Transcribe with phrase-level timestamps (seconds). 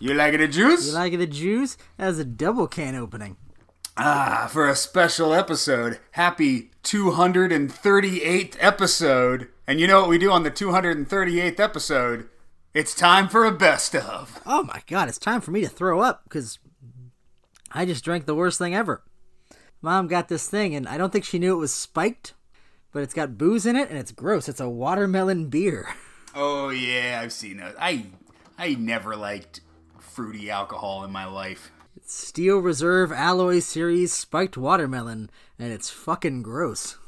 [0.00, 0.86] You like it a juice?
[0.86, 1.76] You like the juice?
[1.98, 3.36] That was a double can opening.
[3.98, 5.98] ah, for a special episode.
[6.12, 9.48] Happy 238th episode.
[9.66, 12.28] And you know what we do on the 238th episode?
[12.72, 14.40] It's time for a best of.
[14.46, 16.58] Oh my god, it's time for me to throw up because
[17.72, 19.02] I just drank the worst thing ever.
[19.82, 22.34] Mom got this thing, and I don't think she knew it was spiked,
[22.92, 24.48] but it's got booze in it, and it's gross.
[24.48, 25.88] It's a watermelon beer.
[26.32, 27.74] Oh yeah, I've seen it.
[27.76, 28.06] I
[28.56, 29.62] I never liked
[30.10, 31.70] fruity alcohol in my life.
[31.96, 36.98] It's Steel Reserve Alloy Series spiked watermelon, and it's fucking gross.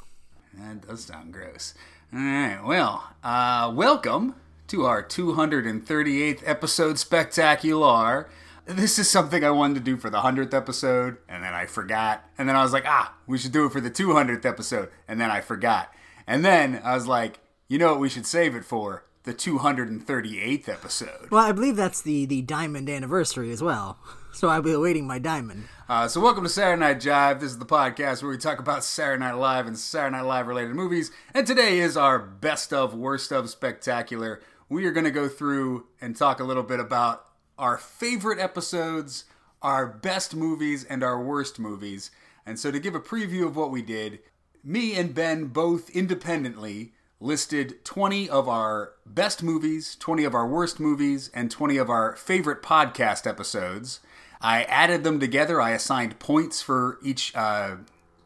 [0.55, 1.75] That does sound gross.
[2.15, 4.37] All right, well, uh, welcome
[4.69, 8.31] to our 238th episode spectacular.
[8.67, 12.25] This is something I wanted to do for the 100th episode, and then I forgot.
[12.39, 15.21] And then I was like, ah, we should do it for the 200th episode, and
[15.21, 15.93] then I forgot.
[16.29, 19.05] And then I was like, you know what we should save it for?
[19.25, 21.31] The 238th episode.
[21.31, 23.99] Well, I believe that's the the diamond anniversary as well.
[24.35, 25.69] So I'll be awaiting my diamond.
[25.91, 27.39] Uh, so, welcome to Saturday Night Jive.
[27.41, 30.47] This is the podcast where we talk about Saturday Night Live and Saturday Night Live
[30.47, 31.11] related movies.
[31.35, 34.41] And today is our best of, worst of spectacular.
[34.71, 37.27] We are going to go through and talk a little bit about
[37.59, 39.27] our favorite episodes,
[39.61, 42.11] our best movies, and our worst movies.
[42.47, 44.21] And so, to give a preview of what we did,
[44.65, 50.81] me and Ben both independently listed 20 of our best movies, 20 of our worst
[50.81, 54.01] movies, and 20 of our favorite podcast episodes.
[54.41, 55.61] I added them together.
[55.61, 57.77] I assigned points for each uh,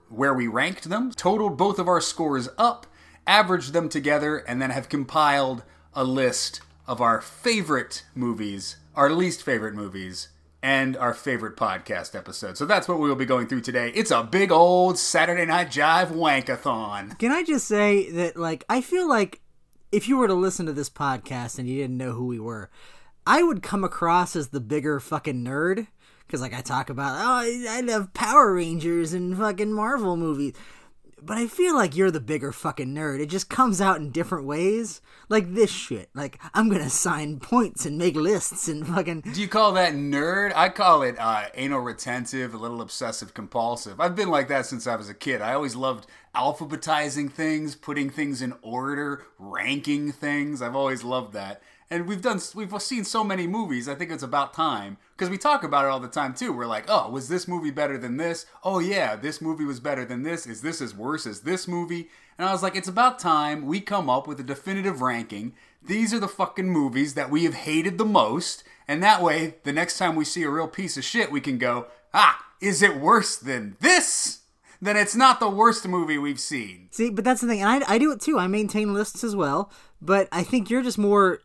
[0.08, 2.86] where we ranked them, totaled both of our scores up,
[3.26, 5.62] averaged them together, and then have compiled
[5.94, 10.28] a list of our favorite movies, our least favorite movies,
[10.62, 12.56] and our favorite podcast episode.
[12.56, 13.92] So that's what we will be going through today.
[13.94, 17.18] It's a big old Saturday Night Jive wankathon.
[17.18, 19.40] Can I just say that, like, I feel like
[19.92, 22.70] if you were to listen to this podcast and you didn't know who we were,
[23.26, 25.86] I would come across as the bigger fucking nerd.
[26.26, 30.54] Because, like, I talk about, oh, I, I love Power Rangers and fucking Marvel movies.
[31.22, 33.20] But I feel like you're the bigger fucking nerd.
[33.20, 35.00] It just comes out in different ways.
[35.30, 36.10] Like this shit.
[36.14, 39.22] Like, I'm gonna sign points and make lists and fucking.
[39.22, 40.52] Do you call that nerd?
[40.54, 43.98] I call it uh, anal retentive, a little obsessive compulsive.
[43.98, 45.40] I've been like that since I was a kid.
[45.40, 50.60] I always loved alphabetizing things, putting things in order, ranking things.
[50.60, 51.62] I've always loved that.
[51.90, 53.88] And we've done, we've seen so many movies.
[53.88, 56.52] I think it's about time because we talk about it all the time too.
[56.52, 58.44] We're like, oh, was this movie better than this?
[58.62, 60.46] Oh yeah, this movie was better than this.
[60.46, 62.10] Is this as worse as this movie?
[62.38, 65.54] And I was like, it's about time we come up with a definitive ranking.
[65.82, 69.72] These are the fucking movies that we have hated the most, and that way, the
[69.72, 72.98] next time we see a real piece of shit, we can go, ah, is it
[73.00, 74.40] worse than this?
[74.82, 76.88] Then it's not the worst movie we've seen.
[76.90, 77.62] See, but that's the thing.
[77.62, 78.38] And I, I do it too.
[78.38, 79.70] I maintain lists as well.
[80.02, 81.40] But I think you're just more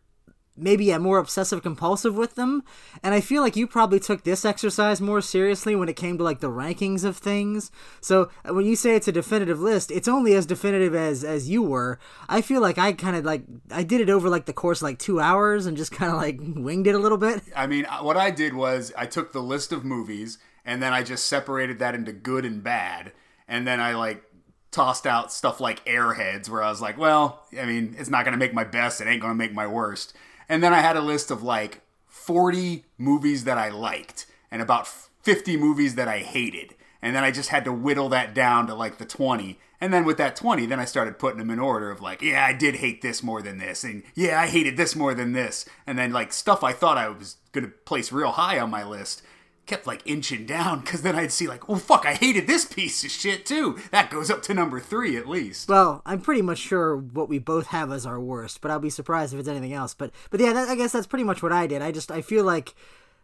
[0.56, 2.64] maybe yeah, more obsessive compulsive with them.
[3.04, 6.24] And I feel like you probably took this exercise more seriously when it came to
[6.24, 7.72] like the rankings of things.
[8.00, 11.50] So uh, when you say it's a definitive list, it's only as definitive as as
[11.50, 12.00] you were.
[12.30, 15.00] I feel like I kind of like I did it over like the course like
[15.00, 17.42] 2 hours and just kind of like winged it a little bit.
[17.56, 20.94] I mean, uh, what I did was I took the list of movies and then
[20.94, 23.14] I just separated that into good and bad.
[23.48, 24.24] And then I like
[24.72, 28.34] tossed out stuff like Airheads, where I was like, well, I mean, it's not going
[28.34, 30.16] to make my best, it ain't going to make my worst.
[30.52, 34.86] And then I had a list of like 40 movies that I liked and about
[34.86, 36.76] 50 movies that I hated.
[37.02, 39.58] And then I just had to whittle that down to like the 20.
[39.80, 42.46] And then with that 20, then I started putting them in order of like, yeah,
[42.46, 43.86] I did hate this more than this.
[43.86, 45.64] And yeah, I hated this more than this.
[45.88, 48.84] And then like stuff I thought I was going to place real high on my
[48.84, 49.22] list
[49.72, 53.06] kept like inching down because then I'd see like, oh fuck, I hated this piece
[53.06, 53.80] of shit too.
[53.92, 55.70] That goes up to number three at least.
[55.70, 58.90] Well, I'm pretty much sure what we both have as our worst, but I'll be
[58.90, 59.94] surprised if it's anything else.
[59.94, 61.82] But but yeah, that, I guess that's pretty much what I did.
[61.82, 62.76] I just I feel like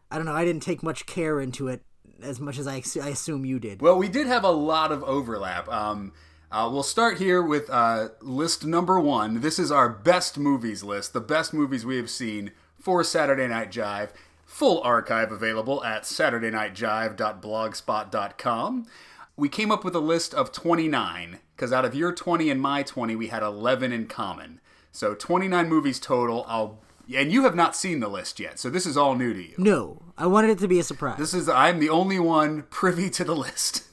[0.10, 0.34] I don't know.
[0.34, 1.82] I didn't take much care into it
[2.24, 3.82] as much as I, I assume you did.
[3.82, 5.68] Well, we did have a lot of overlap.
[5.68, 6.14] Um,
[6.50, 9.42] uh, we'll start here with uh, list number one.
[9.42, 13.70] This is our best movies list, the best movies we have seen for Saturday Night
[13.70, 14.12] Jive.
[14.58, 18.88] Full archive available at SaturdayNightJive.blogspot.com.
[19.36, 22.82] We came up with a list of 29, because out of your 20 and my
[22.82, 24.60] 20, we had 11 in common.
[24.92, 26.44] So 29 movies total.
[26.48, 26.80] I'll
[27.16, 29.54] and you have not seen the list yet, so this is all new to you.
[29.60, 31.20] No, I wanted it to be a surprise.
[31.20, 33.84] This is I'm the only one privy to the list.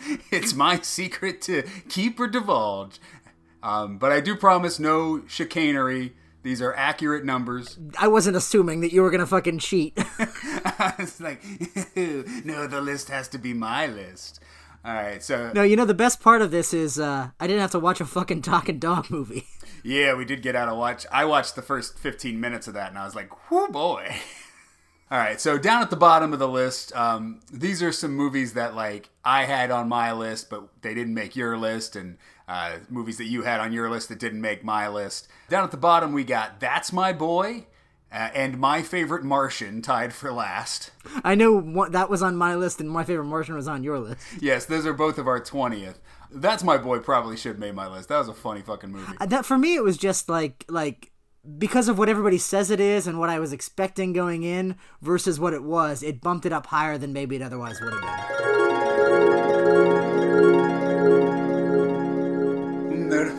[0.30, 3.00] it's my secret to keep or divulge.
[3.62, 6.12] Um, but I do promise no chicanery.
[6.42, 7.78] These are accurate numbers.
[7.98, 9.92] I wasn't assuming that you were gonna fucking cheat.
[10.98, 11.42] it's like,
[11.96, 14.40] no, the list has to be my list.
[14.82, 17.60] All right, so no, you know the best part of this is uh, I didn't
[17.60, 19.46] have to watch a fucking talking dog movie.
[19.84, 21.04] yeah, we did get out of watch.
[21.12, 24.16] I watched the first 15 minutes of that, and I was like, whoo boy.
[25.10, 28.54] All right, so down at the bottom of the list, um, these are some movies
[28.54, 32.16] that like I had on my list, but they didn't make your list, and
[32.50, 35.28] uh, movies that you had on your list that didn't make my list.
[35.48, 37.66] Down at the bottom, we got That's My Boy
[38.12, 40.90] uh, and My Favorite Martian tied for last.
[41.22, 44.00] I know what, that was on my list, and my favorite Martian was on your
[44.00, 44.26] list.
[44.40, 46.00] Yes, those are both of our twentieth.
[46.32, 48.08] That's My Boy probably should have made my list.
[48.08, 49.12] That was a funny fucking movie.
[49.20, 51.12] Uh, That for me, it was just like like
[51.56, 55.38] because of what everybody says it is and what I was expecting going in versus
[55.38, 56.02] what it was.
[56.02, 58.79] It bumped it up higher than maybe it otherwise would have been.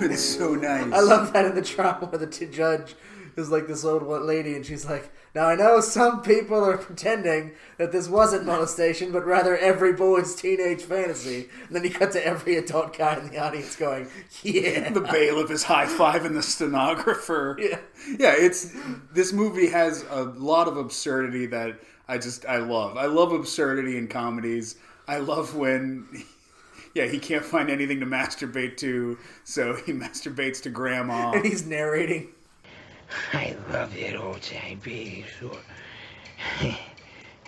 [0.01, 0.94] That would have been so nice.
[0.94, 2.95] I love that in the drama where the t- judge
[3.38, 6.77] is like this old one lady, and she's like, "Now I know some people are
[6.77, 12.12] pretending that this wasn't molestation, but rather every boy's teenage fantasy." And then you cut
[12.13, 14.07] to every adult guy in the audience going,
[14.44, 17.57] "Yeah." the bailiff is high fiving the stenographer.
[17.62, 17.80] Yeah.
[18.18, 18.33] yeah.
[18.38, 18.75] It's
[19.13, 22.98] this movie has a lot of absurdity that I just I love.
[22.98, 24.75] I love absurdity in comedies.
[25.07, 26.07] I love when.
[26.93, 31.31] Yeah, he can't find anything to masturbate to, so he masturbates to grandma.
[31.35, 32.29] and he's narrating.
[33.33, 35.57] I love that old time bathing store.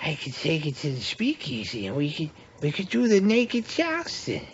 [0.01, 2.29] I could take it to the speakeasy and we could
[2.61, 4.45] we could do the naked Charleston.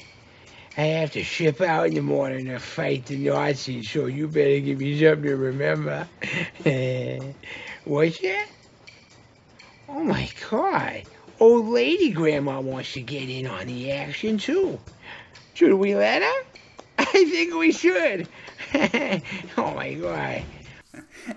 [0.78, 4.60] I have to ship out in the morning to fight the Nazis, so you better
[4.60, 6.08] give me something to remember.
[7.86, 8.48] What's that?
[9.90, 11.04] Oh my god.
[11.40, 14.80] Old lady grandma wants to get in on the action too.
[15.54, 16.44] Should we let her?
[17.00, 18.28] I think we should.
[19.58, 20.44] oh my god.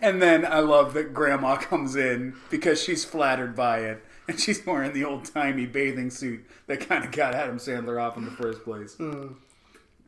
[0.00, 4.04] And then I love that grandma comes in because she's flattered by it.
[4.28, 8.16] And she's wearing the old timey bathing suit that kind of got Adam Sandler off
[8.16, 8.94] in the first place.
[8.94, 9.32] Hmm.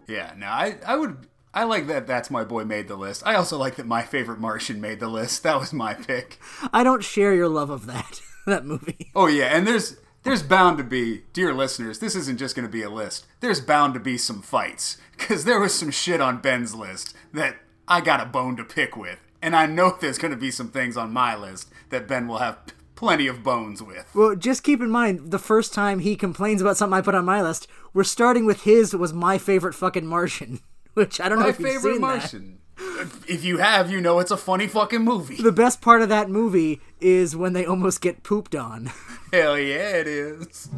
[0.07, 1.27] Yeah, no, I, I would.
[1.53, 3.23] I like that that's my boy made the list.
[3.25, 5.45] I also like that my favorite Martian made the list.
[5.45, 6.39] That was my pick.
[6.73, 9.11] I don't share your love of that that movie.
[9.15, 12.73] Oh yeah, and there's there's bound to be, dear listeners, this isn't just going to
[12.73, 13.27] be a list.
[13.41, 17.57] There's bound to be some fights because there was some shit on Ben's list that
[17.87, 20.71] I got a bone to pick with, and I know there's going to be some
[20.71, 22.59] things on my list that Ben will have
[22.95, 24.07] plenty of bones with.
[24.15, 27.25] Well, just keep in mind the first time he complains about something I put on
[27.25, 30.61] my list, we're starting with his was my favorite fucking Martian,
[30.95, 32.64] which I don't know if you've favorite seen that.
[32.79, 33.11] Martian.
[33.29, 35.37] If you have, you know it's a funny fucking movie.
[35.37, 38.91] The best part of that movie is when they almost get pooped on.
[39.33, 40.69] Hell yeah, it is.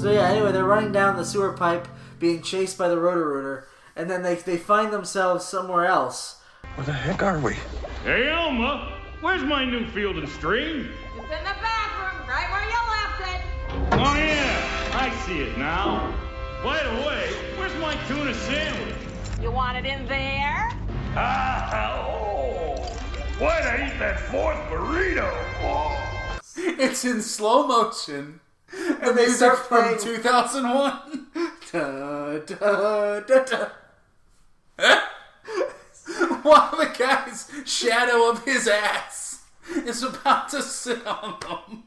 [0.00, 1.86] So yeah, anyway, they're running down the sewer pipe,
[2.18, 6.40] being chased by the Roto-Rooter, and then they they find themselves somewhere else.
[6.74, 7.54] Where the heck are we?
[8.04, 10.90] Hey, Elma, where's my new field and stream?
[11.16, 13.40] It's in the bathroom, right where you left it.
[13.92, 16.12] Oh, yeah, I see it now.
[16.64, 17.28] By the way,
[17.58, 18.94] where's my tuna sandwich?
[19.42, 20.70] You want it in there?
[21.16, 22.76] Ah, oh.
[23.40, 25.28] Why'd I eat that fourth burrito?
[25.62, 26.38] Oh.
[26.56, 28.38] It's in slow motion.
[28.70, 31.26] The they music start from 2001.
[31.72, 33.68] Da, da, da, da.
[36.42, 39.40] While the guy's shadow of his ass
[39.74, 41.84] is about to sit on them.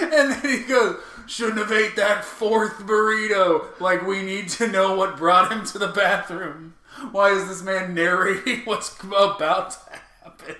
[0.00, 1.00] And then he goes,
[1.32, 3.80] Shouldn't have ate that fourth burrito.
[3.80, 6.74] Like, we need to know what brought him to the bathroom.
[7.10, 9.78] Why is this man narrating what's about to
[10.22, 10.56] happen?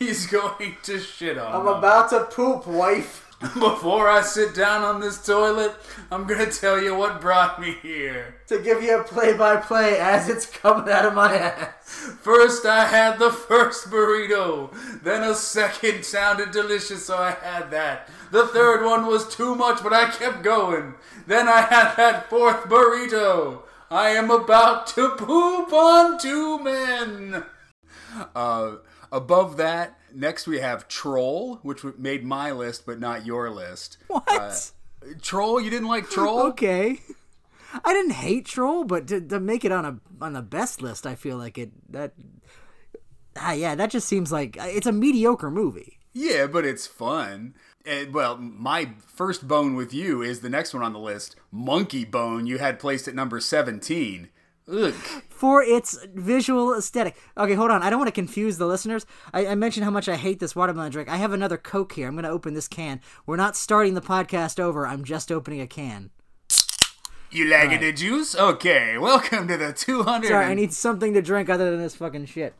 [0.00, 1.76] He's going to shit on I'm them.
[1.76, 3.23] about to poop, wife.
[3.54, 5.74] Before I sit down on this toilet,
[6.10, 8.36] I'm gonna tell you what brought me here.
[8.46, 11.74] To give you a play-by-play as it's coming out of my ass.
[12.22, 14.72] First, I had the first burrito.
[15.02, 18.08] Then a second sounded delicious, so I had that.
[18.30, 20.94] The third one was too much, but I kept going.
[21.26, 23.62] Then I had that fourth burrito.
[23.90, 27.44] I am about to poop on two men.
[28.34, 28.76] Uh,
[29.12, 33.98] above that, next we have Troll, which made my list, but not your list.
[34.08, 34.24] What?
[34.28, 34.54] Uh,
[35.20, 36.40] Troll, you didn't like Troll?
[36.48, 37.00] okay.
[37.84, 41.06] I didn't hate Troll, but to, to make it on a on the best list,
[41.06, 42.12] I feel like it that
[43.36, 45.98] ah yeah, that just seems like it's a mediocre movie.
[46.12, 47.54] Yeah, but it's fun.
[47.84, 51.36] And, well, my first bone with you is the next one on the list.
[51.50, 54.30] Monkey Bone, you had placed at number 17.
[54.70, 54.94] Ugh.
[55.28, 57.16] for its visual aesthetic.
[57.36, 57.82] Okay, hold on.
[57.82, 59.04] I don't want to confuse the listeners.
[59.32, 61.08] I, I mentioned how much I hate this watermelon drink.
[61.08, 62.08] I have another Coke here.
[62.08, 63.00] I'm going to open this can.
[63.26, 64.86] We're not starting the podcast over.
[64.86, 66.10] I'm just opening a can.
[67.30, 68.34] You lagging the juice?
[68.36, 70.28] Okay, welcome to the 200.
[70.28, 72.54] Sorry, I need something to drink other than this fucking shit.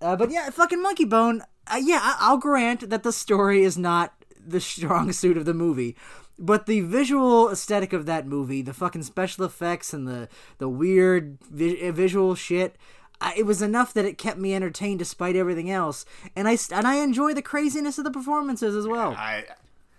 [0.00, 1.42] Uh, but yeah, fucking Monkey Bone.
[1.66, 4.14] Uh, yeah, I- I'll grant that the story is not
[4.44, 5.94] the strong suit of the movie.
[6.38, 10.28] But the visual aesthetic of that movie, the fucking special effects and the
[10.58, 12.76] the weird vi- eh, visual shit,
[13.20, 16.04] I, it was enough that it kept me entertained despite everything else,
[16.36, 19.44] and I and I enjoy the craziness of the performances as well, I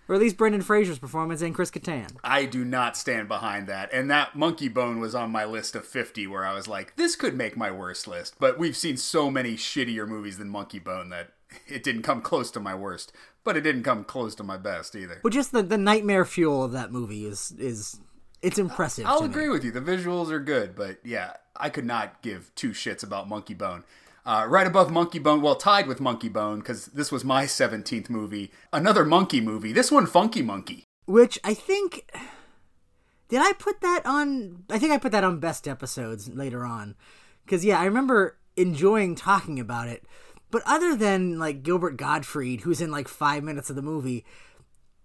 [0.10, 2.18] or at least Brendan Fraser's performance and Chris Kattan.
[2.24, 3.94] I do not stand behind that.
[3.94, 7.16] And that Monkey Bone was on my list of 50 where I was like, this
[7.16, 8.34] could make my worst list.
[8.40, 11.34] But we've seen so many shittier movies than Monkey Bone that
[11.68, 13.12] it didn't come close to my worst.
[13.44, 15.20] But it didn't come close to my best either.
[15.24, 18.00] But just the, the nightmare fuel of that movie is is
[18.42, 19.06] it's impressive.
[19.06, 19.30] I'll to me.
[19.30, 19.72] agree with you.
[19.72, 23.84] The visuals are good, but yeah, I could not give two shits about Monkey Bone.
[24.26, 28.10] Uh, right above Monkey Bone, well, tied with Monkey Bone, because this was my 17th
[28.10, 28.52] movie.
[28.72, 29.72] Another monkey movie.
[29.72, 30.84] This one, Funky Monkey.
[31.06, 32.12] Which I think
[33.30, 34.64] did I put that on?
[34.70, 36.96] I think I put that on best episodes later on,
[37.46, 40.04] because yeah, I remember enjoying talking about it.
[40.52, 44.26] But other than like Gilbert Gottfried, who's in like five minutes of the movie,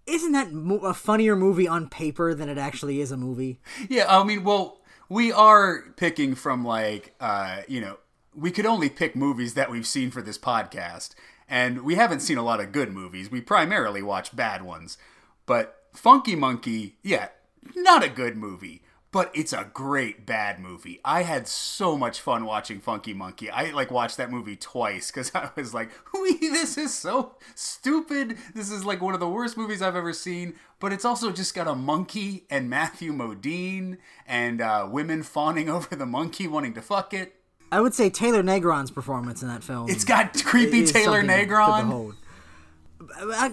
[0.06, 3.60] isn't that mo- a funnier movie on paper than it actually is a movie?
[3.88, 7.98] Yeah, I mean, well, we are picking from like, uh, you know,
[8.34, 11.10] we could only pick movies that we've seen for this podcast,
[11.48, 13.30] and we haven't seen a lot of good movies.
[13.30, 14.98] We primarily watch bad ones.
[15.46, 17.28] But Funky Monkey, yeah,
[17.76, 18.82] not a good movie,
[19.14, 20.99] but it's a great bad movie.
[21.04, 23.49] I had so much fun watching Funky Monkey.
[23.49, 28.37] I like watched that movie twice because I was like, "Wee, this is so stupid.
[28.56, 31.54] This is like one of the worst movies I've ever seen." But it's also just
[31.54, 36.83] got a monkey and Matthew Modine and uh, women fawning over the monkey wanting to
[36.83, 37.37] fuck it.
[37.71, 39.88] I would say Taylor Negron's performance in that film.
[39.90, 42.14] It's got creepy Taylor Negron.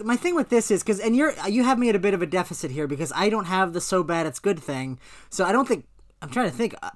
[0.03, 2.21] My thing with this is because, and you're you have me at a bit of
[2.21, 4.99] a deficit here because I don't have the so bad it's good thing.
[5.29, 5.85] So I don't think
[6.21, 6.75] I'm trying to think.
[6.81, 6.91] uh,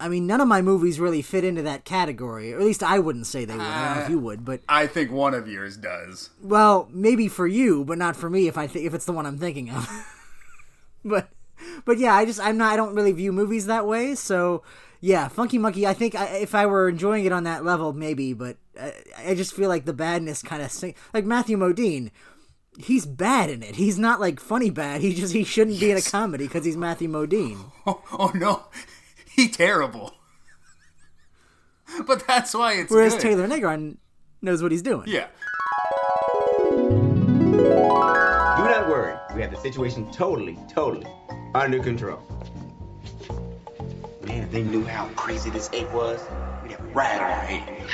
[0.00, 2.98] I mean, none of my movies really fit into that category, or at least I
[2.98, 3.62] wouldn't say they would.
[3.62, 6.30] I don't know if you would, but I think one of yours does.
[6.42, 9.24] well, maybe for you, but not for me if I th- if it's the one
[9.24, 9.88] I'm thinking of.
[11.04, 11.28] but
[11.84, 14.14] but yeah, I just I'm not I don't really view movies that way.
[14.16, 14.62] So
[15.00, 15.86] yeah, Funky Monkey.
[15.86, 18.32] I think I, if I were enjoying it on that level, maybe.
[18.32, 18.92] But I,
[19.30, 22.10] I just feel like the badness kind of sing- like Matthew Modine.
[22.78, 23.76] He's bad in it.
[23.76, 25.00] He's not like funny bad.
[25.00, 27.58] He just he shouldn't be in a comedy because he's Matthew Modine.
[27.86, 28.64] Oh, oh no,
[29.36, 30.14] he terrible.
[32.06, 33.20] But that's why it's Whereas good.
[33.22, 33.98] Taylor Negron
[34.40, 35.04] knows what he's doing.
[35.06, 35.26] Yeah.
[37.36, 39.14] Do not worry.
[39.34, 41.06] We have the situation totally, totally
[41.54, 42.20] under control.
[44.26, 46.20] Man, if they knew how crazy this ape was,
[46.62, 47.90] we'd have a riot on our hands.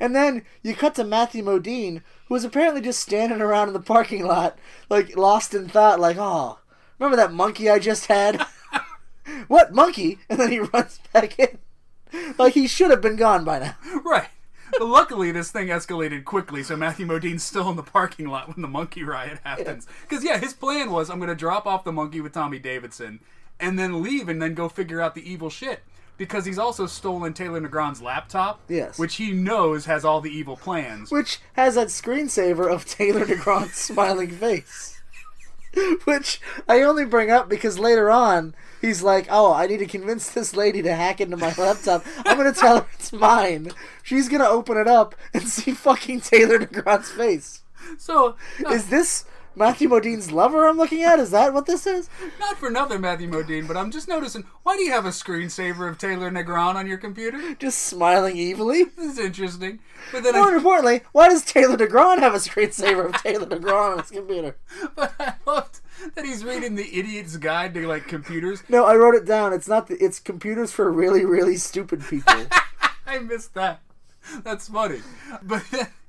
[0.00, 3.80] And then you cut to Matthew Modine, who was apparently just standing around in the
[3.80, 6.58] parking lot, like lost in thought, like, oh,
[6.98, 8.40] remember that monkey I just had?
[9.48, 10.18] what monkey?
[10.28, 11.58] And then he runs back in.
[12.38, 13.74] Like he should have been gone by now.
[14.04, 14.28] Right.
[14.78, 18.60] But luckily, this thing escalated quickly, so Matthew Modine's still in the parking lot when
[18.60, 19.86] the monkey riot happens.
[20.02, 23.20] Because, yeah, his plan was I'm going to drop off the monkey with Tommy Davidson
[23.58, 25.82] and then leave and then go figure out the evil shit.
[26.18, 28.98] Because he's also stolen Taylor Negron's laptop, Yes.
[28.98, 31.10] which he knows has all the evil plans.
[31.10, 35.00] Which has that screensaver of Taylor Negron's smiling face.
[36.04, 40.28] Which I only bring up because later on he's like, "Oh, I need to convince
[40.30, 42.04] this lady to hack into my laptop.
[42.24, 43.70] I'm gonna tell her it's mine.
[44.02, 47.62] She's gonna open it up and see fucking Taylor Negron's face.
[47.96, 49.24] So, not, Is uh, this
[49.58, 51.18] Matthew Modine's lover I'm looking at?
[51.18, 52.08] Is that what this is?
[52.38, 55.88] not for nothing, Matthew Modine, but I'm just noticing why do you have a screensaver
[55.88, 57.54] of Taylor Negron on your computer?
[57.56, 58.84] Just smiling evilly.
[58.98, 59.80] This is interesting.
[60.12, 63.92] But then More I, importantly, why does Taylor Negron have a screensaver of Taylor Negron
[63.92, 64.56] on his computer?
[64.96, 65.80] but I loved
[66.14, 68.62] that he's reading the idiot's guide to like computers.
[68.68, 69.52] No, I wrote it down.
[69.52, 69.88] It's not.
[69.88, 72.46] The, it's computers for really, really stupid people.
[73.06, 73.80] I missed that.
[74.44, 75.00] That's funny.
[75.42, 75.64] But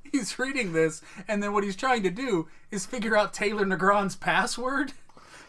[0.12, 4.16] he's reading this, and then what he's trying to do is figure out Taylor Negron's
[4.16, 4.94] password.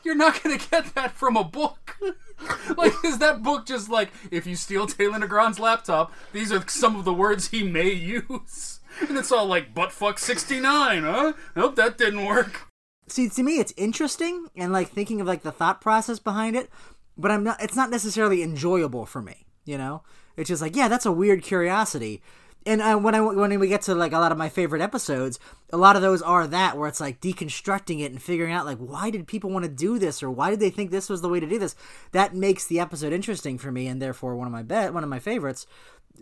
[0.03, 1.99] You're not going to get that from a book.
[2.77, 6.97] like, is that book just like, if you steal Taylor Negron's laptop, these are some
[6.97, 8.81] of the words he may use?
[9.07, 11.33] And it's all like, buttfuck 69, huh?
[11.55, 12.69] Nope, that didn't work.
[13.09, 16.71] See, to me, it's interesting and like thinking of like the thought process behind it,
[17.19, 17.61] but I'm not.
[17.61, 19.47] It's not necessarily enjoyable for me.
[19.65, 20.03] You know,
[20.37, 22.23] it's just like, yeah, that's a weird curiosity.
[22.67, 25.39] And uh, when I when we get to like a lot of my favorite episodes,
[25.73, 28.79] a lot of those are that where it's like deconstructing it and figuring out like
[28.79, 31.29] why did people want to do this or why did they think this was the
[31.29, 31.75] way to do this.
[32.13, 35.11] That makes the episode interesting for me and therefore one of my bet one of
[35.11, 35.67] my favorites.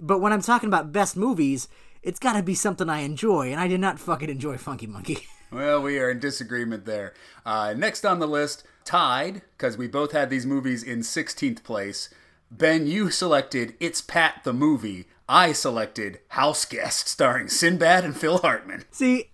[0.00, 1.66] But when I'm talking about best movies,
[2.02, 5.26] it's got to be something I enjoy, and I did not fucking enjoy Funky Monkey.
[5.50, 7.14] Well, we are in disagreement there.
[7.46, 12.10] Uh, next on the list, tied, because we both had these movies in 16th place.
[12.50, 15.06] Ben, you selected It's Pat the Movie.
[15.28, 18.84] I selected House Guest, starring Sinbad and Phil Hartman.
[18.90, 19.30] See,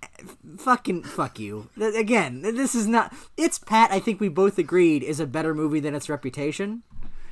[0.58, 1.68] fucking fuck you.
[1.80, 3.14] Again, this is not.
[3.36, 3.92] It's Pat.
[3.92, 6.82] I think we both agreed is a better movie than its reputation.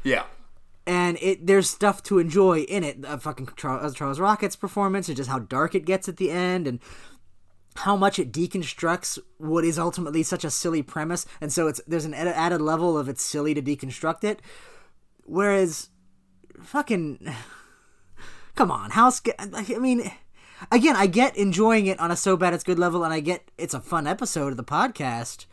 [0.04, 0.24] Yeah.
[0.86, 3.04] and it there's stuff to enjoy in it.
[3.04, 6.68] Uh, fucking Charles, Charles Rocket's performance, and just how dark it gets at the end,
[6.68, 6.78] and
[7.74, 12.04] how much it deconstructs what is ultimately such a silly premise, and so it's there's
[12.04, 14.40] an added level of it's silly to deconstruct it.
[15.24, 15.90] Whereas,
[16.62, 17.34] fucking,
[18.54, 19.20] come on, House.
[19.20, 19.38] Guest.
[19.40, 20.10] I mean,
[20.70, 23.50] again, I get enjoying it on a so bad it's good level, and I get
[23.58, 25.46] it's a fun episode of the podcast.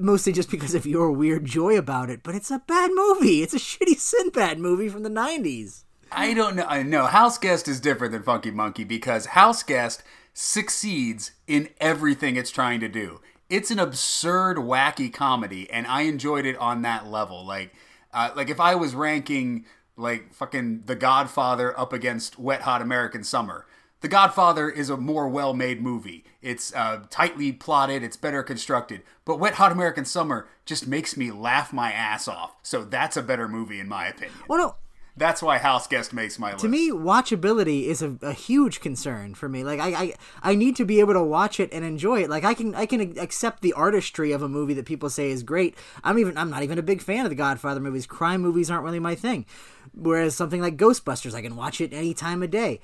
[0.00, 3.42] Mostly just because of your weird joy about it, but it's a bad movie.
[3.42, 5.84] It's a shitty Sinbad movie from the '90s.
[6.10, 6.64] I don't know.
[6.64, 10.02] I know House Guest is different than Funky Monkey because House Guest
[10.34, 13.20] succeeds in everything it's trying to do.
[13.48, 17.44] It's an absurd, wacky comedy, and I enjoyed it on that level.
[17.46, 17.74] Like,
[18.12, 19.64] uh, like if I was ranking
[19.96, 23.66] like fucking The Godfather up against Wet Hot American Summer,
[24.00, 26.24] The Godfather is a more well-made movie.
[26.40, 29.02] It's uh, tightly plotted, it's better constructed.
[29.24, 32.56] But Wet Hot American Summer just makes me laugh my ass off.
[32.62, 34.38] So that's a better movie in my opinion.
[34.48, 34.74] Well, no,
[35.16, 36.62] that's why House Guest makes my list.
[36.62, 39.62] To me, watchability is a, a, huge concern for me.
[39.62, 42.30] Like I, I, I need to be able to watch it and enjoy it.
[42.30, 45.42] Like I can I can accept the artistry of a movie that people say is
[45.42, 45.76] great.
[46.02, 48.06] I'm even I'm not even a big fan of the Godfather movies.
[48.06, 49.44] Crime movies aren't really my thing.
[49.92, 52.80] Whereas something like Ghostbusters, I can watch it any time of day.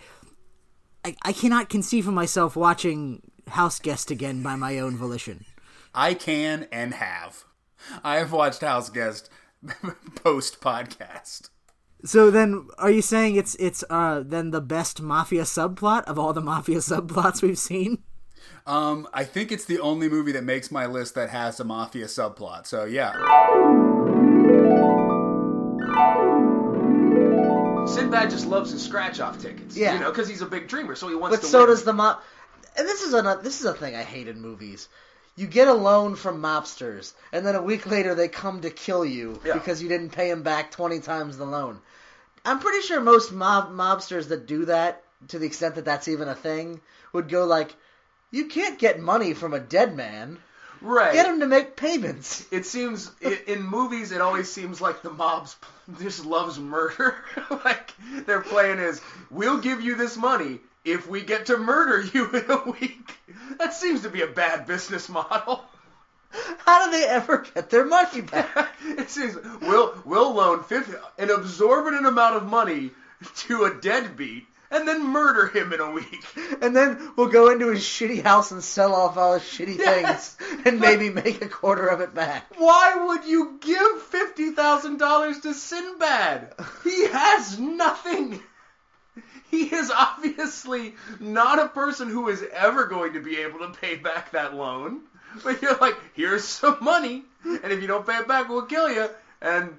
[1.05, 5.47] I, I cannot conceive of myself watching House Guest again by my own volition.
[5.95, 7.45] I can and have.
[8.05, 9.31] I have watched House Guest
[10.15, 11.49] post podcast.
[12.05, 16.33] So then, are you saying it's it's uh then the best mafia subplot of all
[16.33, 17.99] the mafia subplots we've seen?
[18.67, 22.07] Um, I think it's the only movie that makes my list that has a mafia
[22.07, 22.67] subplot.
[22.67, 23.13] So yeah.
[27.87, 29.77] Sinbad just loves his scratch-off tickets.
[29.77, 29.95] Yeah.
[29.95, 31.49] you know, because he's a big dreamer, so he wants But to.
[31.51, 31.69] so win.
[31.69, 32.19] does the mob.
[32.77, 34.89] And this is a this is a thing I hate in movies.
[35.37, 39.05] You get a loan from mobsters, and then a week later they come to kill
[39.05, 39.55] you Yeah.
[39.55, 41.81] because you didn't pay them back twenty times the loan.
[42.49, 46.29] I'm pretty sure most mob mobsters that do that, to the extent that that's even
[46.29, 46.81] a thing,
[47.13, 47.75] would go like,
[48.31, 50.39] "You can't get money from a dead man.
[50.81, 51.13] right.
[51.13, 55.11] Get him to make payments." It seems i in movies, it always seems like the
[55.11, 55.57] mobs
[56.01, 57.17] just loves murder.
[57.65, 57.93] like
[58.25, 62.51] their plan is, we'll give you this money if we get to murder you in
[62.51, 63.13] a week.
[63.59, 65.65] That seems to be a bad business model.
[66.59, 68.75] How do they ever get their money back?
[68.85, 72.91] it seems we'll we'll loan 50, an absorbent amount of money
[73.37, 76.25] to a deadbeat and then murder him in a week.
[76.61, 80.35] and then we'll go into his shitty house and sell off all his shitty Yes.
[80.35, 82.45] things and maybe make a quarter of it back.
[82.59, 86.53] Why would you give fifty thousand dollars to Sinbad?
[86.85, 88.41] He has nothing.
[89.51, 93.97] He is obviously not a person who is ever going to be able to pay
[93.97, 95.01] back that loan.
[95.45, 98.91] But you're like, here's some money, and if you don't pay it back, we'll kill
[98.91, 99.09] you.
[99.41, 99.77] And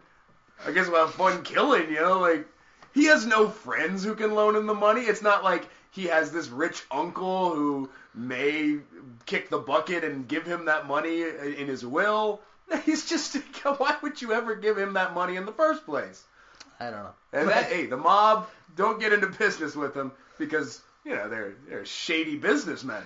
[0.65, 1.99] I guess we'll have fun killing you.
[1.99, 2.19] Know?
[2.19, 2.47] Like,
[2.93, 5.01] he has no friends who can loan him the money.
[5.01, 8.79] It's not like he has this rich uncle who may
[9.25, 12.41] kick the bucket and give him that money in his will.
[12.85, 13.35] He's just,
[13.77, 16.23] why would you ever give him that money in the first place?
[16.79, 17.13] I don't know.
[17.33, 21.53] And that, hey, the mob don't get into business with them because you know they're
[21.67, 23.03] they're shady businessmen.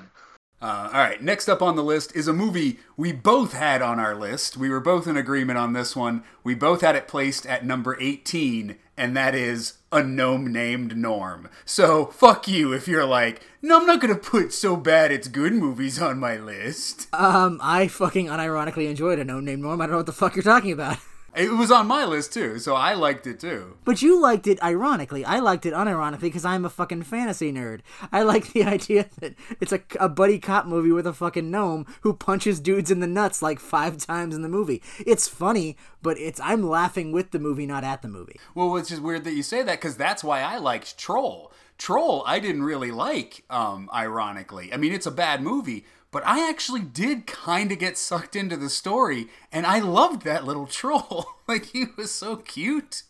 [0.64, 4.00] Uh, all right, next up on the list is a movie we both had on
[4.00, 4.56] our list.
[4.56, 6.24] We were both in agreement on this one.
[6.42, 11.50] We both had it placed at number 18, and that is A Gnome Named Norm.
[11.66, 15.52] So, fuck you if you're like, no, I'm not gonna put so bad it's good
[15.52, 17.14] movies on my list.
[17.14, 19.82] Um, I fucking unironically enjoyed a Gnome Named Norm.
[19.82, 20.98] I don't know what the fuck you're talking about.
[21.36, 23.78] It was on my list too, so I liked it too.
[23.86, 25.26] But you liked it ironically.
[25.26, 27.82] I liked it unironically because I'm a fucking fantasy nerd.
[28.12, 31.88] I like the idea that it's a, a buddy cop movie with a fucking gnome
[32.02, 34.82] who punches dudes in the nuts like five times in the movie.
[35.06, 38.40] It's funny, but it's I'm laughing with the movie, not at the movie.
[38.54, 41.52] Well, which is weird that you say that because that's why I liked Troll.
[41.80, 44.72] Troll, I didn't really like, um, ironically.
[44.72, 48.56] I mean, it's a bad movie, but I actually did kind of get sucked into
[48.56, 51.26] the story, and I loved that little troll.
[51.48, 53.02] like, he was so cute,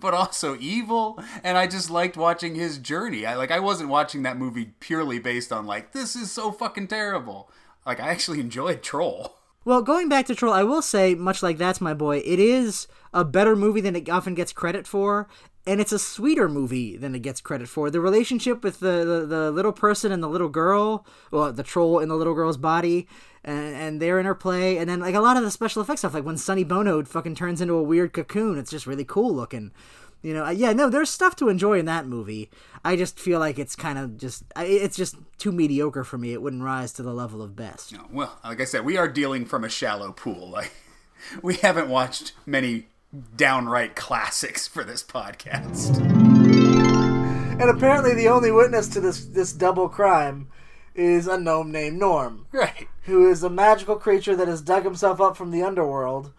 [0.00, 3.26] but also evil, and I just liked watching his journey.
[3.26, 6.86] I like, I wasn't watching that movie purely based on like, this is so fucking
[6.86, 7.50] terrible.
[7.84, 9.36] Like, I actually enjoyed Troll.
[9.64, 12.86] Well, going back to Troll, I will say, much like That's My Boy, it is
[13.12, 15.26] a better movie than it often gets credit for,
[15.66, 17.90] and it's a sweeter movie than it gets credit for.
[17.90, 22.00] The relationship with the, the, the little person and the little girl, well, the troll
[22.00, 23.08] in the little girl's body,
[23.44, 26.24] and, and their interplay, and then like a lot of the special effects stuff, like
[26.24, 29.72] when Sonny Bono fucking turns into a weird cocoon, it's just really cool looking.
[30.22, 32.50] You know, yeah, no, there's stuff to enjoy in that movie.
[32.82, 36.32] I just feel like it's kind of just, it's just too mediocre for me.
[36.32, 37.94] It wouldn't rise to the level of best.
[38.10, 40.50] Well, like I said, we are dealing from a shallow pool.
[40.54, 40.72] Like
[41.42, 42.86] we haven't watched many
[43.36, 45.98] downright classics for this podcast.
[47.60, 50.48] And apparently, the only witness to this this double crime
[50.94, 52.88] is a gnome named Norm, Right.
[53.02, 56.32] who is a magical creature that has dug himself up from the underworld.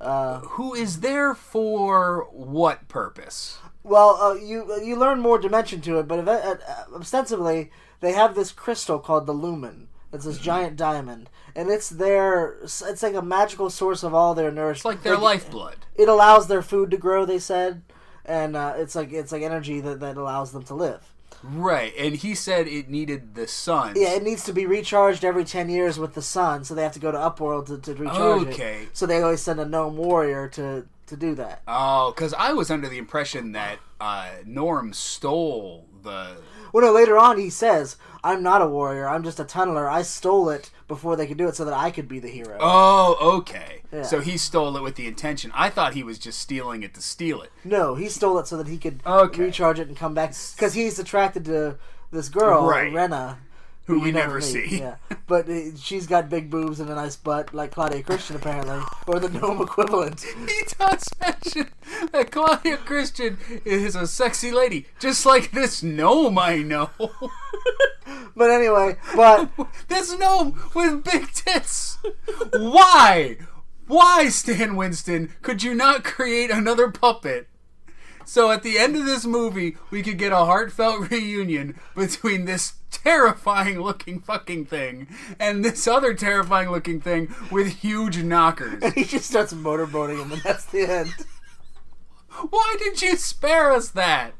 [0.00, 3.58] Uh, Who is there for what purpose?
[3.84, 8.12] well, uh, you you learn more dimension to it, but ev- uh, uh, ostensibly they
[8.12, 9.88] have this crystal called the Lumen.
[10.12, 14.50] It's this giant diamond, and it's their it's like a magical source of all their
[14.50, 14.96] nourishment.
[14.96, 15.76] It's like their lifeblood.
[15.94, 17.24] It allows their food to grow.
[17.24, 17.82] They said,
[18.24, 21.12] and uh, it's like it's like energy that, that allows them to live.
[21.44, 21.92] Right.
[21.98, 23.94] And he said it needed the sun.
[23.96, 26.92] Yeah, it needs to be recharged every ten years with the sun, so they have
[26.92, 28.82] to go to Upworld to, to recharge Okay.
[28.84, 28.96] it.
[28.96, 31.62] So they always send a gnome warrior to to do that.
[31.68, 36.36] Oh, because I was under the impression that uh, Norm stole the.
[36.72, 39.08] Well, no, later on he says, "I'm not a warrior.
[39.08, 39.90] I'm just a tunneler.
[39.90, 42.56] I stole it before they could do it, so that I could be the hero."
[42.60, 43.82] Oh, okay.
[43.92, 44.02] Yeah.
[44.04, 45.52] So he stole it with the intention.
[45.54, 47.50] I thought he was just stealing it to steal it.
[47.64, 49.42] No, he stole it so that he could Okay.
[49.42, 51.76] recharge it and come back because he's attracted to
[52.10, 52.92] this girl, Right.
[52.92, 53.38] Rena,
[53.86, 54.78] Who we never see.
[54.78, 58.80] Yeah, but uh, she's got big boobs and a nice butt, like Claudia Christian apparently,
[59.06, 60.24] or the gnome equivalent.
[60.46, 61.68] He does mention
[62.12, 66.90] that Claudia Christian is a sexy lady, just like this gnome I know.
[68.34, 69.50] But anyway, but
[69.88, 71.98] this gnome with big tits.
[72.52, 73.36] Why?
[73.86, 77.48] Why, Stan Winston, could you not create another puppet?
[78.24, 82.74] So at the end of this movie, we could get a heartfelt reunion between this
[82.92, 85.08] terrifying looking fucking thing
[85.40, 88.82] and this other terrifying looking thing with huge knockers.
[88.82, 91.12] And he just starts motorboating him, and that's the end.
[92.50, 94.34] Why did you spare us that?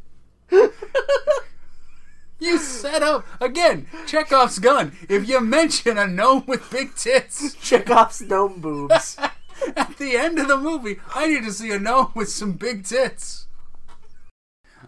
[2.42, 4.96] You set up again Chekhov's gun.
[5.08, 9.16] If you mention a gnome with big tits Chekhov's gnome boobs.
[9.76, 12.84] at the end of the movie, I need to see a gnome with some big
[12.84, 13.46] tits.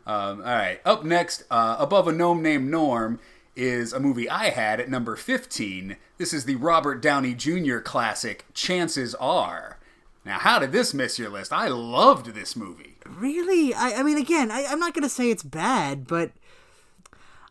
[0.07, 0.81] Um, all right.
[0.85, 3.21] Up next, uh, above a gnome named Norm,
[3.57, 5.97] is a movie I had at number 15.
[6.19, 7.79] This is the Robert Downey Jr.
[7.79, 9.79] classic, Chances Are.
[10.25, 11.53] Now, how did this miss your list?
[11.53, 12.97] I loved this movie.
[13.07, 13.75] Really?
[13.75, 16.33] I, I mean, again, I, I'm not gonna say it's bad, but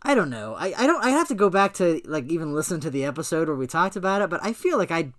[0.01, 0.55] I don't know.
[0.55, 1.03] I, I don't.
[1.03, 3.95] I have to go back to like even listen to the episode where we talked
[3.95, 5.13] about it, but I feel like I,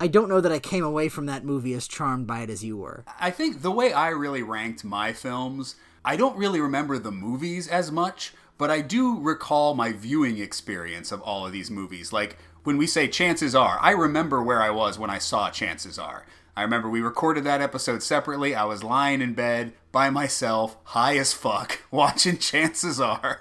[0.00, 2.64] I don't know that I came away from that movie as charmed by it as
[2.64, 3.04] you were.
[3.20, 7.68] I think the way I really ranked my films, I don't really remember the movies
[7.68, 12.12] as much, but I do recall my viewing experience of all of these movies.
[12.12, 15.98] Like when we say chances are, I remember where I was when I saw chances
[15.98, 16.24] are.
[16.56, 18.54] I remember we recorded that episode separately.
[18.54, 23.40] I was lying in bed by myself, high as fuck, watching chances are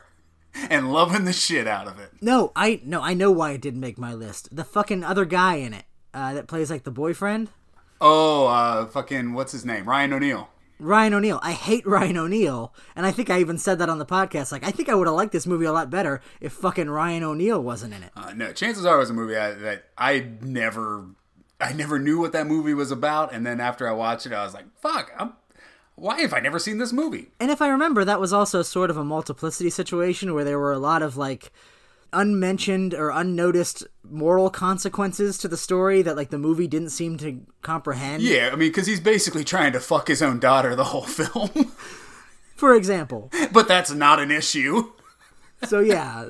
[0.69, 2.11] and loving the shit out of it.
[2.21, 4.55] No, I no, I know why it didn't make my list.
[4.55, 7.49] The fucking other guy in it uh, that plays like the boyfriend,
[8.05, 9.87] Oh, uh, fucking, what's his name?
[9.87, 10.49] Ryan O'Neal.
[10.83, 11.39] Ryan O'Neal.
[11.41, 14.51] I hate Ryan O'Neal, and I think I even said that on the podcast.
[14.51, 17.23] Like, I think I would have liked this movie a lot better if fucking Ryan
[17.23, 18.11] O'Neal wasn't in it.
[18.15, 21.05] Uh, no, chances are it was a movie I, that I never,
[21.59, 24.43] I never knew what that movie was about, and then after I watched it, I
[24.43, 25.33] was like, "Fuck, I'm,
[25.95, 28.89] why have I never seen this movie?" And if I remember, that was also sort
[28.89, 31.51] of a multiplicity situation where there were a lot of like
[32.13, 37.41] unmentioned or unnoticed moral consequences to the story that like the movie didn't seem to
[37.61, 38.21] comprehend.
[38.23, 41.71] Yeah, I mean, because he's basically trying to fuck his own daughter the whole film,
[42.55, 43.31] For example.
[43.51, 44.91] but that's not an issue.
[45.65, 46.25] So yeah,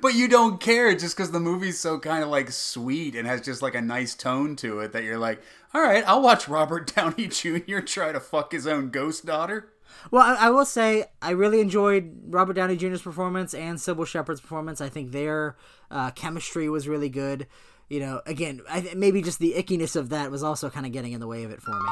[0.00, 3.40] But you don't care just because the movie's so kind of like sweet and has
[3.40, 5.40] just like a nice tone to it that you're like,
[5.72, 7.78] all right, I'll watch Robert Downey Jr.
[7.80, 9.68] try to fuck his own ghost daughter.
[10.10, 14.40] Well, I, I will say I really enjoyed Robert Downey Jr.'s performance and Cybill Shepherd's
[14.40, 14.80] performance.
[14.80, 15.56] I think their
[15.90, 17.46] uh, chemistry was really good.
[17.88, 21.12] You know, again, I, maybe just the ickiness of that was also kind of getting
[21.12, 21.88] in the way of it for me.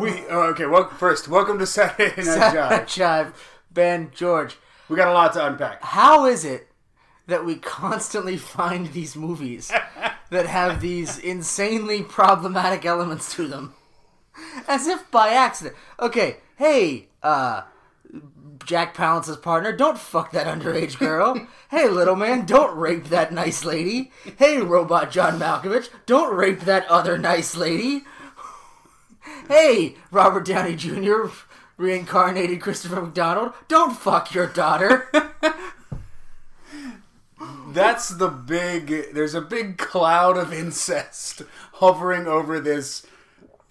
[0.00, 0.66] We oh, okay.
[0.66, 2.84] Well, first, welcome to Saturday Night Jive.
[2.84, 3.32] Jive,
[3.72, 4.56] Ben, George,
[4.88, 5.82] We got a lot to unpack.
[5.82, 6.68] how is it
[7.26, 9.72] that we constantly find these movies
[10.30, 13.74] that have these insanely problematic elements to them?
[14.68, 15.76] As if by accident.
[16.00, 17.62] Okay, hey, uh,
[18.64, 21.46] Jack Palance's partner, don't fuck that underage girl.
[21.70, 24.10] hey, little man, don't rape that nice lady.
[24.38, 28.02] Hey, robot John Malkovich, don't rape that other nice lady.
[29.48, 31.26] Hey, Robert Downey Jr.,
[31.76, 35.08] reincarnated Christopher McDonald, don't fuck your daughter.
[37.68, 39.12] That's the big.
[39.12, 41.42] There's a big cloud of incest
[41.74, 43.06] hovering over this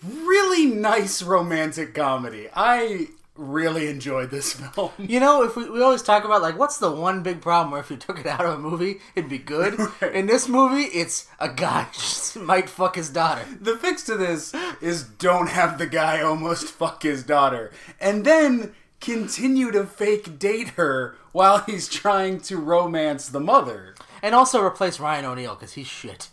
[0.03, 2.47] really nice romantic comedy.
[2.53, 4.91] I really enjoyed this film.
[4.97, 7.81] You know, if we, we always talk about like what's the one big problem where
[7.81, 9.77] if you took it out of a movie, it'd be good.
[10.13, 11.87] In this movie, it's a guy
[12.35, 13.45] might fuck his daughter.
[13.59, 18.73] The fix to this is don't have the guy almost fuck his daughter, and then
[19.05, 23.93] continue to fake date her while he's trying to romance the mother.
[24.23, 26.29] And also replace Ryan O'Neal because he's shit.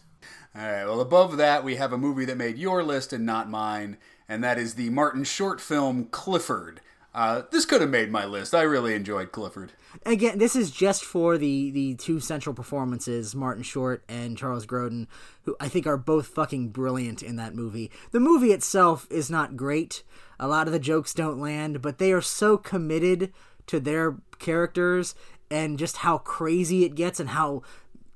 [0.57, 3.51] All right, well, above that, we have a movie that made your list and not
[3.51, 6.81] mine, and that is the Martin short film Clifford.
[7.15, 8.55] Uh, this could have made my list.
[8.55, 9.73] I really enjoyed Clifford.
[10.07, 15.07] Again, this is just for the the two central performances, Martin Short and Charles Grodin,
[15.45, 17.91] who I think are both fucking brilliant in that movie.
[18.11, 20.03] The movie itself is not great.
[20.41, 23.33] A lot of the jokes don't land, but they are so committed
[23.67, 25.15] to their characters
[25.51, 27.63] and just how crazy it gets and how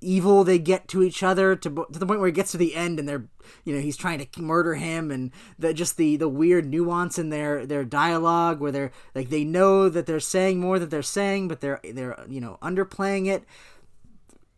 [0.06, 2.74] evil they get to each other to, to the point where it gets to the
[2.76, 3.26] end and they're
[3.64, 7.30] you know he's trying to murder him and the just the the weird nuance in
[7.30, 11.48] their their dialogue where they're like they know that they're saying more that they're saying
[11.48, 13.44] but they're they're you know underplaying it.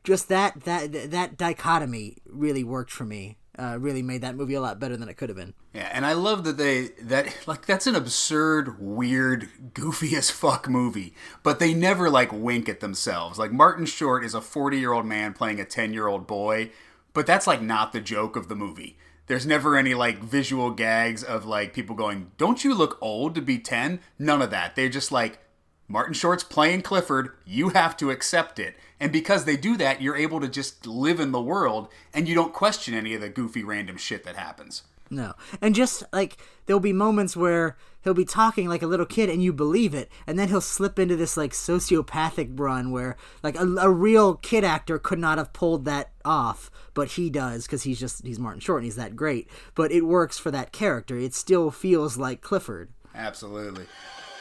[0.05, 4.61] Just that that that dichotomy really worked for me uh, really made that movie a
[4.61, 7.67] lot better than it could have been Yeah, and I love that they that like
[7.67, 13.39] that's an absurd, weird, goofy as fuck movie, but they never like wink at themselves.
[13.39, 16.71] Like Martin Short is a 40-year-old man playing a 10-year-old boy,
[17.13, 18.97] but that's like not the joke of the movie.
[19.27, 23.43] There's never any like visual gags of like people going, "Don't you look old to
[23.43, 24.77] be 10?" None of that.
[24.77, 25.41] They're just like
[25.89, 28.77] Martin Short's playing Clifford, you have to accept it.
[29.01, 32.35] And because they do that, you're able to just live in the world and you
[32.35, 34.83] don't question any of the goofy random shit that happens.
[35.11, 35.35] No.
[35.61, 39.43] And just like there'll be moments where he'll be talking like a little kid and
[39.43, 43.65] you believe it, and then he'll slip into this like sociopathic run where like a,
[43.77, 47.99] a real kid actor could not have pulled that off, but he does because he's
[47.99, 49.49] just he's Martin Short and he's that great.
[49.75, 51.17] But it works for that character.
[51.17, 52.91] It still feels like Clifford.
[53.15, 53.87] Absolutely.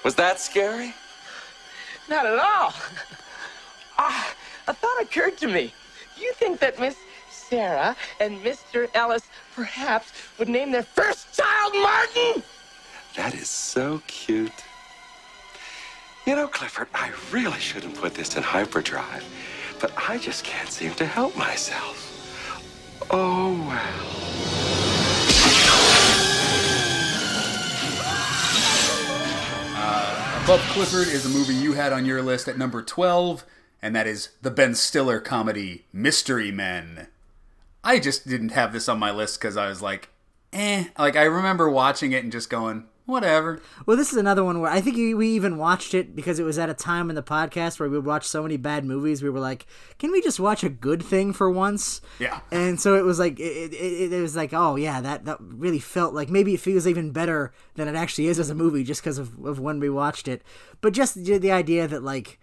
[0.04, 0.94] Was that scary?
[2.10, 2.74] Not at all.
[4.00, 4.36] Ah,
[4.68, 5.74] a thought occurred to me.
[6.16, 6.98] Do you think that Miss
[7.30, 8.90] Sarah and Mr.
[8.94, 12.44] Ellis perhaps would name their first child Martin?
[13.16, 14.52] That is so cute.
[16.26, 19.24] You know, Clifford, I really shouldn't put this in hyperdrive,
[19.80, 22.04] but I just can't seem to help myself.
[23.10, 24.18] Oh, well.
[29.80, 33.46] Uh, Above Clifford is a movie you had on your list at number 12,
[33.82, 37.08] and that is the Ben Stiller comedy Mystery Men.
[37.84, 40.10] I just didn't have this on my list because I was like,
[40.52, 40.86] eh.
[40.98, 43.62] Like, I remember watching it and just going, whatever.
[43.86, 46.44] Well, this is another one where I think we we even watched it because it
[46.44, 49.24] was at a time in the podcast where we would watch so many bad movies.
[49.24, 49.66] We were like,
[49.98, 52.02] can we just watch a good thing for once?
[52.20, 52.42] Yeah.
[52.52, 55.80] And so it was like it, it, it was like oh yeah that that really
[55.80, 59.02] felt like maybe it feels even better than it actually is as a movie just
[59.02, 60.44] because of, of when we watched it.
[60.82, 62.40] But just the idea that like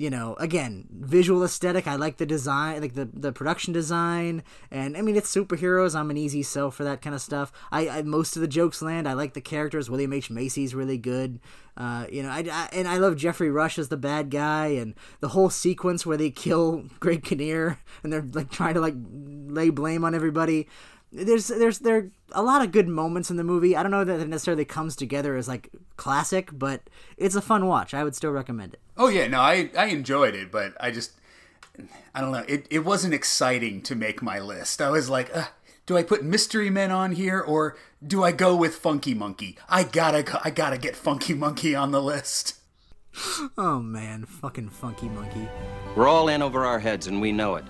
[0.00, 1.86] you know, again, visual aesthetic.
[1.86, 5.94] I like the design, like the the production design, and I mean it's superheroes.
[5.94, 7.52] I'm an easy sell for that kind of stuff.
[7.70, 9.06] I, I most of the jokes land.
[9.06, 9.90] I like the characters.
[9.90, 11.38] William H Macy's really good.
[11.76, 14.94] Uh, you know, I, I and I love Geoffrey Rush as the bad guy, and
[15.20, 19.68] the whole sequence where they kill Greg Kinnear and they're like trying to like lay
[19.68, 20.66] blame on everybody
[21.12, 23.76] there's there's there are a lot of good moments in the movie.
[23.76, 26.82] I don't know that it necessarily comes together as like classic, but
[27.16, 27.92] it's a fun watch.
[27.94, 28.80] I would still recommend it.
[28.96, 31.12] Oh, yeah, no, I, I enjoyed it, but I just,
[32.14, 32.44] I don't know.
[32.46, 34.80] It, it wasn't exciting to make my list.
[34.82, 35.46] I was like, uh,
[35.86, 39.56] do I put Mystery Men on here or do I go with Funky Monkey?
[39.68, 42.56] I gotta, go- I gotta get Funky Monkey on the list.
[43.58, 45.48] Oh man, fucking funky monkey.
[45.96, 47.64] We're all in over our heads and we know it.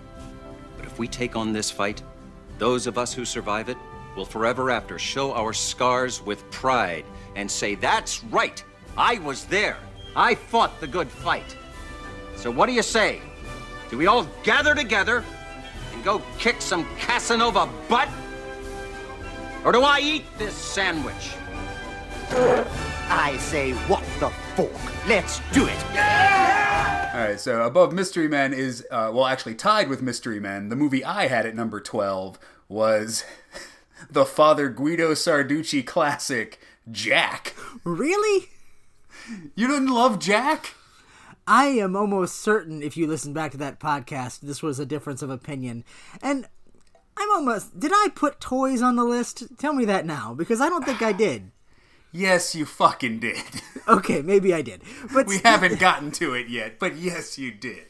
[0.76, 2.03] But if we take on this fight,
[2.61, 3.79] those of us who survive it
[4.14, 8.62] will forever after show our scars with pride and say, That's right,
[8.96, 9.79] I was there.
[10.14, 11.57] I fought the good fight.
[12.37, 13.20] So what do you say?
[13.88, 15.25] Do we all gather together
[15.94, 18.09] and go kick some Casanova butt?
[19.64, 21.35] Or do I eat this sandwich?
[23.12, 25.09] I say, what the fork?
[25.09, 25.85] Let's do it.
[27.12, 30.68] All right, so above Mystery Men is, uh, well, actually tied with Mystery Men.
[30.68, 33.25] The movie I had at number 12 was
[34.11, 37.57] the Father Guido Sarducci classic, Jack.
[37.83, 38.46] Really?
[39.57, 40.75] You didn't love Jack?
[41.49, 45.20] I am almost certain if you listen back to that podcast, this was a difference
[45.20, 45.83] of opinion.
[46.23, 46.46] And
[47.16, 47.79] I'm almost.
[47.79, 49.59] Did I put toys on the list?
[49.59, 51.51] Tell me that now, because I don't think I did.
[52.12, 53.37] Yes, you fucking did.
[53.88, 54.83] Okay, maybe I did.
[55.12, 57.87] But we haven't gotten to it yet, but yes, you did.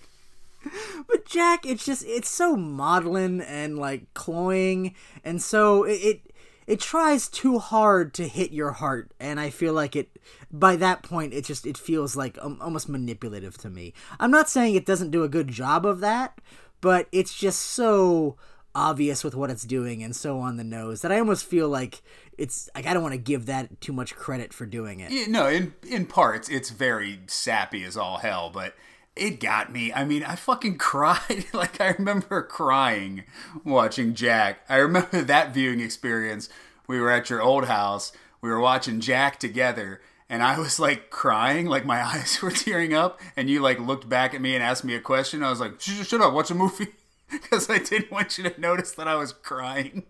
[1.07, 6.33] But Jack, it's just it's so maudlin and like cloying, and so it, it
[6.67, 10.09] it tries too hard to hit your heart, and I feel like it.
[10.51, 13.93] By that point, it just it feels like um, almost manipulative to me.
[14.19, 16.41] I'm not saying it doesn't do a good job of that,
[16.81, 18.37] but it's just so
[18.75, 22.03] obvious with what it's doing and so on the nose that I almost feel like
[22.39, 25.11] it's like I don't want to give that too much credit for doing it.
[25.11, 28.75] Yeah, no, in in parts it's very sappy as all hell, but
[29.17, 29.93] it got me.
[29.93, 31.47] I mean, I fucking cried.
[31.53, 33.25] like I remember crying
[33.65, 34.61] watching Jack.
[34.69, 36.49] I remember that viewing experience.
[36.87, 38.13] We were at your old house.
[38.41, 40.01] We were watching Jack together.
[40.29, 44.09] And I was like crying, like my eyes were tearing up, and you like looked
[44.09, 45.43] back at me and asked me a question.
[45.43, 46.87] I was like, "Shut up, watch a movie,"
[47.43, 50.05] because I didn't want you to notice that I was crying.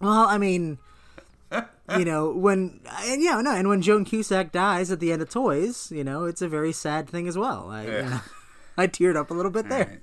[0.00, 0.78] Well, I mean,
[1.98, 5.30] you know, when and yeah, no, and when Joan Cusack dies at the end of
[5.30, 7.70] Toys, you know, it's a very sad thing as well.
[7.70, 8.08] I, you Yeah.
[8.08, 8.20] know,
[8.76, 10.00] I teared up a little bit there.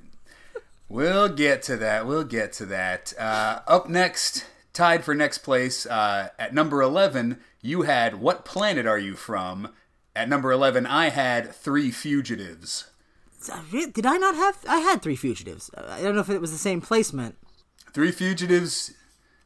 [0.90, 2.06] We'll get to that.
[2.06, 3.14] We'll get to that.
[3.20, 8.86] Uh, up next, tied for next place uh, at number 11, you had What Planet
[8.86, 9.70] Are You From?
[10.16, 12.92] At number 11, I had Three Fugitives.
[13.72, 14.58] Did I not have?
[14.68, 15.70] I had three fugitives.
[15.78, 17.36] I don't know if it was the same placement.
[17.94, 18.92] Three Fugitives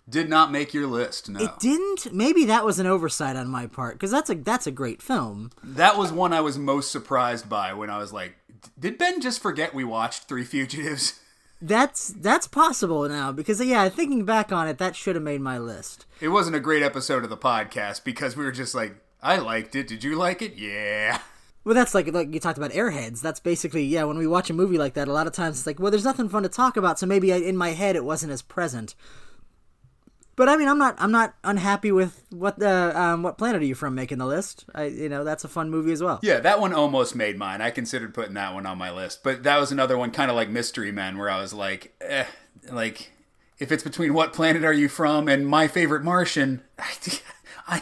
[0.10, 1.42] did not make your list, no.
[1.42, 2.14] It didn't.
[2.14, 5.52] Maybe that was an oversight on my part because that's a that's a great film.
[5.62, 8.36] That was one I was most surprised by when I was like,
[8.80, 11.20] did Ben just forget we watched Three Fugitives?
[11.60, 15.58] That's that's possible now because yeah, thinking back on it, that should have made my
[15.58, 16.06] list.
[16.22, 19.76] It wasn't a great episode of the podcast because we were just like, I liked
[19.76, 19.88] it.
[19.88, 20.56] Did you like it?
[20.56, 21.20] Yeah.
[21.68, 23.20] Well, that's like like you talked about Airheads.
[23.20, 24.06] That's basically yeah.
[24.06, 26.06] When we watch a movie like that, a lot of times it's like, well, there's
[26.06, 28.96] nothing fun to talk about, so maybe I, in my head it wasn't as present.
[30.38, 33.66] But I mean, I'm not I'm not unhappy with what the um, what planet are
[33.66, 34.64] you from making the list.
[34.74, 36.22] I you know that's a fun movie as well.
[36.24, 37.60] Yeah, that one almost made mine.
[37.60, 40.38] I considered putting that one on my list, but that was another one kind of
[40.38, 42.28] like Mystery Men, where I was like, eh,
[42.72, 43.12] like
[43.60, 46.94] if it's between what planet are you from and my favorite Martian, I,
[47.68, 47.82] I,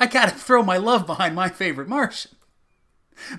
[0.00, 2.30] I gotta throw my love behind my favorite Martian.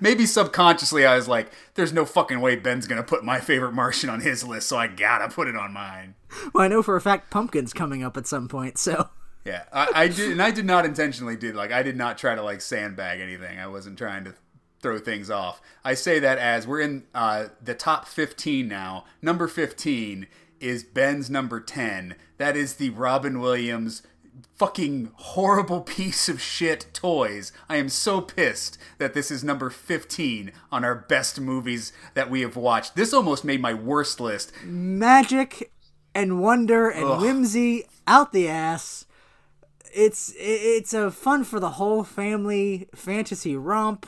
[0.01, 4.09] Maybe subconsciously I was like, there's no fucking way Ben's gonna put my favorite Martian
[4.09, 6.15] on his list, so I gotta put it on mine.
[6.53, 9.09] Well, I know for a fact Pumpkin's coming up at some point, so
[9.45, 12.35] Yeah, I, I did, and I did not intentionally do like I did not try
[12.35, 13.59] to like sandbag anything.
[13.59, 14.35] I wasn't trying to
[14.81, 15.61] throw things off.
[15.83, 19.05] I say that as we're in uh, the top fifteen now.
[19.21, 20.27] Number fifteen
[20.59, 22.15] is Ben's number ten.
[22.37, 24.03] That is the Robin Williams
[24.59, 27.51] fucking horrible piece of shit toys.
[27.69, 32.41] I am so pissed that this is number 15 on our best movies that we
[32.41, 32.95] have watched.
[32.97, 34.51] This almost made my worst list.
[34.65, 35.71] magic
[36.13, 37.21] and wonder and Ugh.
[37.21, 39.05] whimsy out the ass.
[39.93, 44.05] It's it's a fun for the whole family fantasy romp.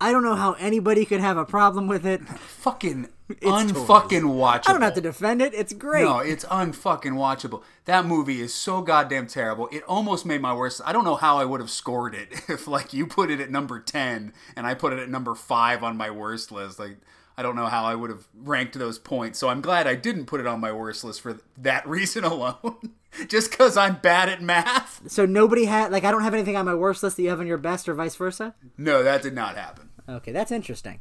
[0.00, 2.20] I don't know how anybody could have a problem with it.
[2.28, 4.22] Fucking It's unfucking toys.
[4.22, 4.68] watchable.
[4.68, 5.54] I don't have to defend it.
[5.54, 6.04] It's great.
[6.04, 7.62] No, it's unfucking watchable.
[7.84, 9.68] That movie is so goddamn terrible.
[9.72, 10.80] It almost made my worst.
[10.84, 13.50] I don't know how I would have scored it if like you put it at
[13.50, 16.78] number 10 and I put it at number 5 on my worst list.
[16.78, 16.98] Like
[17.36, 19.38] I don't know how I would have ranked those points.
[19.38, 22.94] So I'm glad I didn't put it on my worst list for that reason alone.
[23.28, 25.02] Just cuz I'm bad at math.
[25.10, 27.40] So nobody had like I don't have anything on my worst list that you have
[27.40, 28.54] on your best or vice versa.
[28.76, 29.88] No, that did not happen.
[30.08, 31.00] Okay, that's interesting.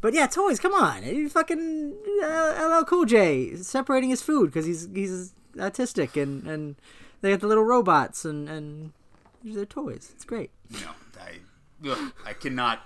[0.00, 0.58] But yeah, toys.
[0.58, 6.20] Come on, you fucking uh, LL Cool J separating his food because he's he's autistic
[6.20, 6.76] and and
[7.20, 8.92] they got the little robots and and
[9.44, 10.10] they're toys.
[10.14, 10.50] It's great.
[10.70, 12.80] No, I ugh, I cannot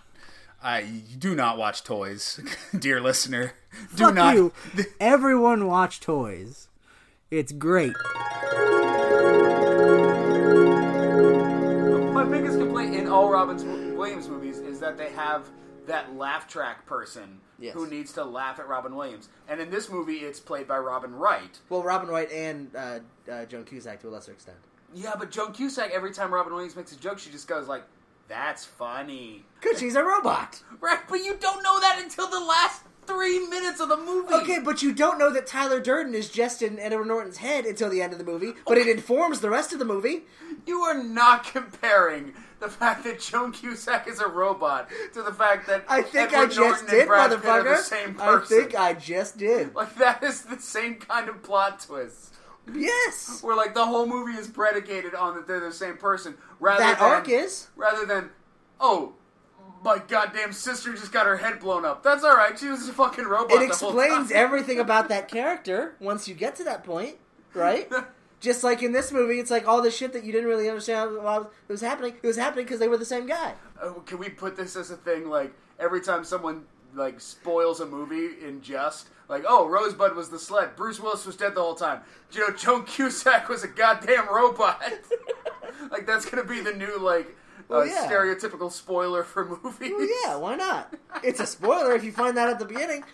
[0.63, 2.41] I do not watch toys,
[2.79, 3.53] dear listener.
[3.95, 4.53] Do Fuck not you.
[5.01, 6.69] Everyone watch toys.
[7.31, 7.93] It's great.
[12.13, 15.49] My biggest complaint in all Robin Williams movies is that they have
[15.87, 17.75] that laugh track person Yes.
[17.75, 19.29] who needs to laugh at Robin Williams.
[19.49, 21.59] And in this movie, it's played by Robin Wright.
[21.69, 22.99] Well, Robin Wright and uh,
[23.31, 24.59] uh, Joan Cusack to a lesser extent.
[24.93, 27.85] Yeah, but Joan Cusack, every time Robin Williams makes a joke, she just goes like,
[28.29, 30.63] "That's funny." Because she's a robot.
[30.81, 34.35] Right, but you don't know that until the last three minutes of the movie.
[34.35, 37.89] Okay, but you don't know that Tyler Durden is just in Edward Norton's head until
[37.91, 40.23] the end of the movie, but it informs the rest of the movie.
[40.67, 45.67] You are not comparing the fact that Joan Cusack is a robot to the fact
[45.67, 47.77] that I think Edward I just Norton did, and Brad Pitt are motherfucker.
[47.77, 49.75] the same I think I just did.
[49.75, 52.35] Like that is the same kind of plot twist.
[52.73, 53.41] Yes.
[53.43, 56.99] Where like the whole movie is predicated on that they're the same person, rather That
[56.99, 57.69] than arc is.
[57.77, 58.31] rather than
[58.81, 59.13] oh
[59.85, 62.03] my goddamn sister just got her head blown up.
[62.03, 62.59] That's all right.
[62.59, 63.51] She was a fucking robot.
[63.63, 67.17] It the whole explains everything about that character once you get to that point,
[67.53, 67.91] right?
[68.41, 71.17] Just like in this movie, it's like all the shit that you didn't really understand
[71.17, 72.15] while it was happening.
[72.23, 73.55] It was happening because they were the same guy.
[73.81, 75.29] Oh, can we put this as a thing?
[75.31, 76.65] Like every time someone
[76.95, 80.77] like spoils a movie in just like, oh, Rosebud was the sled.
[80.77, 82.01] Bruce Willis was dead the whole time.
[82.33, 84.83] You know, Joan Cusack was a goddamn robot.
[85.91, 87.35] like that's gonna be the new like
[87.69, 88.07] Well, uh, yeah.
[88.11, 89.93] stereotypical spoiler for movies.
[89.97, 90.93] Well, yeah, why not?
[91.23, 93.05] It's a spoiler if you find that at the beginning.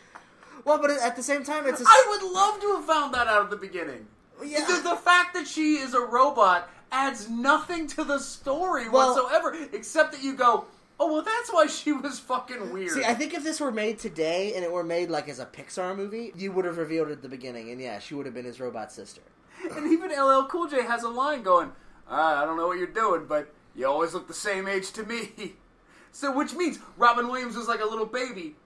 [0.64, 1.84] Well, but at the same time, it's a.
[1.86, 4.06] I would love to have found that out at the beginning.
[4.44, 4.66] Yeah.
[4.66, 9.56] The, the fact that she is a robot adds nothing to the story Well- whatsoever,
[9.72, 10.64] except that you go,
[10.98, 12.90] oh well, that's why she was fucking weird.
[12.90, 15.46] See, I think if this were made today and it were made like as a
[15.46, 18.34] Pixar movie, you would have revealed it at the beginning, and yeah, she would have
[18.34, 19.22] been his robot sister.
[19.76, 21.72] And even LL Cool J has a line going,
[22.08, 25.02] "Ah, I don't know what you're doing, but you always look the same age to
[25.04, 25.54] me.
[26.12, 28.56] So, which means Robin Williams was like a little baby,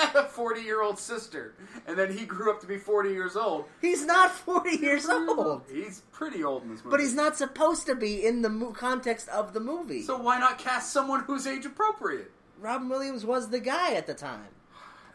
[0.00, 1.54] had a 40 year old sister,
[1.86, 3.64] and then he grew up to be 40 years old.
[3.80, 5.62] He's not 40 years old.
[5.72, 6.90] He's pretty old in this movie.
[6.90, 10.02] But he's not supposed to be in the mo- context of the movie.
[10.02, 12.30] So, why not cast someone who's age appropriate?
[12.58, 14.48] Robin Williams was the guy at the time,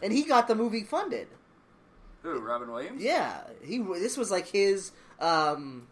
[0.01, 1.27] and he got the movie funded.
[2.23, 3.03] Who, Robin Williams?
[3.03, 3.77] Yeah, he.
[3.79, 4.91] This was like his.
[5.19, 5.87] Um,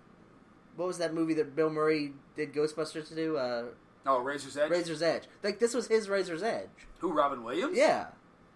[0.75, 3.37] what was that movie that Bill Murray did Ghostbusters to do?
[3.37, 3.63] Uh,
[4.05, 4.69] Oh, Razor's Edge?
[4.69, 5.23] Razor's Edge.
[5.43, 6.67] Like this was his Razor's Edge.
[6.99, 7.77] Who, Robin Williams?
[7.77, 8.07] Yeah,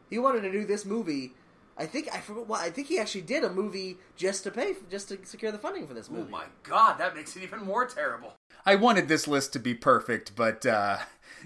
[0.10, 1.34] he wanted to do this movie.
[1.78, 2.48] I think I forgot.
[2.48, 5.58] Well, I think he actually did a movie just to pay, just to secure the
[5.60, 6.26] funding for this movie.
[6.28, 8.34] Oh my god, that makes it even more terrible.
[8.66, 10.98] I wanted this list to be perfect, but uh,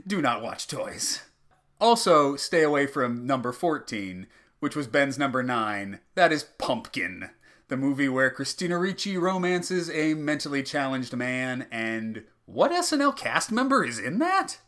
[0.08, 1.22] do not watch toys.
[1.80, 4.28] Also, stay away from number 14,
[4.60, 6.00] which was Ben's number 9.
[6.16, 7.32] That is Pumpkin,
[7.68, 11.68] the movie where Christina Ricci romances a mentally challenged man.
[11.72, 14.60] And what SNL cast member is in that?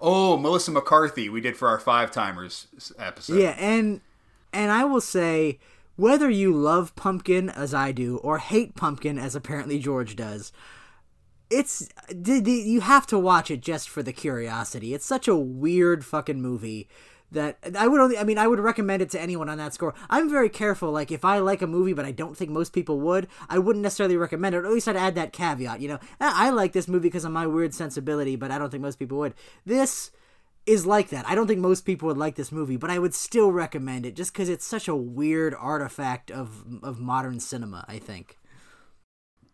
[0.00, 2.66] Oh, Melissa McCarthy, we did for our Five Timers
[2.98, 3.38] episode.
[3.38, 4.00] Yeah, and
[4.52, 5.58] and I will say
[5.96, 10.52] whether you love pumpkin as I do or hate pumpkin as apparently George does,
[11.50, 14.94] it's you have to watch it just for the curiosity.
[14.94, 16.88] It's such a weird fucking movie
[17.32, 19.94] that I would only I mean I would recommend it to anyone on that score.
[20.08, 23.00] I'm very careful like if I like a movie but I don't think most people
[23.00, 24.58] would, I wouldn't necessarily recommend it.
[24.58, 25.98] Or at least I'd add that caveat, you know.
[26.20, 29.18] I like this movie because of my weird sensibility, but I don't think most people
[29.18, 29.34] would.
[29.64, 30.10] This
[30.66, 31.28] is like that.
[31.28, 34.14] I don't think most people would like this movie, but I would still recommend it
[34.14, 37.84] just because it's such a weird artifact of of modern cinema.
[37.88, 38.38] I think.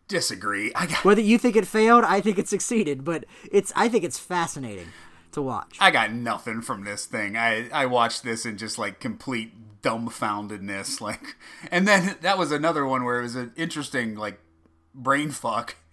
[0.07, 0.71] Disagree.
[0.73, 4.03] I got, Whether you think it failed, I think it succeeded, but it's I think
[4.03, 4.87] it's fascinating
[5.33, 5.77] to watch.
[5.79, 7.37] I got nothing from this thing.
[7.37, 11.01] I, I watched this in just like complete dumbfoundedness.
[11.09, 11.35] Like,
[11.71, 14.39] and then that was another one where it was an interesting like
[14.93, 15.75] brain fuck.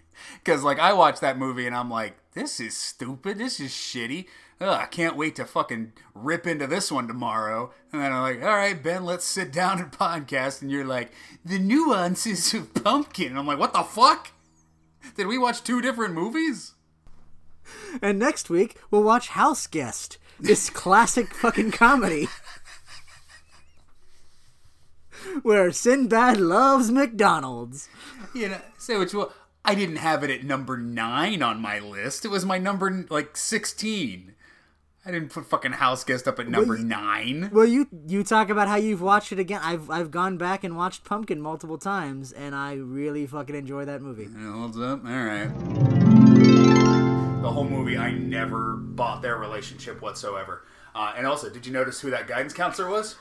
[0.43, 3.37] Because like I watched that movie and I'm like, this is stupid.
[3.37, 4.27] This is shitty.
[4.63, 7.71] Ugh, I can't wait to fucking rip into this one tomorrow.
[7.93, 10.63] And then I'm like, all right, Ben, let's sit down and podcast.
[10.63, 11.13] And you're like,
[11.45, 13.29] the nuances of pumpkin.
[13.29, 14.33] And I'm like, what the fuck?
[15.17, 16.73] Did we watch two different movies?
[18.03, 22.29] And next week we'll watch House Guest, this classic fucking comedy.
[25.43, 27.89] Where Sinbad loves McDonald's.
[28.35, 29.33] You know, say what you want.
[29.65, 32.25] I didn't have it at number nine on my list.
[32.25, 34.35] It was my number like sixteen.
[35.05, 37.51] I didn't put fucking House Guest up at number Well, you- nine.
[37.53, 39.61] Well, you you talk about how you've watched it again.
[39.63, 44.03] I've I've gone back and watched Pumpkin multiple times, and I really fucking enjoy that
[44.03, 44.25] movie.
[44.25, 45.05] It Holds up.
[45.05, 46.56] All right.
[47.47, 50.65] The whole movie, I never bought their relationship whatsoever.
[50.97, 53.15] Uh, and also, did you notice who that guidance counselor was?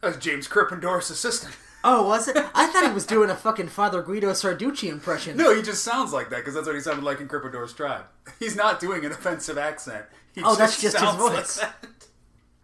[0.00, 1.56] That was James Krippendorf's assistant.
[1.88, 2.36] Oh, was it?
[2.36, 5.36] I thought he was doing a fucking Father Guido Sarducci impression.
[5.36, 8.06] No, he just sounds like that because that's what he sounded like in Krippendorf's tribe.
[8.40, 10.04] He's not doing an offensive accent.
[10.34, 11.58] He Oh, that's just his like voice.
[11.58, 11.86] that.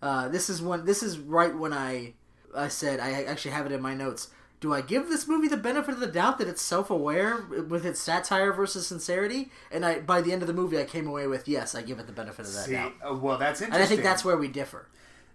[0.01, 2.15] Uh, this is when this is right when I
[2.57, 4.29] I said I actually have it in my notes.
[4.63, 8.01] Do I give this movie the benefit of the doubt that it's self-aware with its
[8.01, 9.51] satire versus sincerity?
[9.73, 11.99] And I by the end of the movie, I came away with yes, I give
[11.99, 12.93] it the benefit of that See, doubt.
[13.05, 13.75] uh, well, that's interesting.
[13.75, 13.83] And.
[13.83, 14.87] I think that's where we differ.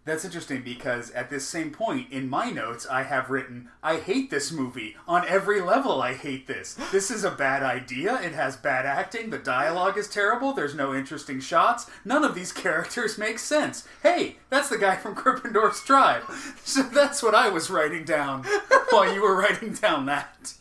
[0.08, 4.30] That's interesting because at this same point in my notes, I have written, I hate
[4.30, 4.96] this movie.
[5.06, 6.76] On every level, I hate this.
[6.94, 8.16] This is a bad idea.
[8.22, 9.32] It has bad acting.
[9.32, 10.54] The dialogue is terrible.
[10.54, 11.92] There's no interesting shots.
[12.06, 13.86] None of these characters make sense.
[14.02, 16.24] Hey, that's the guy from Krippendorf's tribe.
[16.64, 18.44] So that's what I was writing down
[18.90, 20.54] while you were writing down that.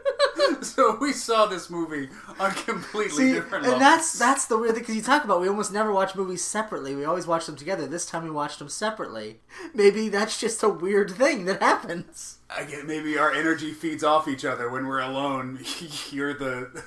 [0.62, 3.80] so we saw this movie on completely See, different and levels.
[3.80, 6.94] that's that's the weird thing because you talk about we almost never watch movies separately.
[6.94, 7.86] We always watch them together.
[7.86, 9.40] This time we watched them separately.
[9.74, 12.38] Maybe that's just a weird thing that happens.
[12.50, 15.60] I get maybe our energy feeds off each other when we're alone.
[16.10, 16.82] You're the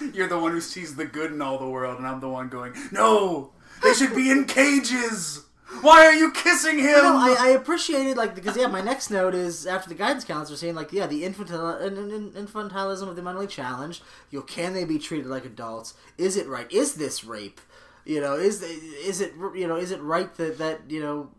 [0.12, 2.48] you're the one who sees the good in all the world, and I'm the one
[2.48, 3.52] going, "No,
[3.82, 5.45] they should be in cages.
[5.80, 9.34] Why are you kissing him?" No, I, I appreciated like because yeah, my next note
[9.34, 13.22] is after the guidance counselor saying like yeah, the infantil- in- in- infantilism of the
[13.22, 14.02] mentally challenged.
[14.30, 15.94] You know, can they be treated like adults?
[16.18, 16.70] Is it right?
[16.72, 17.60] Is this rape?
[18.04, 21.30] You know, is is it you know is it right that that you know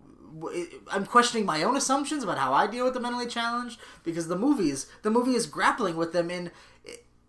[0.92, 4.38] I'm questioning my own assumptions about how I deal with the mentally challenged because the
[4.38, 6.52] movies the movie is grappling with them in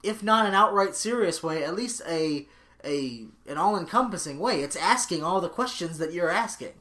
[0.02, 2.46] if not an outright serious way, at least a
[2.84, 4.62] a an all encompassing way.
[4.62, 6.72] It's asking all the questions that you're asking.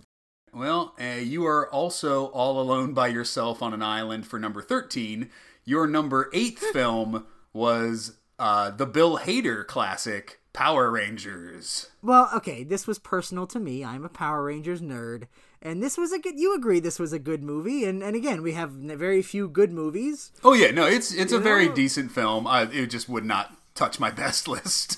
[0.53, 5.29] Well, uh, you are also all alone by yourself on an island for number 13.
[5.65, 11.91] Your number eight film was uh, the Bill Hader classic, Power Rangers.
[12.01, 13.83] Well, okay, this was personal to me.
[13.83, 15.27] I'm a Power Rangers nerd,
[15.61, 16.39] and this was a good.
[16.39, 19.71] You agree this was a good movie, and and again, we have very few good
[19.71, 20.31] movies.
[20.43, 22.47] Oh yeah, no, it's it's a You very decent film.
[22.47, 24.97] I, it just would not touch my best list.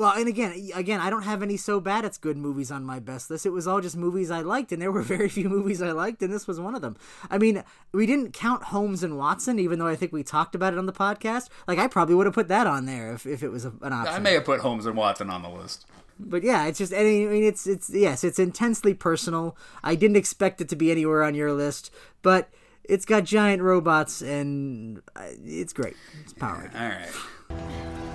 [0.00, 3.00] Well, and again, again, I don't have any so bad it's good movies on my
[3.00, 3.44] best list.
[3.44, 6.22] It was all just movies I liked, and there were very few movies I liked,
[6.22, 6.96] and this was one of them.
[7.30, 10.72] I mean, we didn't count Holmes and Watson, even though I think we talked about
[10.72, 11.50] it on the podcast.
[11.68, 14.14] Like, I probably would have put that on there if, if it was an option.
[14.14, 15.84] I may have put Holmes and Watson on the list.
[16.18, 19.54] But yeah, it's just I mean it's it's yes, it's intensely personal.
[19.84, 21.90] I didn't expect it to be anywhere on your list,
[22.22, 22.48] but
[22.84, 25.96] it's got giant robots and uh, it's great.
[26.22, 26.74] It's powered.
[26.74, 27.08] All right.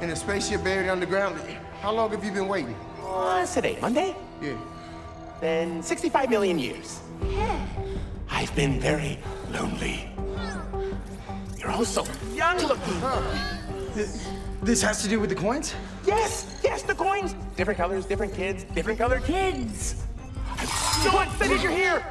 [0.01, 1.39] In a spaceship buried underground.
[1.81, 2.73] How long have you been waiting?
[3.01, 4.15] What's today, Monday?
[4.41, 4.57] Yeah.
[5.41, 7.01] Then 65 million years.
[8.29, 9.19] I've been very
[9.51, 10.09] lonely.
[11.57, 13.01] You're also young looking.
[14.61, 15.75] This has to do with the coins?
[16.05, 17.35] Yes, yes, the coins.
[17.55, 20.03] Different colors, different kids, different colored kids.
[20.57, 22.05] I'm so excited you're here.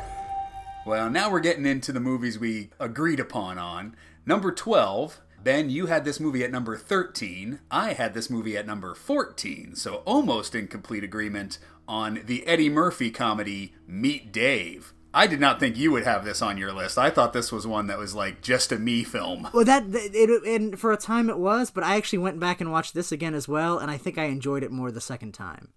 [0.87, 3.97] Well, now we're getting into the movies we agreed upon on.
[4.27, 7.61] Number 12, Ben, you had this movie at number 13.
[7.71, 12.71] I had this movie at number 14, so almost in complete agreement on the Eddie
[12.71, 14.95] Murphy comedy Meet Dave.
[15.13, 16.97] I did not think you would have this on your list.
[16.97, 19.49] I thought this was one that was like just a me film.
[19.53, 22.73] Well, that it, and for a time it was, but I actually went back and
[22.73, 25.69] watched this again as well, and I think I enjoyed it more the second time.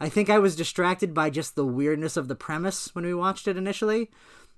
[0.00, 3.46] I think I was distracted by just the weirdness of the premise when we watched
[3.46, 4.10] it initially,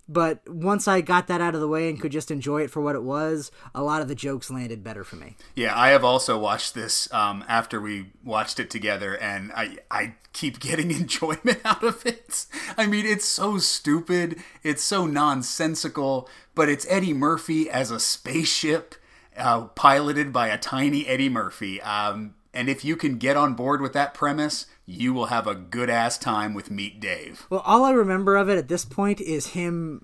[0.09, 2.81] but once I got that out of the way and could just enjoy it for
[2.81, 5.37] what it was, a lot of the jokes landed better for me.
[5.55, 10.15] Yeah, I have also watched this um, after we watched it together, and I I
[10.33, 12.47] keep getting enjoyment out of it.
[12.77, 18.95] I mean, it's so stupid, it's so nonsensical, but it's Eddie Murphy as a spaceship
[19.37, 21.81] uh, piloted by a tiny Eddie Murphy.
[21.83, 25.55] Um, and if you can get on board with that premise, you will have a
[25.55, 27.45] good ass time with Meet Dave.
[27.51, 30.03] Well, all I remember of it at this point is him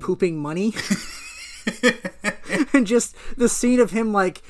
[0.00, 0.74] pooping money.
[2.74, 4.42] and just the scene of him like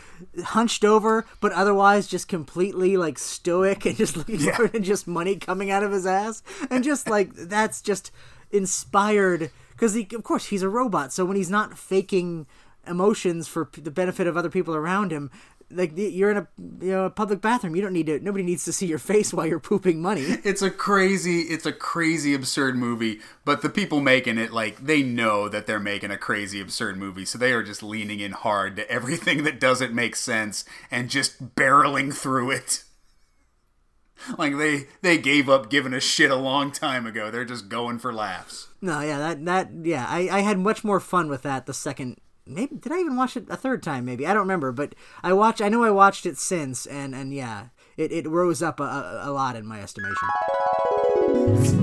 [0.43, 4.59] hunched over but otherwise just completely like stoic and just looking Yeah.
[4.72, 8.11] and just money coming out of his ass and just like that's just
[8.51, 12.47] inspired because he of course he's a robot so when he's not faking
[12.87, 15.30] emotions for p- the benefit of other people around him
[15.70, 16.48] like you're in a
[16.80, 17.74] you know a public bathroom.
[17.76, 20.24] You don't need to nobody needs to see your face while you're pooping money.
[20.44, 25.02] It's a crazy it's a crazy absurd movie but the people making it like they
[25.02, 28.76] know that they're making a crazy absurd movie so they are just leaning in hard
[28.76, 32.84] to everything that doesn't make sense and just barreling through it.
[34.38, 37.30] Like they they gave up giving a shit a long time ago.
[37.30, 38.68] They're just going for laughs.
[38.80, 42.18] No, yeah, that that yeah, I, I had much more fun with that the second.
[42.47, 44.05] Maybe did I even watch it a third time?
[44.05, 45.61] Maybe I don't remember, but I watched.
[45.62, 49.22] I know I watched it since, and and yeah, it, it rose up a, a,
[49.24, 50.28] a lot in my estimation.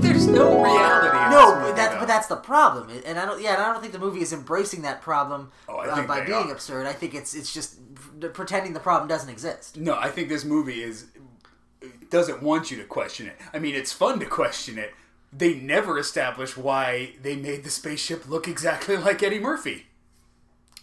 [0.00, 3.40] there's no reality No, but movie, that's but that's the problem, and I don't.
[3.42, 6.48] Yeah, and I don't think the movie is embracing that problem Oh, uh, by being
[6.48, 6.52] are.
[6.52, 6.86] absurd.
[6.86, 7.78] I think it's it's just
[8.32, 9.76] pretending the problem doesn't exist.
[9.76, 11.06] No, I think this movie is
[12.10, 13.36] doesn't want you to question it.
[13.52, 14.92] I mean, it's fun to question it.
[15.32, 19.86] They never establish why they made the spaceship look exactly like Eddie Murphy.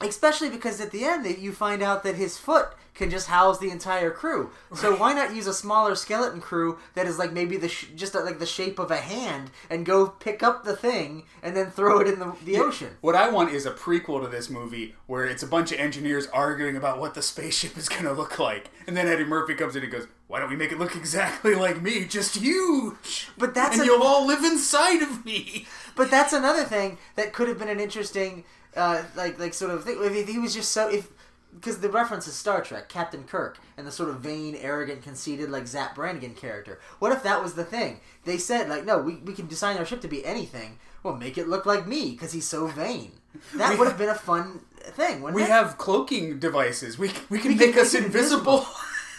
[0.02, 2.70] Especially because at the end you find out that his foot
[3.00, 4.52] can just house the entire crew.
[4.76, 8.14] So why not use a smaller skeleton crew that is like maybe the sh- just
[8.14, 11.72] uh, like the shape of a hand and go pick up the thing and then
[11.72, 12.98] throw it in the, the ocean.
[13.00, 16.28] What I want is a prequel to this movie where it's a bunch of engineers
[16.28, 18.70] arguing about what the spaceship is going to look like.
[18.86, 21.56] And then Eddie Murphy comes in and goes, Why don't we make it look exactly
[21.56, 22.04] like me?
[22.04, 23.30] Just huge!
[23.38, 25.68] But that's and a- you'll all live inside of me!
[25.96, 28.44] But that's another thing that could have been an interesting,
[28.76, 29.98] uh, like like sort of thing.
[30.02, 31.10] If he was just so if
[31.56, 35.50] because the reference is Star Trek, Captain Kirk, and the sort of vain, arrogant, conceited
[35.50, 36.80] like Zapp Brannigan character.
[37.00, 38.02] What if that was the thing?
[38.26, 40.78] They said like, no, we we can design our ship to be anything.
[41.04, 43.14] Well, make it look like me because he's so vain.
[43.56, 45.22] That would have been a fun thing.
[45.22, 45.50] Wouldn't We it?
[45.50, 46.98] have cloaking devices.
[46.98, 48.66] We, we can We can make us make it invisible.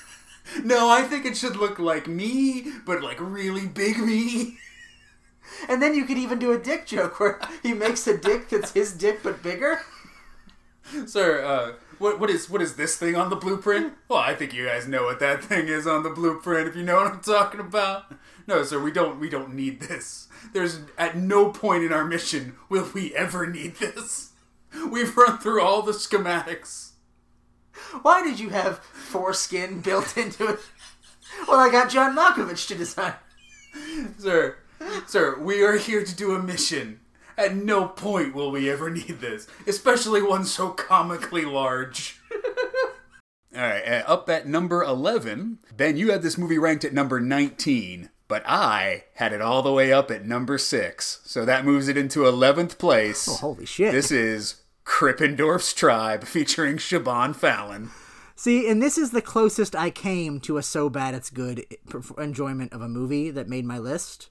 [0.64, 4.58] no, I think it should look like me, but like really big me.
[5.68, 8.72] And then you could even do a dick joke where he makes a dick that's
[8.72, 9.80] his dick but bigger.
[11.06, 13.94] Sir, uh, what what is what is this thing on the blueprint?
[14.08, 16.68] Well, I think you guys know what that thing is on the blueprint.
[16.68, 18.12] If you know what I'm talking about.
[18.46, 19.20] No, sir, we don't.
[19.20, 20.28] We don't need this.
[20.52, 24.32] There's at no point in our mission will we ever need this.
[24.90, 26.92] We've run through all the schematics.
[28.02, 30.60] Why did you have foreskin built into it?
[31.46, 33.14] Well, I got John Malkovich to design.
[34.18, 34.56] Sir,
[35.06, 37.00] sir, we are here to do a mission.
[37.36, 42.20] At no point will we ever need this, especially one so comically large.
[43.54, 47.18] All right, uh, up at number 11, Ben, you had this movie ranked at number
[47.18, 51.20] 19, but I had it all the way up at number 6.
[51.24, 53.28] So that moves it into 11th place.
[53.28, 53.90] Oh, holy shit.
[53.90, 57.90] This is Krippendorf's Tribe featuring Siobhan Fallon.
[58.36, 61.66] See, and this is the closest I came to a so bad it's good
[62.16, 64.30] enjoyment of a movie that made my list.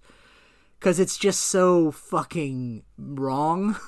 [0.80, 3.76] Because it's just so fucking wrong.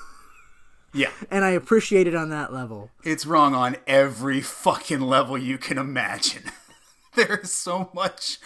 [0.94, 1.10] Yeah.
[1.30, 2.90] And I appreciate it on that level.
[3.02, 6.42] It's wrong on every fucking level you can imagine.
[7.14, 8.38] There's so much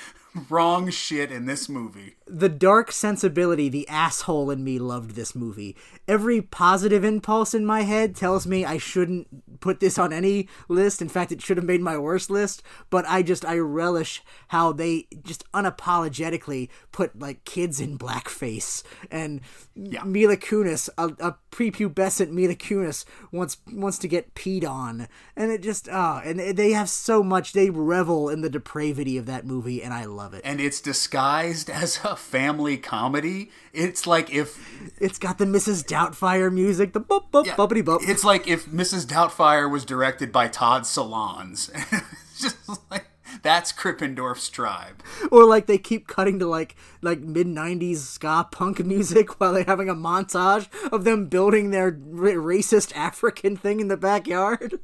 [0.48, 2.14] wrong shit in this movie.
[2.28, 5.76] The dark sensibility, the asshole in me loved this movie.
[6.08, 11.00] Every positive impulse in my head tells me I shouldn't put this on any list.
[11.00, 12.64] In fact, it should have made my worst list.
[12.90, 18.82] But I just, I relish how they just unapologetically put like kids in blackface.
[19.08, 19.40] And
[19.76, 20.02] yeah.
[20.02, 25.06] Mila Kunis, a, a prepubescent Mila Kunis, wants, wants to get peed on.
[25.36, 29.26] And it just, oh, and they have so much, they revel in the depravity of
[29.26, 29.80] that movie.
[29.80, 30.42] And I love it.
[30.44, 33.50] And it's disguised as a family comedy.
[33.72, 34.58] It's like if
[34.98, 35.84] it's got the Mrs.
[35.84, 38.00] Doubtfire music, the bop bop yeah, bumpity bop.
[38.04, 39.06] It's like if Mrs.
[39.06, 41.70] Doubtfire was directed by Todd Solondz.
[42.30, 43.06] it's just like
[43.42, 45.02] that's Krippendorf's tribe.
[45.30, 49.64] Or like they keep cutting to like like mid '90s ska punk music while they're
[49.64, 54.80] having a montage of them building their racist African thing in the backyard.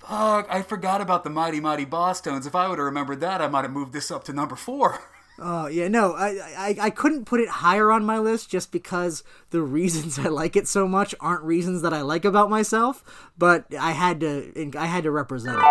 [0.00, 2.46] Fuck, I forgot about the Mighty Mighty Bosstones.
[2.46, 4.98] If I would have remembered that, I might have moved this up to number four.
[5.38, 9.24] Oh yeah, no, I, I I couldn't put it higher on my list just because
[9.50, 13.30] the reasons I like it so much aren't reasons that I like about myself.
[13.38, 15.64] But I had to I had to represent it.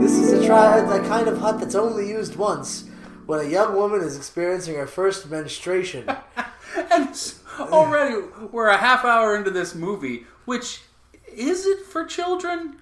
[0.00, 2.88] This is a try the kind of hut that's only used once
[3.26, 6.08] when a young woman is experiencing her first menstruation.
[6.90, 10.82] and already we're a half hour into this movie, which
[11.26, 12.77] is it for children?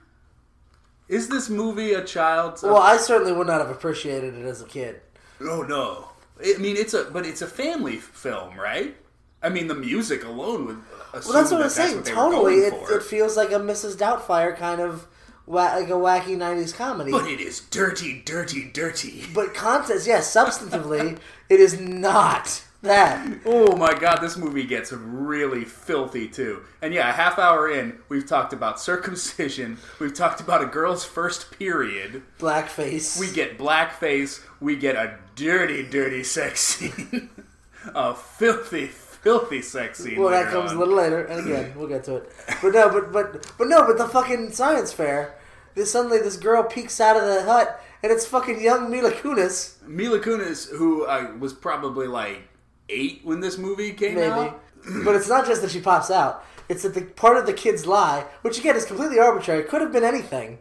[1.09, 2.63] Is this movie a child's?
[2.63, 5.01] Well, I certainly would not have appreciated it as a kid.
[5.41, 6.09] Oh no!
[6.43, 8.97] I mean, it's a but it's a family film, right?
[9.43, 10.77] I mean, the music alone would.
[11.13, 12.03] Well, that's what that I'm saying.
[12.03, 13.97] Totally, it, it feels like a Mrs.
[13.97, 15.07] Doubtfire kind of
[15.47, 17.13] like a wacky '90s comedy.
[17.13, 19.25] But it is dirty, dirty, dirty.
[19.33, 23.39] But content, yes, substantively, it is not that.
[23.45, 26.63] Oh my god, this movie gets really filthy too.
[26.83, 31.05] And yeah, a half hour in, we've talked about circumcision, we've talked about a girl's
[31.05, 33.19] first period, blackface.
[33.21, 37.31] We get blackface, we get a dirty, dirty sex scene.
[37.95, 40.21] a filthy, filthy sex scene.
[40.21, 40.77] Well, that comes on.
[40.77, 42.33] a little later, and again, we'll get to it.
[42.63, 45.35] But no, but but but no, but the fucking science fair.
[45.75, 49.83] This suddenly this girl peeks out of the hut, and it's fucking young Mila Kunis.
[49.87, 52.49] Mila Kunis, who uh, was probably like
[52.89, 54.31] eight when this movie came Maybe.
[54.31, 54.63] out.
[55.05, 56.45] but it's not just that she pops out.
[56.69, 59.93] It's that the part of the kid's lie, which again is completely arbitrary, could have
[59.93, 60.59] been anything.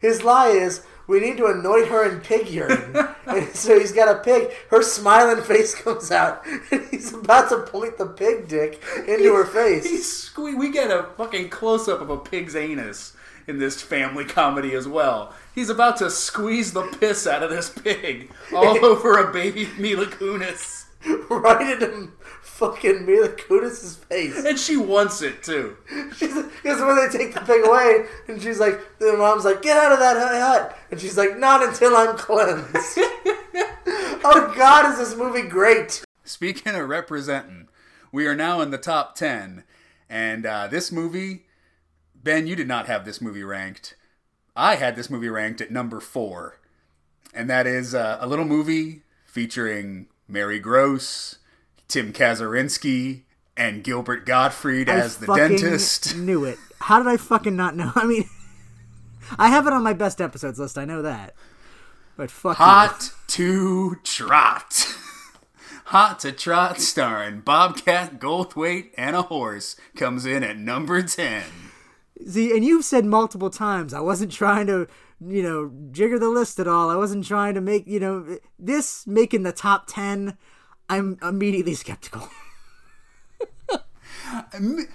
[0.00, 2.96] His lie is we need to anoint her in pig urine.
[3.26, 4.52] and so he's got a pig.
[4.70, 9.44] Her smiling face comes out, and he's about to point the pig dick into her
[9.44, 9.84] face.
[9.84, 13.14] He's, we get a fucking close up of a pig's anus
[13.46, 15.32] in this family comedy as well.
[15.54, 20.06] He's about to squeeze the piss out of this pig all over a baby Mila
[20.06, 20.85] Kunis.
[21.30, 22.10] right into
[22.42, 24.44] fucking Mila Kunis' face.
[24.44, 25.76] And she wants it too.
[26.66, 29.92] Because when they take the pig away, and she's like, the mom's like, get out
[29.92, 30.76] of that hut.
[30.90, 32.66] And she's like, not until I'm cleansed.
[34.24, 36.02] oh God, is this movie great?
[36.24, 37.68] Speaking of representing,
[38.10, 39.62] we are now in the top 10.
[40.10, 41.46] And uh, this movie,
[42.16, 43.94] Ben, you did not have this movie ranked.
[44.56, 46.58] I had this movie ranked at number four.
[47.32, 51.38] And that is uh, a little movie featuring Mary Gross,
[51.88, 53.22] Tim Kazurinsky,
[53.56, 56.16] and Gilbert Gottfried as the dentist.
[56.16, 56.58] Knew it.
[56.80, 57.92] How did I fucking not know?
[57.96, 58.28] I mean,
[59.38, 60.78] I have it on my best episodes list.
[60.78, 61.34] I know that.
[62.16, 63.10] But fuck Hot you.
[63.28, 64.94] to Trot.
[65.86, 71.44] Hot to Trot starring Bobcat Goldthwait and a horse comes in at number 10.
[72.26, 74.88] See, and you've said multiple times I wasn't trying to
[75.20, 76.90] you know, jigger the list at all.
[76.90, 80.36] I wasn't trying to make, you know, this making the top 10,
[80.88, 82.28] I'm immediately skeptical.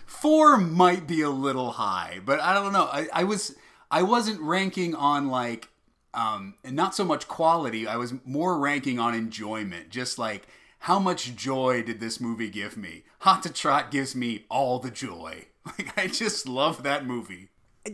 [0.05, 2.89] Four might be a little high, but I don't know.
[2.91, 3.55] I, I was
[3.89, 5.69] I wasn't ranking on like
[6.13, 7.87] um and not so much quality.
[7.87, 9.89] I was more ranking on enjoyment.
[9.89, 10.47] Just like
[10.79, 13.03] how much joy did this movie give me?
[13.19, 15.45] Hot to Trot gives me all the joy.
[15.77, 17.49] Like I just love that movie.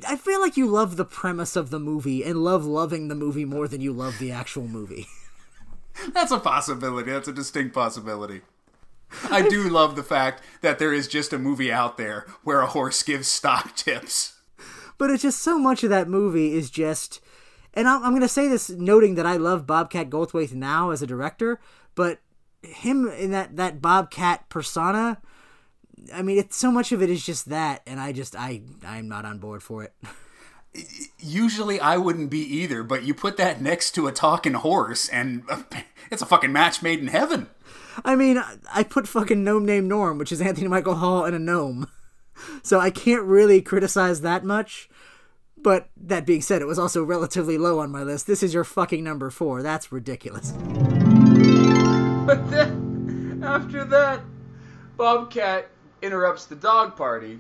[0.06, 3.46] I feel like you love the premise of the movie and love loving the movie
[3.46, 5.08] more than you love the actual movie.
[6.14, 7.12] That's a possibility.
[7.12, 8.42] That's a distinct possibility.
[9.32, 12.68] I do love the fact that there is just a movie out there where a
[12.68, 14.36] horse gives stock tips.
[14.98, 17.22] But it's just so much of that movie is just.
[17.74, 21.02] And I'm, I'm going to say this noting that I love Bobcat Goldthwait now as
[21.02, 21.60] a director,
[21.96, 22.20] but
[22.64, 25.22] him in that, that Bobcat persona,
[26.14, 29.08] I mean, it's so much of it is just that, and I just, I, I'm
[29.08, 29.93] not on board for it.
[31.20, 35.43] Usually I wouldn't be either, but you put that next to a talking horse, and
[36.12, 37.48] it's a fucking match made in heaven.
[38.06, 38.41] I mean,
[38.74, 41.88] I put fucking gnome named Norm, which is Anthony Michael Hall and a gnome.
[42.62, 44.91] So I can't really criticize that much.
[45.58, 48.28] But that being said, it was also relatively low on my list.
[48.28, 49.64] This is your fucking number four.
[49.64, 50.52] That's ridiculous.
[52.28, 54.22] But then, after that,
[54.98, 55.70] Bobcat
[56.02, 57.39] interrupts the dog party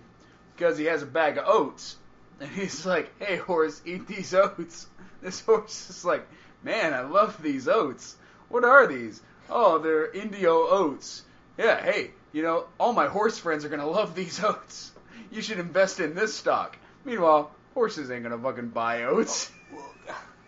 [0.55, 1.95] because he has a bag of oats.
[2.39, 4.87] And he's like, hey, horse, eat these oats.
[5.19, 6.27] This horse is like,
[6.61, 8.15] man, I love these oats.
[8.49, 9.19] What are these?
[9.49, 11.23] Oh, they're Indio oats.
[11.57, 14.91] Yeah, hey, you know, all my horse friends are going to love these oats.
[15.31, 16.77] You should invest in this stock.
[17.03, 19.51] Meanwhile, horses ain't going to fucking buy oats.
[19.73, 19.93] Oh,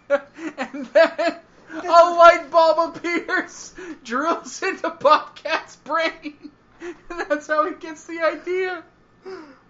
[0.58, 1.36] and then
[1.72, 6.49] a light bulb appears, drills into Bobcat's brain,
[7.10, 8.84] that's how he gets the idea.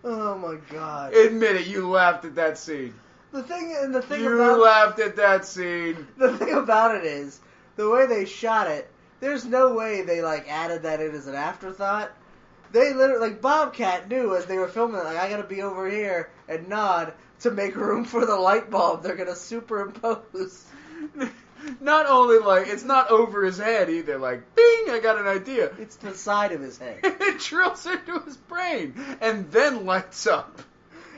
[0.03, 1.13] Oh my god.
[1.13, 2.93] Admit it, you laughed at that scene.
[3.31, 6.07] The thing and the thing You about laughed at that scene.
[6.17, 7.39] the thing about it is
[7.75, 8.89] the way they shot it.
[9.19, 12.11] There's no way they like added that in as an afterthought.
[12.71, 15.89] They literally like Bobcat knew as they were filming it, like I gotta be over
[15.89, 20.65] here and nod to make room for the light bulb they're gonna superimpose.
[21.81, 24.17] Not only like it's not over his head either.
[24.17, 24.85] Like, bing!
[24.89, 25.71] I got an idea.
[25.79, 26.99] It's the side of his head.
[27.03, 30.61] it drills into his brain and then lights up.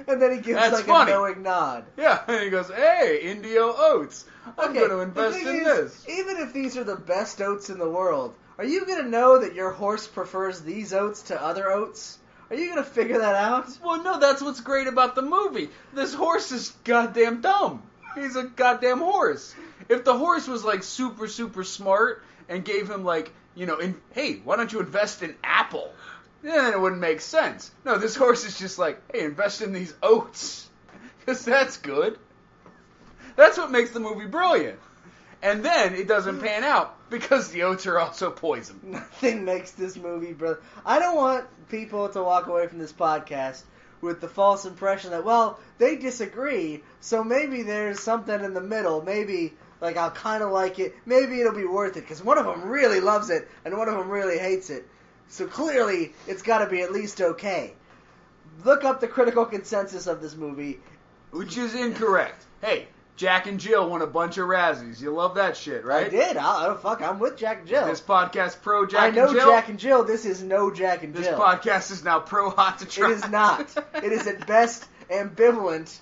[0.08, 1.12] And then he gives That's like funny.
[1.12, 1.86] a knowing nod.
[1.96, 4.26] Yeah, and he goes, "Hey, Indio oats.
[4.58, 6.96] I'm Okay, going to the invest thing in is, this." Even if these are the
[6.96, 11.22] best oats in the world, are you gonna know that your horse prefers these oats
[11.24, 12.18] to other oats?
[12.50, 13.70] Are you gonna figure that out?
[13.84, 15.70] Well, no, that's what's great about the movie.
[15.94, 17.84] This horse is goddamn dumb.
[18.16, 19.54] He's a goddamn horse.
[19.92, 24.00] If the horse was like super, super smart and gave him like, you know, in,
[24.14, 25.92] hey, why don't you invest in Apple?
[26.42, 27.70] Then it wouldn't make sense.
[27.84, 30.68] No, this horse is just like, hey, invest in these oats.
[31.20, 32.18] Because that's good.
[33.36, 34.80] That's what makes the movie brilliant.
[35.44, 38.80] And then it doesn't pan out because the oats are also poison.
[38.84, 40.64] Nothing makes this movie brilliant.
[40.84, 43.62] I don't want people to walk away from this podcast
[44.02, 49.02] with the false impression that, well, they disagree, so maybe there's something in the middle.
[49.04, 50.96] Maybe, like, I'll kind of like it.
[51.06, 53.96] Maybe it'll be worth it, because one of them really loves it, and one of
[53.96, 54.88] them really hates it.
[55.28, 57.74] So clearly, it's got to be at least okay.
[58.64, 60.80] Look up the critical consensus of this movie.
[61.32, 62.46] Which is incorrect.
[62.62, 65.02] Hey, Jack and Jill won a bunch of Razzies.
[65.02, 66.08] You love that shit, right?
[66.08, 66.38] I did.
[66.38, 67.88] I, oh, fuck, I'm with Jack and Jill.
[67.88, 69.50] This podcast pro Jack I know and Jill.
[69.50, 70.04] Jack and Jill.
[70.04, 71.24] This is no Jack and Jill.
[71.24, 73.12] this podcast is now pro hot to trot.
[73.12, 73.78] It is not.
[73.96, 75.98] it is at best ambivalent,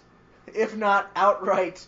[0.53, 1.85] if not outright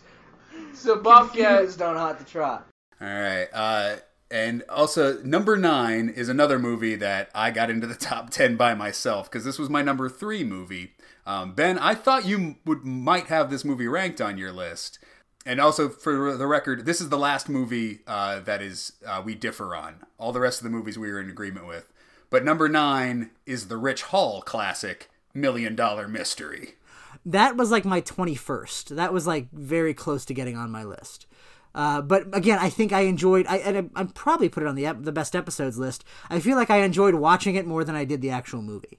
[0.74, 2.66] So Bobcat don't Hot to Trot.
[3.00, 3.48] All right.
[3.52, 3.96] Uh,
[4.30, 8.74] and also, number nine is another movie that I got into the top 10 by
[8.74, 10.94] myself because this was my number three movie.
[11.26, 14.98] Um, ben, I thought you would might have this movie ranked on your list.
[15.44, 19.34] And also, for the record, this is the last movie uh, that is uh, we
[19.34, 19.96] differ on.
[20.16, 21.92] All the rest of the movies we were in agreement with.
[22.30, 26.76] But number nine is the Rich Hall classic, Million Dollar Mystery.
[27.24, 28.96] That was like my 21st.
[28.96, 31.26] That was like very close to getting on my list.
[31.74, 33.46] Uh, but again, I think I enjoyed.
[33.46, 36.04] I and I, I probably put it on the ep- the best episodes list.
[36.28, 38.98] I feel like I enjoyed watching it more than I did the actual movie.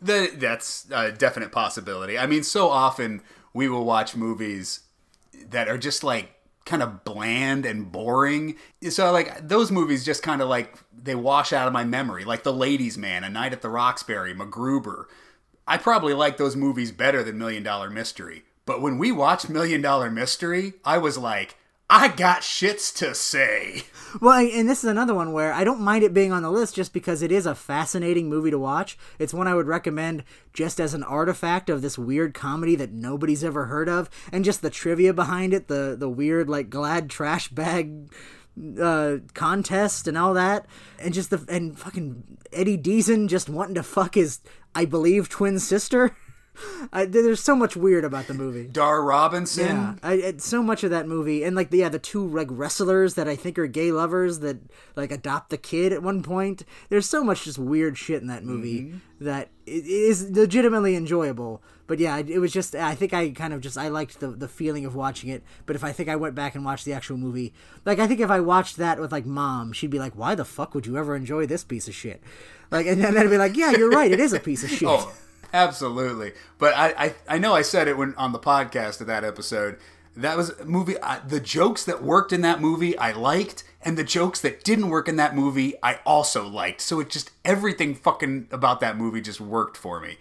[0.00, 2.18] That's a definite possibility.
[2.18, 3.20] I mean, so often
[3.52, 4.80] we will watch movies
[5.50, 6.30] that are just like
[6.64, 8.56] kind of bland and boring.
[8.88, 12.42] So like those movies just kind of like they wash out of my memory, like
[12.42, 15.04] The Ladies Man, A Night at the Roxbury, MacGruber.
[15.66, 18.44] I probably like those movies better than Million Dollar Mystery.
[18.66, 21.56] But when we watched Million Dollar Mystery, I was like,
[21.88, 23.82] I got shits to say.
[24.20, 26.74] Well, and this is another one where I don't mind it being on the list
[26.74, 28.96] just because it is a fascinating movie to watch.
[29.18, 33.44] It's one I would recommend just as an artifact of this weird comedy that nobody's
[33.44, 37.48] ever heard of, and just the trivia behind it, the the weird like glad trash
[37.48, 38.08] bag
[38.80, 40.66] uh, contest and all that,
[40.98, 44.40] and just the and fucking Eddie Deezen just wanting to fuck his,
[44.74, 46.16] I believe, twin sister.
[46.92, 48.66] I, there's so much weird about the movie.
[48.66, 49.66] Dar Robinson.
[49.66, 52.48] Yeah, I, I- so much of that movie, and like the yeah, the two like
[52.50, 54.58] wrestlers that I think are gay lovers that
[54.96, 56.64] like adopt the kid at one point.
[56.88, 59.24] There's so much just weird shit in that movie mm-hmm.
[59.24, 61.62] that it is legitimately enjoyable.
[61.86, 64.48] But yeah, it was just I think I kind of just I liked the the
[64.48, 65.42] feeling of watching it.
[65.66, 67.52] But if I think I went back and watched the actual movie,
[67.84, 70.44] like I think if I watched that with like mom, she'd be like, "Why the
[70.44, 72.22] fuck would you ever enjoy this piece of shit?"
[72.70, 74.10] Like, and then I'd be like, "Yeah, you're right.
[74.10, 75.12] It is a piece of shit." Oh,
[75.54, 76.32] absolutely.
[76.58, 79.78] But I, I, I know I said it when on the podcast of that episode.
[80.16, 81.00] That was a movie.
[81.00, 84.88] I, the jokes that worked in that movie, I liked, and the jokes that didn't
[84.90, 86.80] work in that movie, I also liked.
[86.82, 90.18] So it just everything fucking about that movie just worked for me.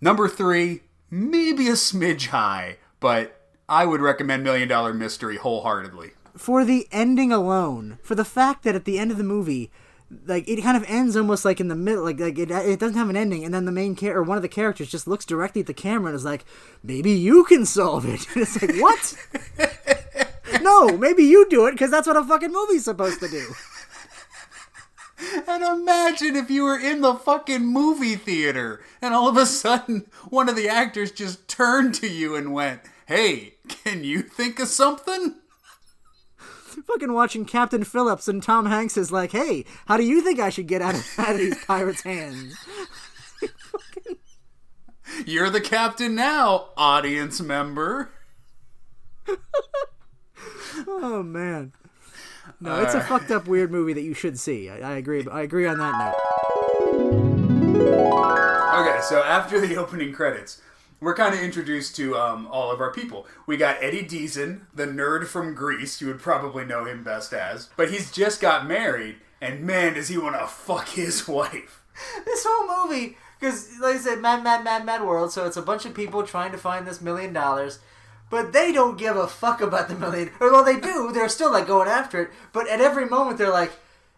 [0.00, 6.12] Number three, maybe a smidge high, but I would recommend Million Dollar Mystery wholeheartedly.
[6.36, 9.70] for the ending alone, for the fact that at the end of the movie,
[10.26, 12.96] like it kind of ends almost like in the middle, like like it, it doesn't
[12.96, 15.24] have an ending, and then the main character or one of the characters just looks
[15.24, 16.44] directly at the camera and is like,
[16.82, 19.16] "Maybe you can solve it." And it's like, what?
[20.62, 23.54] no, maybe you do it because that's what a fucking movie's supposed to do.
[25.46, 30.06] And imagine if you were in the fucking movie theater and all of a sudden
[30.28, 34.66] one of the actors just turned to you and went, Hey, can you think of
[34.66, 35.36] something?
[36.86, 40.50] Fucking watching Captain Phillips and Tom Hanks is like, "Hey, how do you think I
[40.50, 42.56] should get out of, out of these pirates' hands?"
[45.26, 48.12] You're the captain now, audience member.
[50.86, 51.72] Oh man.
[52.60, 54.70] No, it's a fucked up weird movie that you should see.
[54.70, 55.26] I, I agree.
[55.30, 56.32] I agree on that note.
[58.74, 60.62] Okay, so after the opening credits,
[61.02, 63.26] we're kind of introduced to um, all of our people.
[63.44, 66.00] We got Eddie Deezen, the nerd from Grease.
[66.00, 67.68] You would probably know him best as.
[67.76, 71.82] But he's just got married, and man, does he want to fuck his wife.
[72.24, 75.62] this whole movie because like i said mad mad mad mad world so it's a
[75.62, 77.80] bunch of people trying to find this million dollars
[78.30, 81.52] but they don't give a fuck about the million or well they do they're still
[81.52, 83.72] like going after it but at every moment they're like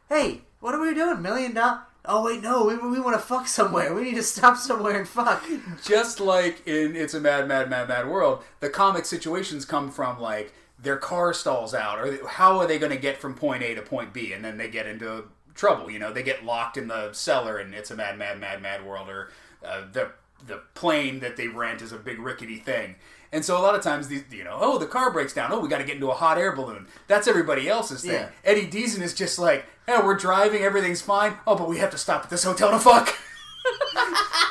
[0.09, 3.47] hey what are we doing million dollars oh wait no we, we want to fuck
[3.47, 5.45] somewhere we need to stop somewhere and fuck
[5.85, 10.21] Just like in It's a Mad, Mad, Mad, Mad World, the comic situations come from
[10.21, 13.75] like their car stalls out, or how are they going to get from point A
[13.75, 15.25] to point B, and then they get into
[15.55, 15.91] trouble.
[15.91, 18.85] You know, they get locked in the cellar, and It's a Mad, Mad, Mad, Mad
[18.85, 19.31] World, or
[19.65, 20.11] uh, the
[20.47, 22.97] the plane that they rent is a big rickety thing.
[23.35, 25.53] And so a lot of times these, you know, oh, the car breaks down.
[25.53, 26.87] Oh, we got to get into a hot air balloon.
[27.09, 28.13] That's everybody else's thing.
[28.13, 28.29] Yeah.
[28.45, 31.35] Eddie Deezen is just like, hey, we're driving, everything's fine.
[31.47, 33.15] Oh, but we have to stop at this hotel to fuck.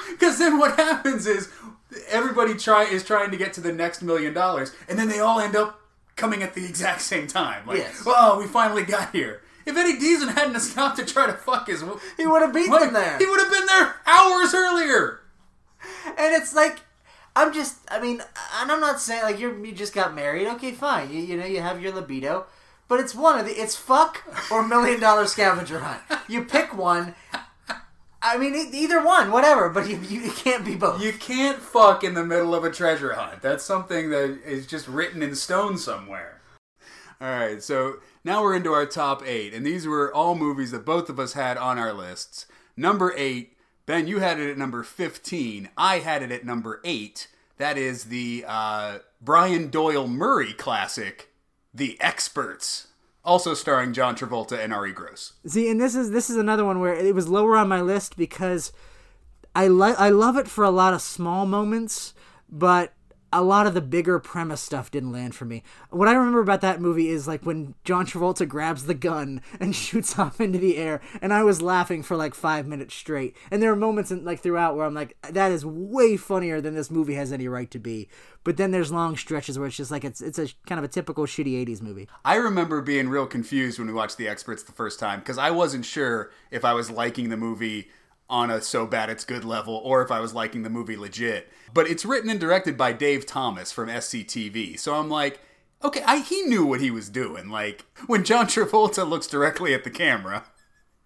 [0.10, 1.50] Because then what happens is
[2.08, 5.40] everybody try is trying to get to the next million dollars, and then they all
[5.40, 5.82] end up
[6.16, 7.66] coming at the exact same time.
[7.68, 8.04] Like, Yes.
[8.06, 9.42] oh, we finally got here.
[9.66, 11.84] If Eddie Deezen hadn't stopped to try to fuck his,
[12.18, 15.22] he would have them there he would have been there hours earlier.
[16.06, 16.80] and it's like
[17.36, 18.22] I'm just I mean
[18.60, 19.66] and I'm not saying like you're.
[19.66, 22.46] you just got married okay fine you, you know you have your libido
[22.88, 27.16] but it's one of the it's fuck or million dollar scavenger hunt you pick one
[28.22, 32.14] I mean either one whatever but you, you can't be both You can't fuck in
[32.14, 33.42] the middle of a treasure hunt.
[33.42, 36.40] That's something that is just written in stone somewhere.
[37.22, 40.86] All right, so now we're into our top eight, and these were all movies that
[40.86, 42.48] both of us had on our lists.
[42.76, 43.56] Number eight,
[43.86, 45.70] Ben, you had it at number 15.
[45.78, 47.28] I had it at number eight.
[47.58, 51.30] That is the uh, Brian Doyle Murray classic,
[51.74, 52.88] The Experts,
[53.24, 55.34] also starring John Travolta and Arye Gross.
[55.46, 58.18] See, and this is this is another one where it was lower on my list
[58.18, 58.72] because
[59.56, 62.14] I like I love it for a lot of small moments,
[62.50, 62.94] but
[63.34, 65.64] a lot of the bigger premise stuff didn't land for me.
[65.90, 69.76] What I remember about that movie is like when John Travolta grabs the gun and
[69.76, 73.36] shoots off into the air, and I was laughing for like five minutes straight.
[73.52, 76.76] And there are moments in, like throughout where I'm like, that is way funnier than
[76.76, 78.08] this movie has any right to be.
[78.44, 80.90] But then there's long stretches where it's just like it's it's a kind of a
[80.90, 82.08] typical shitty '80s movie.
[82.24, 85.50] I remember being real confused when we watched The Experts the first time because I
[85.52, 87.90] wasn't sure if I was liking the movie
[88.34, 91.52] on a so bad it's good level or if I was liking the movie legit.
[91.72, 94.80] But it's written and directed by Dave Thomas from SCTV.
[94.80, 95.40] So I'm like,
[95.84, 97.50] okay, I, he knew what he was doing.
[97.50, 100.46] Like when John Travolta looks directly at the camera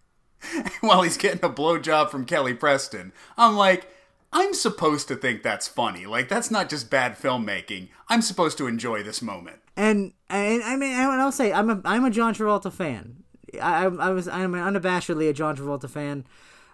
[0.82, 3.92] while he's getting a blowjob from Kelly Preston, I'm like,
[4.32, 6.06] I'm supposed to think that's funny.
[6.06, 7.90] Like that's not just bad filmmaking.
[8.08, 9.58] I'm supposed to enjoy this moment.
[9.76, 13.24] And and I mean, and I'll say I'm a I'm a John Travolta fan.
[13.62, 16.26] I I, was I'm unabashedly a John Travolta fan,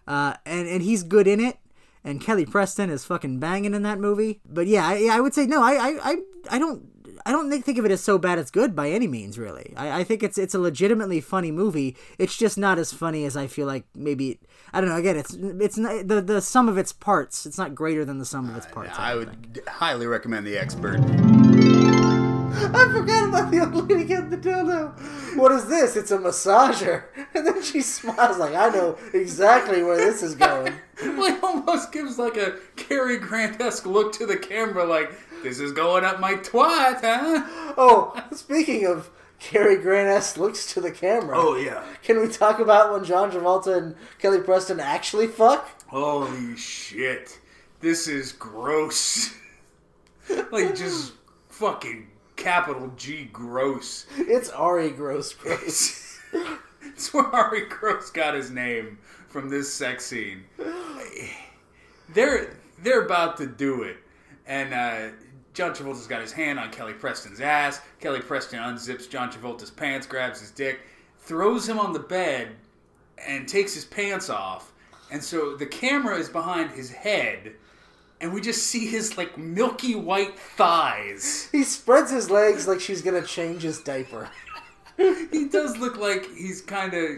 [0.08, 1.58] uh, and and he's good in it.
[2.06, 4.42] And Kelly Preston is fucking banging in that movie.
[4.46, 5.64] But yeah, I, I would say no.
[5.64, 6.16] I, I I
[6.52, 6.86] I don't
[7.26, 9.38] I don't think, think of it as so bad it's good by any means.
[9.40, 11.96] Really, I, I think it's it's a legitimately funny movie.
[12.18, 14.40] It's just not as funny as I feel like maybe
[14.74, 14.98] I don't know.
[14.98, 17.46] Again, it's it's not, the the sum of its parts.
[17.46, 18.98] It's not greater than the sum of its parts.
[18.98, 21.00] I would d- highly recommend The Expert.
[22.56, 25.38] I forgot about the old lady getting the dildo.
[25.38, 25.96] What is this?
[25.96, 27.06] It's a massager.
[27.36, 30.72] And then she smiles like, I know exactly where this is going.
[31.04, 35.72] like almost gives like a Cary Grant esque look to the camera, like this is
[35.72, 37.74] going up my twat, huh?
[37.76, 41.36] Oh, speaking of Cary Grant esque looks to the camera.
[41.38, 41.84] Oh, yeah.
[42.04, 45.70] Can we talk about when John Travolta and Kelly Preston actually fuck?
[45.88, 47.40] Holy shit,
[47.82, 49.34] this is gross.
[50.52, 51.14] like just
[51.50, 54.06] fucking capital G gross.
[54.18, 56.20] It's Arye Gross Gross.
[56.82, 58.98] It's where Arye Gross got his name
[59.30, 60.44] from this sex scene.
[62.14, 63.98] They're they're about to do it,
[64.46, 65.16] and uh,
[65.54, 67.82] John Travolta's got his hand on Kelly Preston's ass.
[68.00, 70.82] Kelly Preston unzips John Travolta's pants, grabs his dick,
[71.20, 72.50] throws him on the bed,
[73.18, 74.74] and takes his pants off.
[75.12, 77.54] And so the camera is behind his head,
[78.24, 81.50] and we just see his like milky white thighs.
[81.52, 84.30] he spreads his legs like she's gonna change his diaper.
[84.98, 87.10] he does look like he's kind of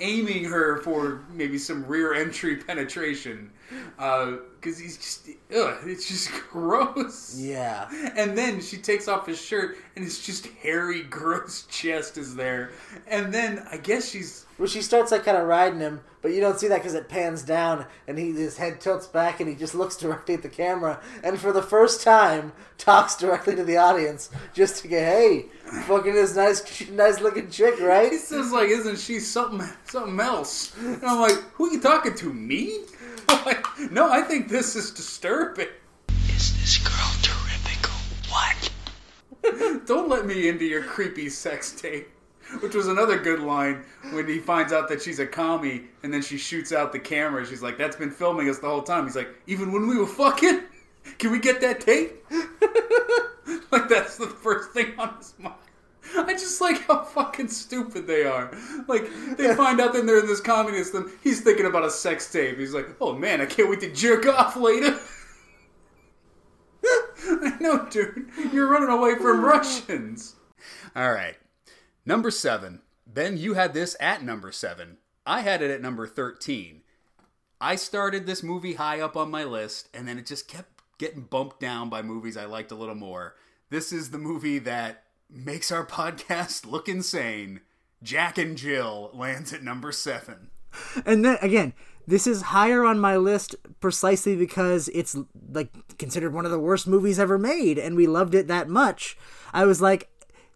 [0.00, 3.50] aiming her for maybe some rear entry penetration
[3.98, 7.88] uh, because he's just ugh, it's just gross Yeah.
[8.16, 12.72] and then she takes off his shirt and it's just hairy gross chest is there
[13.06, 16.40] and then i guess she's Well, she starts like kind of riding him, but you
[16.40, 19.54] don't see that because it pans down and he his head tilts back and he
[19.54, 23.76] just looks directly at the camera and for the first time talks directly to the
[23.76, 25.46] audience just to get hey,
[25.86, 28.12] fucking this nice nice looking chick, right?
[28.12, 32.14] he says like isn't she something something else and i'm like who are you talking
[32.14, 32.80] to me
[33.28, 35.68] like, no i think this is disturbing
[36.28, 37.84] Is this girl terrific?
[37.88, 39.86] or What?
[39.86, 42.08] Don't let me into your creepy sex tape.
[42.60, 46.22] Which was another good line when he finds out that she's a commie and then
[46.22, 47.46] she shoots out the camera.
[47.46, 49.04] She's like, That's been filming us the whole time.
[49.04, 50.62] He's like, Even when we were fucking?
[51.18, 52.24] Can we get that tape?
[53.70, 55.54] like, that's the first thing on his mind.
[56.16, 58.56] I just like how fucking stupid they are.
[58.88, 60.94] Like, they find out that they're in this communist.
[61.22, 62.58] He's thinking about a sex tape.
[62.58, 64.98] He's like, Oh man, I can't wait to jerk off later.
[67.26, 68.28] I know, dude.
[68.52, 70.36] You're running away from Russians.
[70.94, 71.36] All right.
[72.06, 72.82] Number seven.
[73.06, 74.98] Ben, you had this at number seven.
[75.26, 76.82] I had it at number 13.
[77.60, 81.22] I started this movie high up on my list, and then it just kept getting
[81.22, 83.36] bumped down by movies I liked a little more.
[83.70, 87.60] This is the movie that makes our podcast look insane.
[88.02, 90.50] Jack and Jill lands at number seven.
[91.06, 91.72] And then again,
[92.06, 95.16] this is higher on my list precisely because it's
[95.50, 99.16] like considered one of the worst movies ever made, and we loved it that much.
[99.54, 100.10] I was like,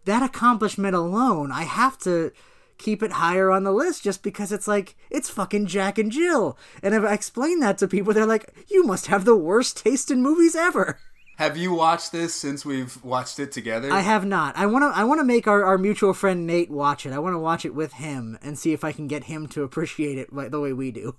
[0.09, 2.31] that accomplishment alone, I have to
[2.77, 6.57] keep it higher on the list just because it's like it's fucking Jack and Jill.
[6.81, 10.09] And if I explain that to people, they're like, "You must have the worst taste
[10.09, 10.99] in movies ever."
[11.37, 13.93] Have you watched this since we've watched it together?
[13.93, 14.57] I have not.
[14.57, 14.99] I want to.
[14.99, 17.13] I want to make our, our mutual friend Nate watch it.
[17.13, 19.63] I want to watch it with him and see if I can get him to
[19.63, 21.15] appreciate it like the way we do.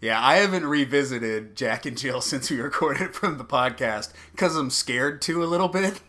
[0.00, 4.56] Yeah, I haven't revisited Jack and Jill since we recorded it from the podcast because
[4.56, 6.00] I'm scared to a little bit.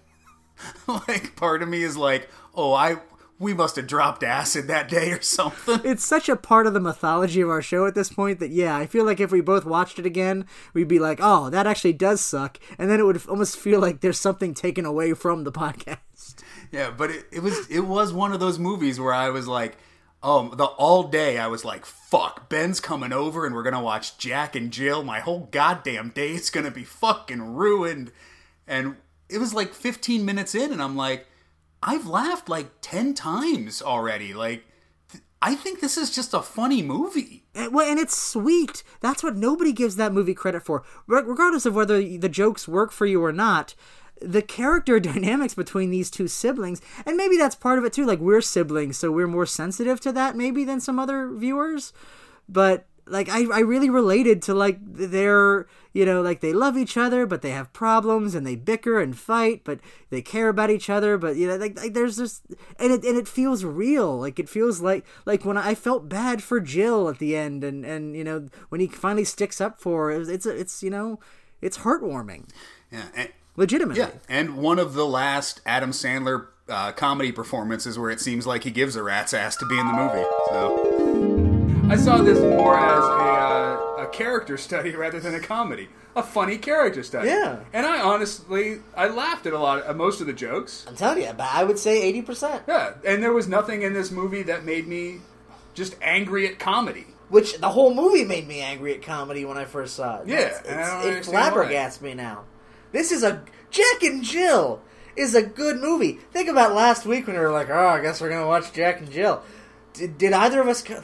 [0.88, 2.98] like, part of me is like, oh, I
[3.40, 5.82] we must have dropped acid that day or something.
[5.84, 8.76] It's such a part of the mythology of our show at this point that yeah,
[8.76, 11.94] I feel like if we both watched it again, we'd be like, oh, that actually
[11.94, 15.52] does suck, and then it would almost feel like there's something taken away from the
[15.64, 16.36] podcast.
[16.72, 19.78] Yeah, but it, it was it was one of those movies where I was like,
[20.22, 24.18] um, the all day I was like, fuck, Ben's coming over and we're gonna watch
[24.18, 25.04] Jack and Jill.
[25.04, 28.12] My whole goddamn day is gonna be fucking ruined.
[28.66, 28.96] And
[29.30, 31.28] it was like 15 minutes in, and I'm like,
[31.82, 34.34] I've laughed like 10 times already.
[34.34, 34.64] Like,
[35.42, 37.44] I think this is just a funny movie.
[37.54, 38.84] And, well, and it's sweet.
[39.02, 40.84] That's what nobody gives that movie credit for.
[41.06, 43.76] Re- regardless of whether the jokes work for you or not,
[44.22, 48.06] the character dynamics between these two siblings, and maybe that's part of it too.
[48.06, 51.92] Like, we're siblings, so we're more sensitive to that maybe than some other viewers.
[52.48, 56.98] But, like, I, I really related to, like, their, you know, like, they love each
[56.98, 60.90] other, but they have problems, and they bicker and fight, but they care about each
[60.90, 62.42] other, but, you know, like, like there's this,
[62.80, 64.20] and it, and it feels real.
[64.20, 67.86] Like, it feels like, like, when I felt bad for Jill at the end, and,
[67.86, 71.20] and, you know, when he finally sticks up for her, it's, it's, it's you know,
[71.62, 72.50] it's heartwarming.
[72.92, 73.06] Yeah.
[73.16, 74.02] And, Legitimately.
[74.02, 78.64] Yeah, and one of the last Adam Sandler uh, comedy performances where it seems like
[78.64, 80.26] he gives a rat's ass to be in the movie.
[80.50, 80.93] So
[81.90, 85.90] I saw this more as a, uh, a character study rather than a comedy.
[86.16, 87.28] A funny character study.
[87.28, 87.60] Yeah.
[87.74, 90.86] And I honestly, I laughed at a lot, of, most of the jokes.
[90.88, 92.64] I'm telling you, but I would say eighty percent.
[92.68, 95.20] Yeah, and there was nothing in this movie that made me
[95.74, 97.06] just angry at comedy.
[97.30, 100.28] Which the whole movie made me angry at comedy when I first saw it.
[100.28, 102.44] Yeah, It's- and I don't it's, it flabbergasts me now.
[102.92, 104.82] This is a Jack and Jill
[105.16, 106.14] is a good movie.
[106.32, 109.00] Think about last week when we were like, "Oh, I guess we're gonna watch Jack
[109.00, 109.42] and Jill."
[109.94, 111.00] Did, did either of us th-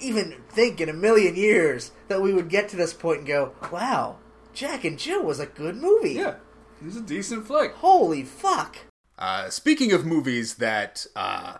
[0.00, 3.54] even think in a million years that we would get to this point and go,
[3.70, 4.18] "Wow,
[4.52, 6.14] Jack and Jill was a good movie"?
[6.14, 6.36] Yeah,
[6.80, 7.74] it was a decent flick.
[7.74, 8.78] Holy fuck!
[9.18, 11.58] Uh, speaking of movies that uh,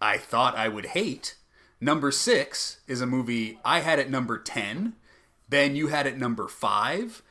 [0.00, 1.34] I thought I would hate,
[1.80, 4.94] number six is a movie I had at number 10.
[5.48, 7.22] Ben, you had it number five.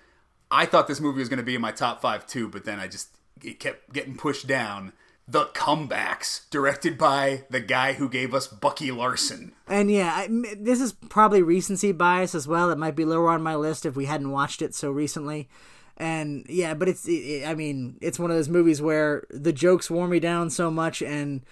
[0.51, 2.79] I thought this movie was going to be in my top five too, but then
[2.79, 3.09] I just
[3.43, 4.91] it kept getting pushed down.
[5.27, 9.53] The Comebacks, directed by the guy who gave us Bucky Larson.
[9.67, 12.71] And yeah, I, this is probably recency bias as well.
[12.71, 15.49] It might be lower on my list if we hadn't watched it so recently.
[15.97, 19.89] And yeah, but it's, it, I mean, it's one of those movies where the jokes
[19.89, 21.43] wore me down so much, and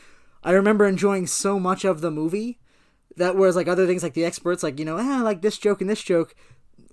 [0.43, 2.59] I remember enjoying so much of the movie
[3.17, 5.57] that whereas like other things like the experts, like you know, ah, I like this
[5.57, 6.35] joke and this joke.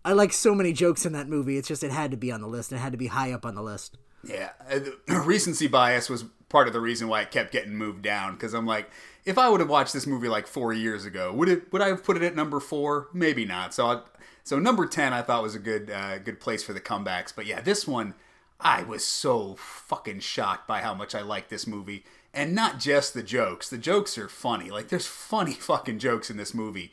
[0.04, 1.58] I like so many jokes in that movie.
[1.58, 2.72] It's just it had to be on the list.
[2.72, 3.98] It had to be high up on the list.
[4.24, 4.80] Yeah, uh,
[5.24, 8.34] recency bias was part of the reason why it kept getting moved down.
[8.34, 8.90] Because I'm like,
[9.24, 11.72] if I would have watched this movie like four years ago, would it?
[11.72, 13.08] Would I have put it at number four?
[13.12, 13.74] Maybe not.
[13.74, 14.00] So, I,
[14.44, 17.32] so number ten, I thought was a good, uh, good place for the comebacks.
[17.34, 18.14] But yeah, this one,
[18.60, 23.14] I was so fucking shocked by how much I liked this movie, and not just
[23.14, 23.68] the jokes.
[23.68, 24.70] The jokes are funny.
[24.70, 26.92] Like, there's funny fucking jokes in this movie,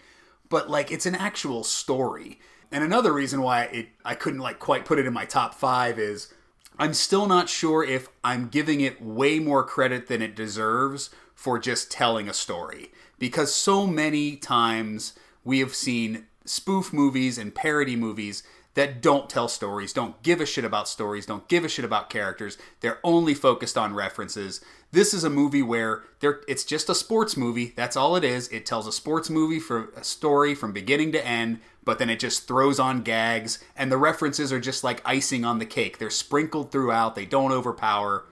[0.49, 2.39] but like, it's an actual story.
[2.71, 5.97] And another reason why it I couldn't like quite put it in my top five
[5.97, 6.31] is
[6.79, 11.59] I'm still not sure if I'm giving it way more credit than it deserves for
[11.59, 12.91] just telling a story.
[13.19, 15.13] Because so many times
[15.43, 18.43] we have seen spoof movies and parody movies
[18.75, 22.09] that don't tell stories, don't give a shit about stories, don't give a shit about
[22.09, 22.57] characters.
[22.79, 24.61] They're only focused on references.
[24.91, 27.73] This is a movie where it's just a sports movie.
[27.75, 28.47] That's all it is.
[28.49, 31.59] It tells a sports movie for a story from beginning to end,
[31.89, 35.57] but then it just throws on gags and the references are just like icing on
[35.57, 35.97] the cake.
[35.97, 37.15] They're sprinkled throughout.
[37.15, 38.25] They don't overpower.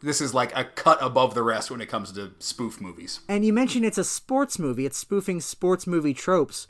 [0.00, 3.18] This is like a cut above the rest when it comes to spoof movies.
[3.28, 4.86] And you mentioned it's a sports movie.
[4.86, 6.68] It's spoofing sports movie tropes.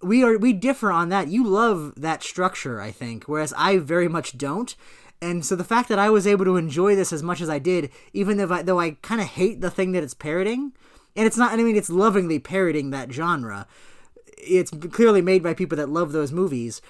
[0.00, 1.26] We are we differ on that.
[1.26, 4.76] You love that structure, I think, whereas I very much don't.
[5.20, 7.58] And so the fact that I was able to enjoy this as much as I
[7.58, 10.70] did, even though I, though I kind of hate the thing that it's parroting,
[11.16, 11.52] and it's not.
[11.52, 13.66] I mean, it's lovingly parroting that genre.
[14.38, 16.80] It's clearly made by people that love those movies,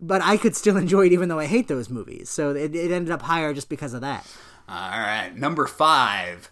[0.00, 2.28] but I could still enjoy it even though I hate those movies.
[2.30, 4.26] So it, it ended up higher just because of that.
[4.68, 6.50] All right, number five.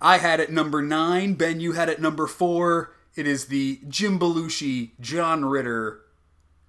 [0.00, 1.34] I had it number nine.
[1.34, 2.92] Ben, you had it number four.
[3.14, 6.00] It is the Jim Belushi, John Ritter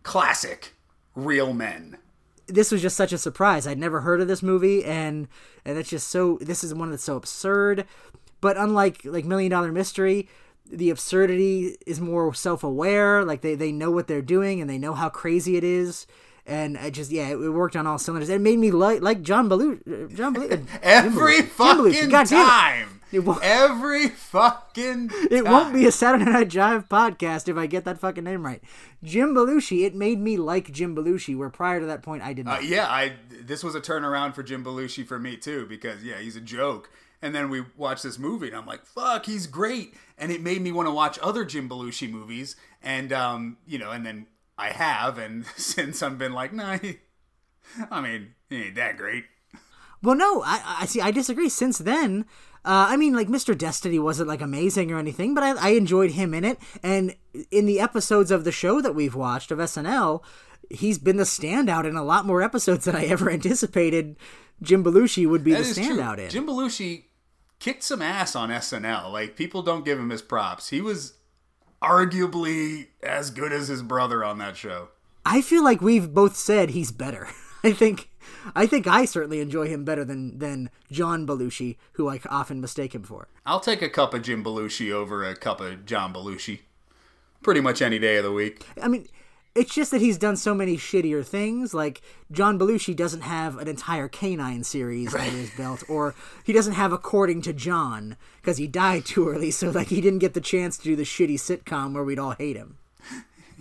[0.03, 0.73] classic,
[1.15, 1.97] Real Men.
[2.47, 3.65] this was just such a surprise.
[3.65, 5.27] I'd never heard of this movie, and
[5.65, 6.37] and it's just so.
[6.41, 7.85] This is one that's so absurd,
[8.41, 10.27] but unlike like Million Dollar Mystery,
[10.69, 13.23] the absurdity is more self aware.
[13.23, 16.07] Like they they know what they're doing and they know how crazy it is.
[16.45, 18.29] And I just yeah, it, worked on all cylinders.
[18.29, 20.15] It made me like like John Belushi.
[20.15, 20.65] John Belushi.
[20.83, 21.47] Every Belushi.
[21.47, 22.29] fucking God it.
[22.29, 22.99] time.
[23.13, 27.85] It won't, Every fucking it won't be a Saturday Night Jive podcast if I get
[27.85, 28.61] that fucking name right.
[29.03, 29.85] Jim Belushi.
[29.85, 32.63] It made me like Jim Belushi, where prior to that point I did Uh, not.
[32.65, 36.35] yeah, I this was a turnaround for Jim Belushi for me too because yeah, he's
[36.35, 36.89] a joke.
[37.23, 40.61] And then we watched this movie and I'm like, "Fuck, he's great." And it made
[40.61, 44.69] me want to watch other Jim Belushi movies and um, you know, and then I
[44.71, 46.99] have and since I've been like, "Nah, he,
[47.89, 49.23] I mean, he ain't that great."
[50.01, 50.99] Well, no, I, I see.
[50.99, 51.47] I disagree.
[51.47, 52.25] Since then,
[52.65, 53.57] uh, I mean, like Mr.
[53.57, 56.59] Destiny wasn't like amazing or anything, but I, I enjoyed him in it.
[56.83, 57.15] And
[57.51, 60.21] in the episodes of the show that we've watched of SNL,
[60.69, 64.17] he's been the standout in a lot more episodes than I ever anticipated.
[64.61, 65.85] Jim Belushi would be That the is true.
[65.97, 66.29] standout in.
[66.29, 67.05] Jim Belushi
[67.63, 69.09] kicked some ass on SNL.
[69.11, 70.69] Like people don't give him his props.
[70.69, 71.13] He was
[71.81, 74.89] arguably as good as his brother on that show.
[75.25, 77.29] I feel like we've both said he's better.
[77.63, 78.09] I think,
[78.53, 82.93] I think I certainly enjoy him better than than John Belushi, who I often mistake
[82.93, 83.29] him for.
[83.45, 86.59] I'll take a cup of Jim Belushi over a cup of John Belushi.
[87.41, 88.65] Pretty much any day of the week.
[88.81, 89.07] I mean,
[89.55, 91.73] it's just that he's done so many shittier things.
[91.73, 92.01] Like
[92.31, 96.91] John Belushi doesn't have an entire K-9 series under his belt, or he doesn't have
[96.93, 100.77] According to John because he died too early, so like he didn't get the chance
[100.77, 102.77] to do the shitty sitcom where we'd all hate him.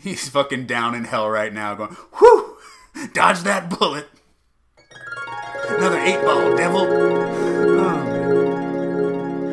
[0.01, 2.57] He's fucking down in hell right now, going, "Whew,
[3.13, 4.09] dodge that bullet."
[5.69, 6.87] Another eight ball, devil.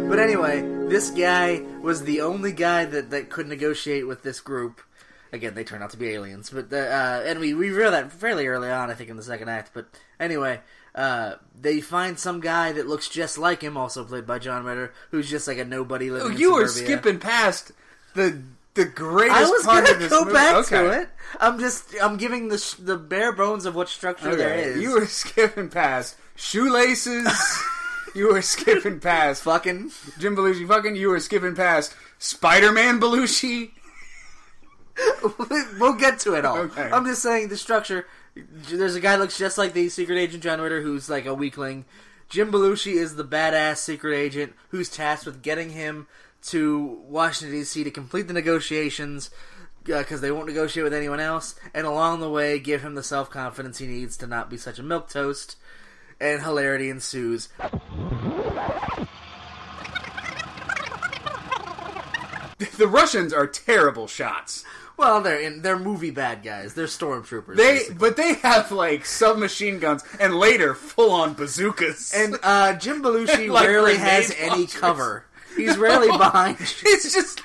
[0.10, 4.82] But anyway, this guy was the only guy that, that could negotiate with this group.
[5.32, 8.12] Again, they turn out to be aliens, but the, uh, and we we reveal that
[8.12, 9.72] fairly early on, I think, in the second act.
[9.74, 9.86] But
[10.20, 10.60] anyway,
[10.96, 14.92] uh, they find some guy that looks just like him, also played by John Ritter,
[15.12, 16.32] who's just like a nobody living.
[16.32, 16.98] Oh, you were suburbia.
[16.98, 17.72] skipping past
[18.16, 18.42] the
[18.74, 20.34] the greatest I was part gonna of this go movie.
[20.34, 21.02] back to Okay.
[21.04, 21.10] it.
[21.40, 24.64] I'm just I'm giving the sh- the bare bones of what structure there Okay.
[24.64, 24.82] is.
[24.82, 27.28] You were skipping past shoelaces.
[28.16, 30.68] you were skipping past fucking Jim Belushi.
[30.68, 30.96] Fucking.
[30.96, 33.72] You were skipping past Spider-Man Belushi.
[35.80, 36.58] we'll get to it all.
[36.58, 36.90] Okay.
[36.92, 38.08] I'm just saying the structure.
[38.36, 41.34] There's a guy that looks just like the secret agent John Ritter, who's like a
[41.34, 41.86] weakling.
[42.30, 46.08] Jim Belushi is the badass secret agent who's tasked with getting him
[46.44, 47.84] to Washington D.C.
[47.84, 49.30] to complete the negotiations
[49.92, 53.04] uh, because they won't negotiate with anyone else, and along the way give him the
[53.04, 55.56] self confidence he needs to not be such a milk toast.
[56.22, 57.48] And hilarity ensues.
[62.78, 64.66] The Russians are terrible shots.
[65.00, 66.74] Well, they're in they're movie bad guys.
[66.74, 67.56] They're stormtroopers.
[67.56, 67.96] They, basically.
[67.96, 72.14] but they have like submachine guns and later full on bazookas.
[72.14, 75.24] And uh, Jim Belushi Like rarely has any cover.
[75.56, 76.58] He's rarely behind.
[76.84, 77.42] It's just,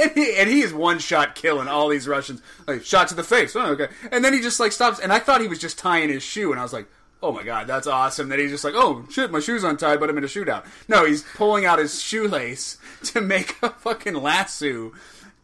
[0.00, 2.40] and he, and he is one shot killing all these Russians.
[2.68, 3.56] Like shot to the face.
[3.56, 3.88] Oh, okay.
[4.12, 6.52] And then he just like stops, and I thought he was just tying his shoe,
[6.52, 6.86] and I was like,
[7.24, 8.28] oh my god, that's awesome.
[8.28, 10.64] That he's just like, oh shit, my shoe's untied, but I'm in a shootout.
[10.88, 14.92] No, he's pulling out his shoelace to make a fucking lasso,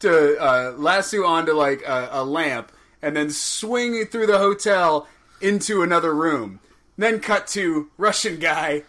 [0.00, 2.72] to uh, lasso onto like a, a lamp,
[3.02, 5.06] and then swing it through the hotel
[5.40, 6.60] into another room.
[6.98, 8.82] Then cut to Russian guy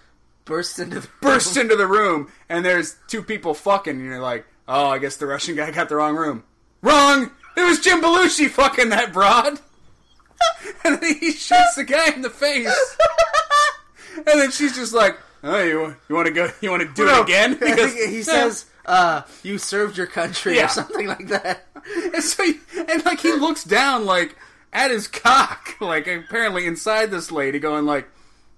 [0.46, 4.46] Burst into the bursts into the room, and there's two people fucking, and you're like,
[4.68, 6.44] oh, I guess the Russian guy got the wrong room.
[6.82, 7.32] Wrong!
[7.56, 9.60] It was Jim Belushi fucking that broad!
[10.84, 12.98] and then he shoots the guy in the face.
[14.18, 17.06] and then she's just like, oh, you, you want to go, you want to do
[17.06, 17.54] No, it again?
[17.60, 20.66] Because, he says, uh, "You served your country" Yeah.
[20.66, 21.66] or something like that.
[22.14, 24.36] and so, he, and like he looks down like
[24.74, 28.08] at his cock, like apparently inside this lady, going like,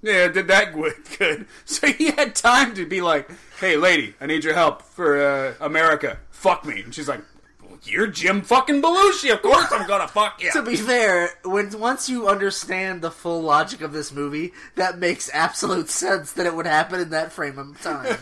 [0.01, 3.29] "Yeah, did that good, good." So he had time to be like,
[3.59, 6.17] "Hey, lady, I need your help for uh, America.
[6.31, 7.21] Fuck me." And she's like,
[7.63, 9.31] well, "You're Jim fucking Belushi.
[9.33, 13.41] Of course I'm gonna fuck you." To be fair, when once you understand the full
[13.41, 17.57] logic of this movie, that makes absolute sense that it would happen in that frame
[17.57, 18.17] of time.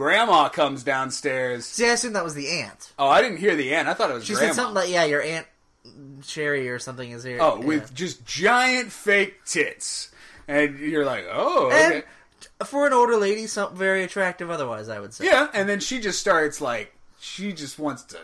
[0.00, 1.66] Grandma comes downstairs.
[1.66, 2.90] See, I assume that was the aunt.
[2.98, 3.86] Oh, I didn't hear the aunt.
[3.86, 4.48] I thought it was She Grandma.
[4.48, 5.46] said something like, "Yeah, your aunt
[6.24, 7.66] Sherry or something is here." oh, Yeah.
[7.66, 10.08] with just giant fake tits,
[10.48, 12.02] and you're like, "Oh, okay."
[12.64, 14.50] for an older lady, something very attractive.
[14.50, 15.26] Otherwise, I would say.
[15.26, 18.18] Yeah, and then she just starts like she just wants to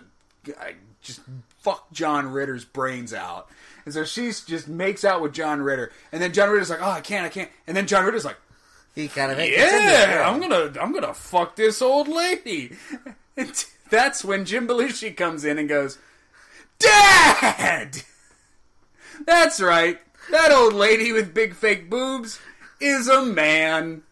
[0.58, 0.70] uh,
[1.02, 1.20] just
[1.60, 3.48] fuck John Ritter's brains out,
[3.84, 6.90] and so she just makes out with John Ritter, and then John Ritter's like, "Oh,
[6.90, 8.38] I can't, I can't," and then John Ritter's like,
[8.96, 12.72] He kind of "Yeah, I'm gonna, I'm gonna fuck this old lady."
[13.36, 13.52] And
[13.90, 15.98] that's when Jim Belushi comes in and goes,
[16.80, 18.02] "Dad."
[19.24, 20.00] That's right.
[20.30, 22.40] That old lady with big fake boobs
[22.80, 24.02] is a man.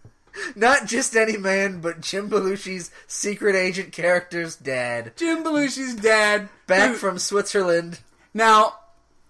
[0.57, 5.13] Not just any man, but Jim Belushi's secret agent character's dad.
[5.17, 8.01] Jim Belushi's dad, back who- from Switzerland.
[8.33, 8.75] Now,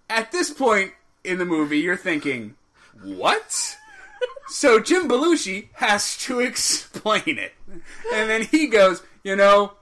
[0.08, 2.54] at this point in the movie, you're thinking,
[3.02, 3.76] what?
[4.48, 7.52] So Jim Belushi has to explain it.
[8.12, 9.72] And then he goes, you know,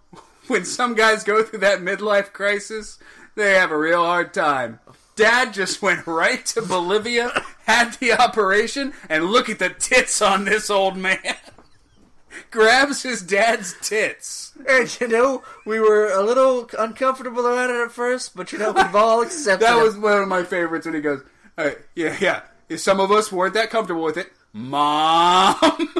[0.49, 2.99] when some guys go through that midlife crisis,
[3.35, 4.81] they have a real hard time.
[5.17, 10.45] Dad just went right to Bolivia, had the operation, and look at the tits on
[10.45, 11.19] this old man.
[12.51, 14.53] Grabs his dad's tits.
[14.67, 18.73] And you know, we were a little uncomfortable around it at first, but you know,
[18.73, 19.83] we've all accepted That it.
[19.83, 21.23] was one of my favorites when he goes,
[21.59, 25.57] "All right, "Yeah, yeah." If some of us weren't that comfortable with it, mom.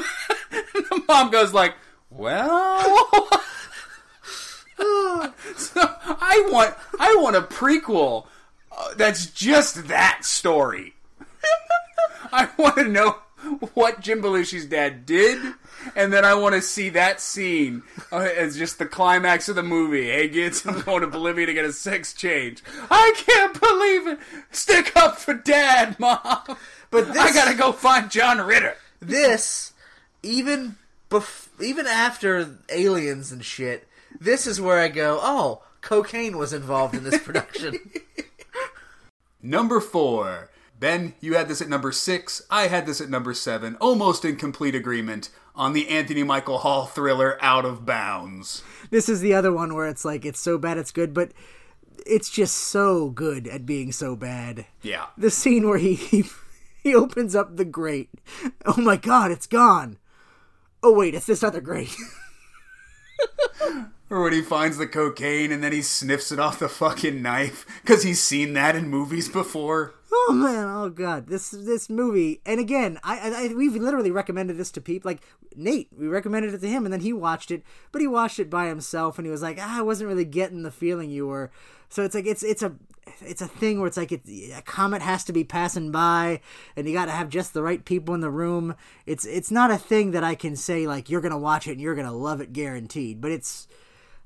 [0.51, 1.75] the mom goes like,
[2.09, 3.09] "Well."
[5.55, 8.27] so I want, I want a prequel
[8.75, 10.93] uh, that's just that story.
[12.31, 13.17] I want to know
[13.73, 15.39] what Jim Belushi's dad did,
[15.95, 19.63] and then I want to see that scene uh, as just the climax of the
[19.63, 20.09] movie.
[20.09, 22.63] Hey, kids, I'm going to Bolivia to get a sex change.
[22.89, 24.19] I can't believe it.
[24.51, 26.57] Stick up for dad, mom.
[26.93, 28.75] But this, I gotta go find John Ritter.
[28.99, 29.73] This,
[30.21, 30.75] even
[31.09, 33.87] bef- even after aliens and shit,
[34.19, 35.19] this is where I go.
[35.21, 37.79] Oh, cocaine was involved in this production.
[39.41, 40.51] Number four.
[40.79, 42.41] Ben, you had this at number six.
[42.49, 43.75] I had this at number seven.
[43.77, 48.63] Almost in complete agreement on the Anthony Michael Hall thriller Out of Bounds.
[48.89, 51.31] This is the other one where it's like it's so bad it's good, but
[52.05, 54.65] it's just so good at being so bad.
[54.81, 55.05] Yeah.
[55.17, 56.25] The scene where he he,
[56.83, 58.09] he opens up the grate.
[58.65, 59.97] Oh my god, it's gone.
[60.81, 61.95] Oh wait, it's this other grate.
[64.09, 67.65] or when he finds the cocaine and then he sniffs it off the fucking knife
[67.81, 69.93] because he's seen that in movies before.
[70.15, 74.71] Oh man, oh god, this this movie, and again, I, I we've literally recommended this
[74.73, 75.09] to people.
[75.09, 75.23] Like
[75.55, 78.49] Nate, we recommended it to him, and then he watched it, but he watched it
[78.49, 81.49] by himself, and he was like, ah, I wasn't really getting the feeling you were.
[81.89, 82.75] So it's like it's it's a
[83.21, 84.21] it's a thing where it's like it,
[84.55, 86.41] a comet has to be passing by,
[86.75, 88.75] and you got to have just the right people in the room.
[89.05, 91.81] It's it's not a thing that I can say like you're gonna watch it and
[91.81, 93.67] you're gonna love it guaranteed, but it's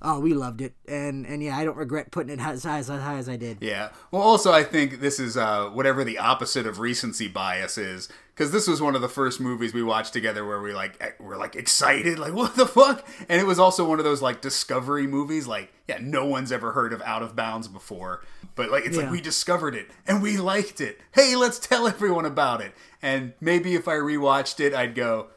[0.02, 2.90] oh, we loved it, and and yeah, I don't regret putting it as high as,
[2.90, 3.58] as high as I did.
[3.62, 3.90] Yeah.
[4.12, 8.52] Well, also, I think this is uh, whatever the opposite of recency bias is, because
[8.52, 11.56] this was one of the first movies we watched together where we like we're like
[11.56, 15.48] excited, like what the fuck, and it was also one of those like discovery movies,
[15.48, 18.24] like yeah, no one's ever heard of Out of Bounds before,
[18.56, 19.04] but like it's Yeah.
[19.04, 21.00] like we discovered it and we liked it.
[21.14, 22.74] Hey, let's tell everyone about it.
[23.02, 25.28] And maybe if I rewatched it, I'd go.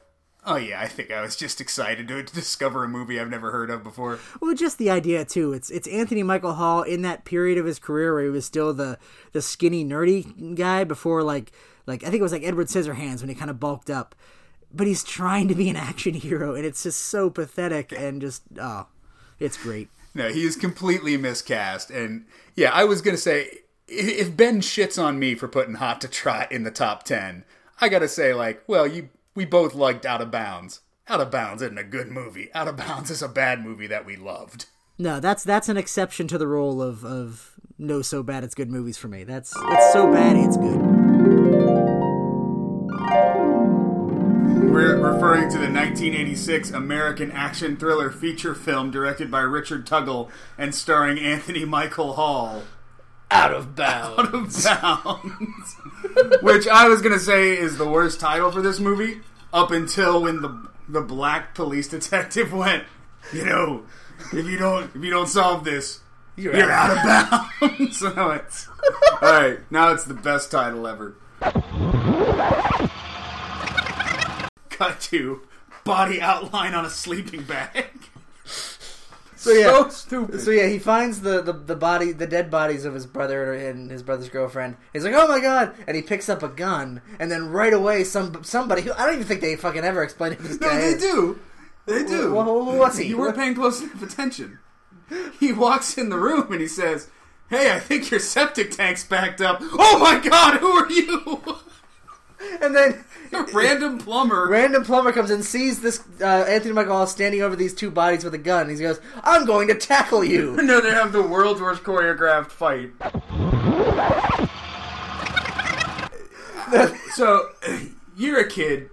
[0.46, 3.70] Oh yeah, I think I was just excited to discover a movie I've never heard
[3.70, 4.18] of before.
[4.40, 5.52] Well, just the idea too.
[5.52, 8.72] It's it's Anthony Michael Hall in that period of his career where he was still
[8.72, 8.98] the
[9.32, 11.52] the skinny nerdy guy before like
[11.90, 14.14] like I think it was like Edward Scissorhands when he kind of bulked up.
[14.72, 18.42] But he's trying to be an action hero, and it's just so pathetic and just
[18.60, 18.86] oh,
[19.38, 19.88] it's great.
[20.14, 21.90] No, he is completely miscast.
[21.90, 23.58] And yeah, I was gonna say
[23.88, 27.44] if Ben shits on me for putting Hot to Trot in the top ten,
[27.80, 30.80] I gotta say like, well, you we both liked Out of Bounds.
[31.08, 32.52] Out of Bounds isn't a good movie.
[32.54, 34.66] Out of Bounds is a bad movie that we loved.
[34.98, 38.70] No, that's that's an exception to the rule of of no so bad it's good
[38.70, 39.24] movies for me.
[39.24, 40.80] That's it's so bad it's good.
[44.70, 50.74] We're referring to the 1986 American action thriller feature film directed by Richard Tuggle and
[50.74, 52.62] starring Anthony Michael Hall.
[53.30, 54.66] Out of bounds.
[54.66, 55.76] Out of bounds.
[56.42, 59.20] Which I was gonna say is the worst title for this movie,
[59.52, 62.84] up until when the the black police detective went,
[63.32, 63.84] you know,
[64.32, 66.00] if you don't if you don't solve this,
[66.40, 67.98] you're, You're out, out of bounds.
[67.98, 68.68] so it's
[69.12, 69.58] all right.
[69.70, 71.16] Now it's the best title ever.
[74.70, 75.42] Cut to
[75.84, 77.86] body outline on a sleeping bag.
[79.36, 80.40] So yeah, So stupid.
[80.42, 83.90] So yeah, he finds the, the the body, the dead bodies of his brother and
[83.90, 84.76] his brother's girlfriend.
[84.92, 88.04] He's like, "Oh my god!" And he picks up a gun, and then right away,
[88.04, 90.88] some somebody who I don't even think they fucking ever explain who this No, they
[90.88, 91.00] is.
[91.00, 91.38] do.
[91.86, 92.32] They do.
[92.32, 93.06] Wh- what's he?
[93.06, 94.58] You weren't paying close enough attention.
[95.38, 97.08] He walks in the room and he says,
[97.48, 101.56] "Hey, I think your septic tank's backed up." Oh my God, who are you?
[102.62, 104.48] And then a random plumber.
[104.48, 108.24] Random plumber comes and sees this uh, Anthony Michael Hall standing over these two bodies
[108.24, 108.68] with a gun.
[108.68, 112.92] He goes, "I'm going to tackle you." no, they have the world's worst choreographed fight.
[117.14, 117.50] so,
[118.16, 118.90] you're a kid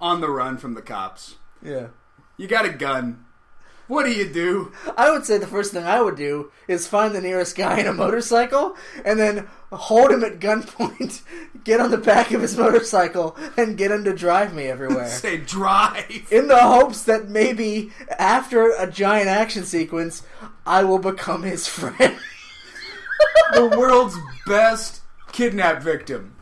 [0.00, 1.36] on the run from the cops.
[1.62, 1.88] Yeah.
[2.36, 3.23] You got a gun.
[3.86, 4.72] What do you do?
[4.96, 7.86] I would say the first thing I would do is find the nearest guy in
[7.86, 11.20] a motorcycle and then hold him at gunpoint,
[11.64, 15.08] get on the back of his motorcycle, and get him to drive me everywhere.
[15.20, 16.26] Say drive.
[16.30, 20.22] in the hopes that maybe after a giant action sequence,
[20.66, 22.16] I will become his friend.
[23.52, 24.16] the world's
[24.46, 25.02] best
[25.32, 26.34] kidnap victim.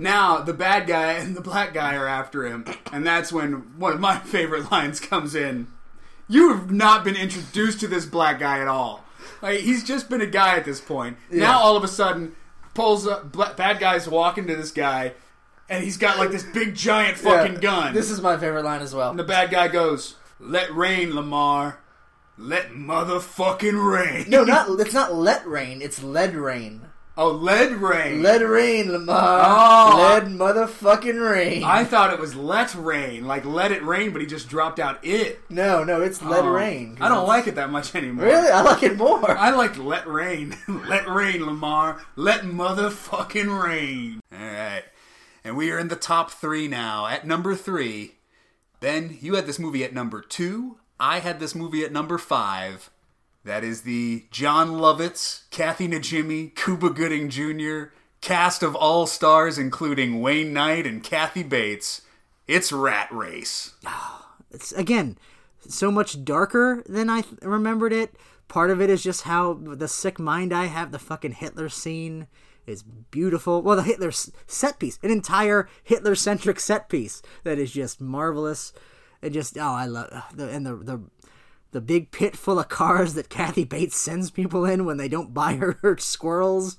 [0.00, 3.92] Now the bad guy and the black guy are after him, and that's when one
[3.92, 5.68] of my favorite lines comes in.
[6.28, 9.04] You have not been introduced to this black guy at all.
[9.42, 11.16] Like he's just been a guy at this point.
[11.30, 11.40] Yeah.
[11.40, 12.34] Now all of a sudden,
[12.74, 13.36] pulls up.
[13.56, 15.12] Bad guy's walking to this guy,
[15.68, 17.94] and he's got like this big giant fucking Yeah, gun.
[17.94, 19.10] This is my favorite line as well.
[19.10, 21.80] And the bad guy goes, "Let rain, Lamar.
[22.38, 25.82] Let motherfucking rain." No, not it's not let rain.
[25.82, 26.82] It's lead rain.
[27.22, 28.22] Oh, lead rain.
[28.22, 29.42] Lead rain, Lamar.
[29.44, 31.62] Oh, lead motherfucking rain.
[31.62, 35.04] I thought it was let rain, like let it rain, but he just dropped out
[35.04, 35.38] it.
[35.50, 36.96] no, no, it's lead Oh, rain.
[36.98, 38.24] I don't like it that much anymore.
[38.24, 39.30] Really, I like it more.
[39.36, 40.56] I like let rain.
[40.66, 42.00] let rain, Lamar.
[42.16, 44.20] Let motherfucking rain.
[44.32, 44.84] All right.
[45.44, 47.06] And we are in the top three now.
[47.06, 48.14] At number three,
[48.80, 50.78] Ben, you had this movie at number two.
[50.98, 52.88] I had this movie at number five.
[53.44, 57.92] That is the Jon Lovitz, Kathy Najimy, Cuba Gooding Jr.
[58.20, 62.02] cast of all stars, including Wayne Knight and Kathy Bates.
[62.46, 63.74] It's Rat Race.
[63.86, 65.16] Ah, it's again
[65.68, 68.14] so much darker than I th- remembered it.
[68.48, 70.92] Part of it is just how the sick mind I have.
[70.92, 72.26] The fucking Hitler scene
[72.66, 73.62] is beautiful.
[73.62, 78.72] Well, the Hitler set piece, an entire Hitler centric set piece that is just marvelous.
[79.22, 81.00] It just oh, I love the and the the
[81.72, 85.34] the big pit full of cars that Kathy Bates sends people in when they don't
[85.34, 86.78] buy her, her squirrels.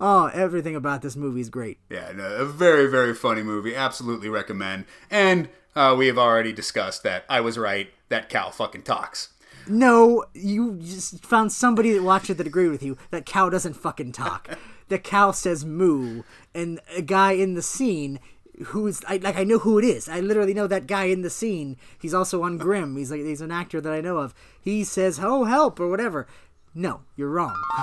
[0.00, 1.78] Oh, everything about this movie is great.
[1.88, 3.74] Yeah, a very, very funny movie.
[3.74, 4.84] Absolutely recommend.
[5.10, 7.88] And uh, we have already discussed that I was right.
[8.08, 9.30] That cow fucking talks.
[9.66, 12.98] No, you just found somebody that watched it that agreed with you.
[13.10, 14.50] That cow doesn't fucking talk.
[14.88, 16.22] the cow says moo,
[16.54, 18.20] and a guy in the scene
[18.66, 20.08] who's I, like I know who it is.
[20.08, 21.76] I literally know that guy in the scene.
[22.00, 22.96] He's also on Grimm.
[22.96, 24.34] He's like he's an actor that I know of.
[24.60, 26.26] He says "Oh help" or whatever.
[26.74, 27.54] No, you're wrong.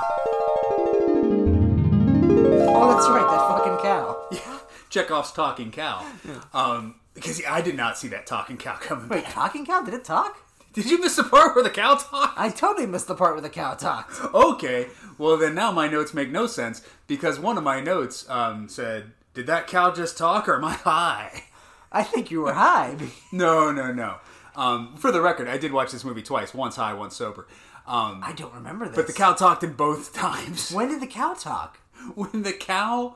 [2.73, 4.27] oh, that's right, that fucking cow.
[4.31, 6.06] Yeah, Chekhov's talking cow.
[6.53, 9.10] Um, because I did not see that talking cow coming.
[9.10, 9.34] Wait, back.
[9.34, 9.81] talking cow?
[9.81, 10.38] Did it talk?
[10.73, 12.39] Did you miss the part where the cow talked?
[12.39, 14.22] I totally missed the part where the cow talked.
[14.34, 14.88] Okay,
[15.18, 19.11] well then now my notes make no sense because one of my notes um, said,
[19.33, 21.43] "Did that cow just talk or am I high?"
[21.91, 22.95] I think you were high.
[23.33, 24.17] No, no, no.
[24.55, 27.47] Um, for the record, I did watch this movie twice, once high, once sober.
[27.87, 28.95] Um, I don't remember this.
[28.95, 30.71] but the cow talked in both times.
[30.71, 31.79] When did the cow talk?
[32.15, 33.15] When the cow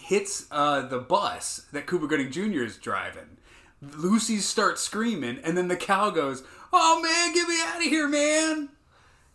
[0.00, 2.62] hits uh, the bus that Cuba Gooding Jr.
[2.62, 3.36] is driving,
[3.80, 6.42] Lucy starts screaming, and then the cow goes,
[6.72, 8.68] "Oh man, get me out of here, man!"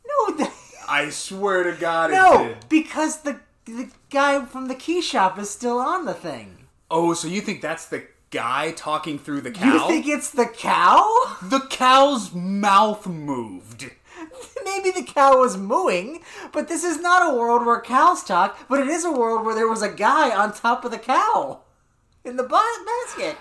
[0.07, 0.51] No, the,
[0.87, 2.57] I swear to God, it no, did.
[2.69, 6.67] because the the guy from the key shop is still on the thing.
[6.89, 9.73] Oh, so you think that's the guy talking through the cow?
[9.73, 11.37] You think it's the cow?
[11.41, 13.91] the cow's mouth moved.
[14.65, 18.79] Maybe the cow was mooing, but this is not a world where cows talk, but
[18.79, 21.61] it is a world where there was a guy on top of the cow
[22.23, 23.37] in the basket.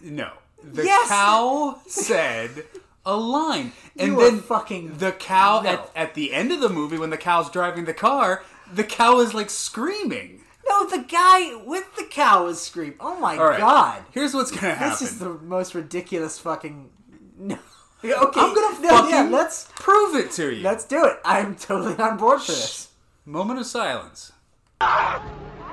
[0.00, 0.32] No.
[0.62, 1.08] The Yes.
[1.08, 2.64] cow said
[3.04, 3.72] a line.
[3.98, 5.70] And then fucking the cow no.
[5.70, 8.42] at, at the end of the movie when the cow's driving the car,
[8.74, 10.42] the cow is like screaming.
[10.68, 12.96] No, the guy with the cow is screaming.
[13.00, 13.58] Oh my All right.
[13.58, 14.04] god.
[14.12, 14.90] Here's what's gonna happen.
[14.90, 16.90] This is the most ridiculous fucking.
[17.38, 17.58] No.
[18.04, 18.40] Okay.
[18.40, 20.62] I'm gonna no, fucking yeah, let's prove it to you.
[20.64, 21.18] let's do it.
[21.24, 22.88] I'm totally on board for this.
[23.24, 24.32] Moment of silence.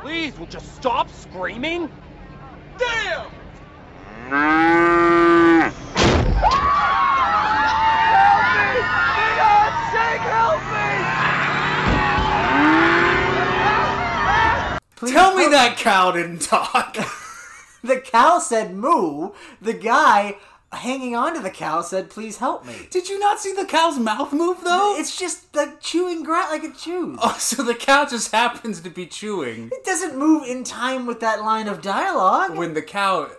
[0.02, 1.92] Please, would you stop screaming?
[2.78, 3.28] Damn!
[15.00, 16.96] Please Tell me that cow didn't talk.
[17.82, 19.30] The cow said moo.
[19.62, 20.36] The guy
[20.74, 23.98] hanging on to the cow said, "Please help me." Did you not see the cow's
[23.98, 24.98] mouth move though?
[25.00, 27.18] It's just like chewing grass, like it chews.
[27.22, 31.22] Oh, so the cow just happens to be chewing It doesn't move in time with
[31.22, 32.58] that line of dialogue.
[32.58, 33.30] when the cow.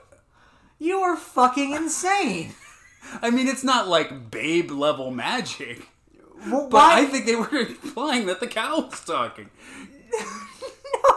[0.79, 2.55] You are fucking insane.
[3.21, 5.87] I mean, it's not like babe level magic,
[6.47, 7.01] Well, but why?
[7.01, 9.51] I think they were implying that the cow was talking.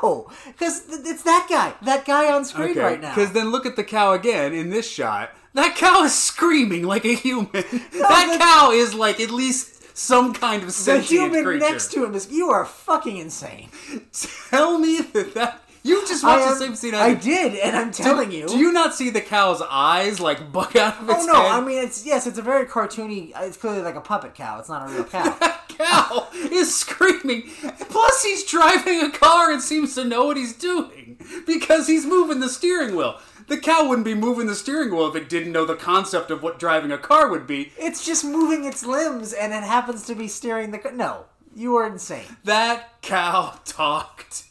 [0.03, 3.13] No, because it's that guy, that guy on screen right now.
[3.13, 5.31] Because then look at the cow again in this shot.
[5.53, 7.49] That cow is screaming like a human.
[7.51, 11.71] that the- cow is like at least some kind of sentient the human creature.
[11.71, 12.31] next to him is.
[12.31, 13.69] You are fucking insane.
[14.49, 16.95] Tell me that that you just watched am- the same scene.
[16.95, 17.51] I did.
[17.51, 18.47] did, and I'm telling you.
[18.47, 21.29] Do you not see the cow's eyes like bug out of oh, its head?
[21.29, 21.41] Oh no!
[21.41, 21.51] head?
[21.51, 23.31] I mean, it's yes, it's a very cartoony.
[23.35, 24.59] It's clearly like a puppet cow.
[24.59, 25.37] It's not a real cow.
[25.53, 27.49] That cow is screaming.
[27.89, 32.41] Plus, he's driving a car and seems to know what he's doing because he's moving
[32.41, 33.19] the steering wheel.
[33.47, 36.43] The cow wouldn't be moving the steering wheel if it didn't know the concept of
[36.43, 37.71] what driving a car would be.
[37.77, 40.91] it's just moving its limbs, and it happens to be steering the.
[40.93, 42.37] No, you are insane.
[42.43, 44.43] That cow talked.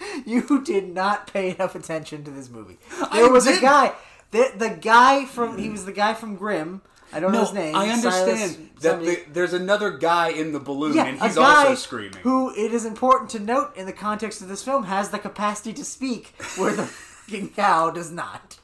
[0.26, 2.78] You did not pay enough attention to this movie.
[3.10, 3.62] I There was a didn't.
[3.62, 3.92] guy.
[4.30, 6.82] The, the guy from he was the guy from Grimm.
[7.12, 7.74] I don't know his name.
[7.74, 11.38] I understand Silas that the, there's another guy in the balloon yeah, and a he's
[11.38, 12.20] also screaming.
[12.22, 15.72] who it is important to note in the context of this film has the capacity
[15.72, 18.58] to speak, where the fucking cow does not.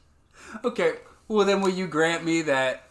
[0.62, 0.96] Okay,
[1.28, 2.82] well then will you grant me that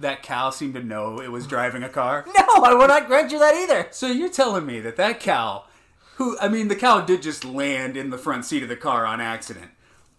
[0.00, 2.24] that cow seemed to know it was driving a car?
[2.26, 3.88] No, I will not grant you that either.
[3.90, 5.64] So you're telling me that that cow,
[6.18, 9.06] who I mean, the cow did just land in the front seat of the car
[9.06, 9.70] on accident,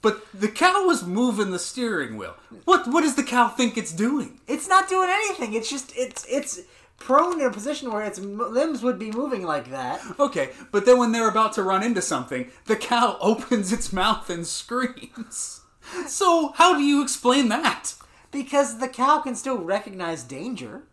[0.02, 2.36] but the cow was moving the steering wheel.
[2.66, 4.40] What what does the cow think it's doing?
[4.48, 5.54] It's not doing anything.
[5.54, 6.62] It's just it's it's
[6.98, 10.02] prone in a position where its limbs would be moving like that.
[10.18, 14.30] Okay, but then when they're about to run into something, the cow opens its mouth
[14.30, 15.62] and screams.
[16.08, 17.94] So how do you explain that?
[18.32, 20.84] Because the cow can still recognize danger.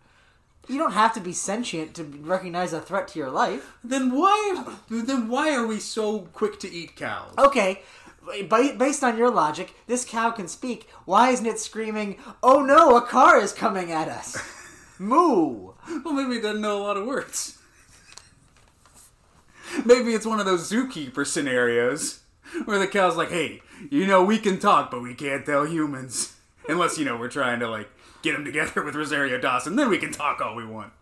[0.69, 3.73] You don't have to be sentient to recognize a threat to your life.
[3.85, 7.33] Then why then why are we so quick to eat cows?
[7.39, 7.83] Okay,
[8.49, 10.89] based on your logic, this cow can speak.
[11.05, 14.37] Why isn't it screaming, "Oh no, a car is coming at us"?
[14.99, 15.73] Moo.
[16.05, 17.59] Well, maybe it doesn't know a lot of words.
[19.85, 22.21] Maybe it's one of those zookeeper scenarios
[22.65, 26.35] where the cow's like, "Hey, you know we can talk, but we can't tell humans
[26.69, 27.91] unless you know we're trying to like
[28.23, 29.77] get them together with Rosario Dawson.
[29.77, 30.93] Then we can talk all we want."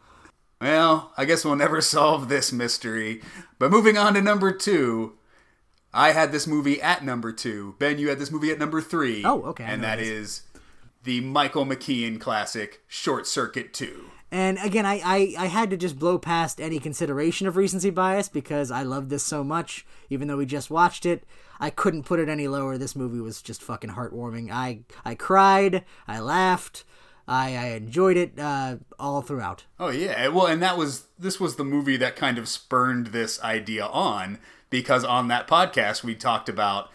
[0.61, 3.21] Well, I guess we'll never solve this mystery.
[3.59, 5.15] But moving on to number two,
[5.93, 7.75] I had this movie at number two.
[7.79, 9.23] Ben, you had this movie at number three.
[9.25, 10.09] Oh, okay, And know that this.
[10.09, 10.43] is
[11.03, 14.07] the Michael McKean classic Short Circuit 2.
[14.33, 18.29] And again, I, I, I had to just blow past any consideration of recency bias
[18.31, 19.87] because I love this so much.
[20.09, 21.25] Even though we just watched it,
[21.61, 22.79] I couldn't put it any lower.
[22.79, 24.51] This movie was just fucking heartwarming.
[24.51, 26.85] I I cried, I laughed,
[27.27, 29.65] I, I enjoyed it uh, all throughout.
[29.81, 33.43] Oh yeah, well, and that was this was the movie that kind of spurned this
[33.43, 34.39] idea on
[34.71, 36.91] because on that podcast we talked about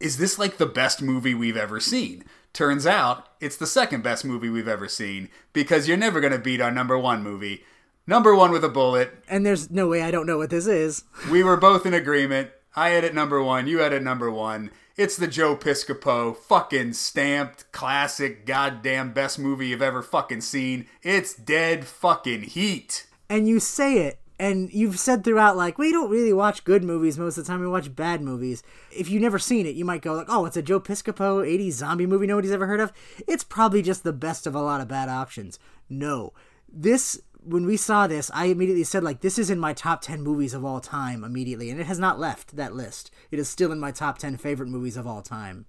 [0.00, 2.24] is this like the best movie we've ever seen?
[2.52, 6.60] Turns out it's the second best movie we've ever seen because you're never gonna beat
[6.60, 7.64] our number one movie,
[8.06, 9.14] number one with a bullet.
[9.28, 11.04] And there's no way I don't know what this is.
[11.30, 12.50] We were both in agreement.
[12.74, 13.66] I had it number one.
[13.68, 14.70] You had it number one.
[14.96, 20.86] It's the Joe Piscopo fucking stamped classic goddamn best movie you've ever fucking seen.
[21.02, 23.06] It's dead fucking heat.
[23.30, 27.18] and you say it and you've said throughout like we don't really watch good movies
[27.18, 30.02] most of the time we watch bad movies if you've never seen it you might
[30.02, 32.92] go like oh it's a joe piscopo 80s zombie movie nobody's ever heard of
[33.28, 35.58] it's probably just the best of a lot of bad options
[35.88, 36.32] no
[36.70, 40.22] this when we saw this i immediately said like this is in my top 10
[40.22, 41.70] movies of all time immediately.
[41.70, 43.10] And it has not left that list.
[43.30, 45.66] It is still in my top 10 favorite movies of all time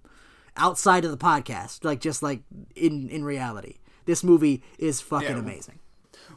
[0.56, 2.42] outside of the podcast like just like
[2.76, 3.78] in in reality.
[4.06, 5.38] This movie is fucking Yeah.
[5.38, 5.78] amazing.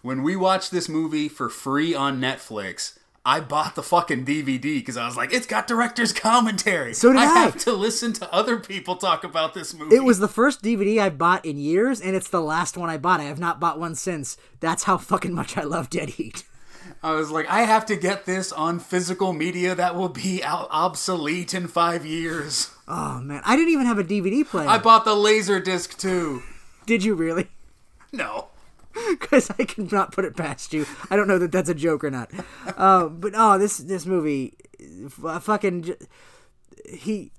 [0.01, 2.97] When we watched this movie for free on Netflix,
[3.27, 6.93] I bought the fucking DVD because I was like, it's got director's commentary.
[6.93, 7.23] So did I.
[7.23, 9.97] I have to listen to other people talk about this movie.
[9.97, 12.97] It was the first DVD I bought in years, and it's the last one I
[12.97, 13.19] bought.
[13.19, 14.37] I have not bought one since.
[14.61, 16.45] That's how fucking much I love Dead Heat.
[17.03, 21.53] I was like, I have to get this on physical media that will be obsolete
[21.53, 22.71] in five years.
[22.87, 24.69] Oh man, I didn't even have a DVD player.
[24.69, 26.43] I bought the laser disc too.
[26.85, 27.49] Did you really?
[28.13, 28.47] No.
[29.19, 30.85] Because I cannot put it past you.
[31.09, 32.31] I don't know that that's a joke or not.
[32.65, 34.55] Uh, but oh, this this movie,
[35.05, 35.95] f- fucking, j-
[36.89, 37.31] he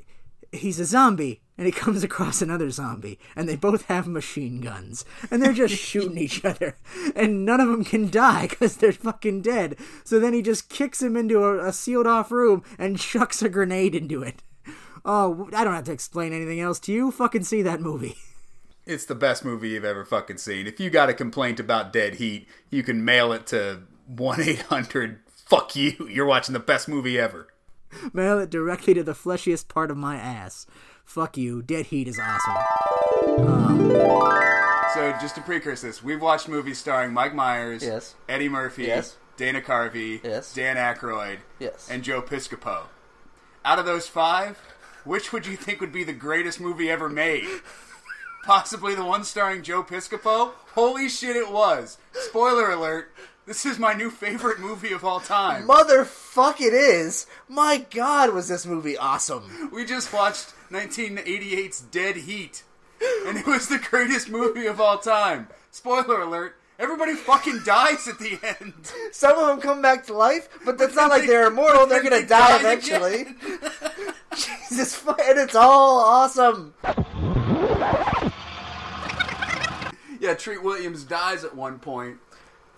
[0.52, 5.04] he's a zombie and he comes across another zombie and they both have machine guns
[5.30, 6.76] and they're just shooting each other
[7.14, 11.02] and none of them can die because they're fucking dead so then he just kicks
[11.02, 14.42] him into a, a sealed off room and chucks a grenade into it
[15.04, 18.16] oh i don't have to explain anything else to you fucking see that movie
[18.88, 20.66] It's the best movie you've ever fucking seen.
[20.66, 25.20] If you got a complaint about Dead Heat, you can mail it to 1 800
[25.28, 26.08] fuck you.
[26.10, 27.48] You're watching the best movie ever.
[28.14, 30.66] mail it directly to the fleshiest part of my ass
[31.04, 33.90] fuck you dead heat is awesome um,
[34.94, 38.14] So, just to precurse this, we've watched movies starring Mike Myers, Yes.
[38.28, 39.16] Eddie Murphy, Yes.
[39.36, 40.52] Dana Carvey, Yes.
[40.54, 41.88] Dan Aykroyd, Yes.
[41.90, 42.84] and Joe Piscopo.
[43.64, 44.58] Out of those five,
[45.04, 47.48] which would you think would be the greatest movie ever made?
[48.44, 50.52] Possibly the one starring Joe Piscopo?
[50.74, 51.98] Holy shit, it was!
[52.12, 53.12] Spoiler alert,
[53.46, 55.66] this is my new favorite movie of all time.
[55.66, 57.26] Motherfuck it is.
[57.48, 59.70] My god, was this movie awesome.
[59.72, 62.62] We just watched 1988's Dead Heat,
[63.26, 65.48] and it was the greatest movie of all time.
[65.70, 68.92] Spoiler alert, everybody fucking dies at the end.
[69.12, 71.86] Some of them come back to life, but that's not like they're immortal.
[71.86, 73.26] They're gonna they die eventually.
[74.34, 76.74] Jesus, and it's all awesome.
[80.28, 82.18] Yeah, Treat Williams dies at one point.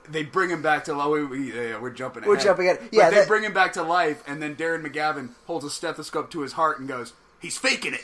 [0.08, 1.08] They bring him back to life.
[1.08, 2.28] We, we, yeah, we're jumping ahead.
[2.28, 2.80] We're jumping ahead.
[2.84, 5.70] But Yeah, they that- bring him back to life, and then Darren McGavin holds a
[5.70, 8.02] stethoscope to his heart and goes, "He's faking it."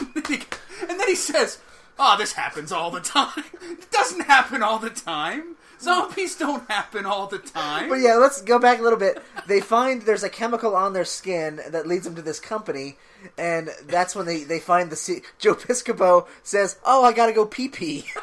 [0.00, 0.42] And then he-
[0.88, 1.58] and then he says,
[1.98, 3.44] "Oh, this happens all the time.
[3.62, 5.56] It doesn't happen all the time.
[5.82, 9.22] Zombies don't happen all the time." But yeah, let's go back a little bit.
[9.46, 12.96] They find there's a chemical on their skin that leads them to this company,
[13.36, 17.68] and that's when they, they find the Joe Piscopo says, "Oh, I gotta go pee
[17.68, 18.04] pee."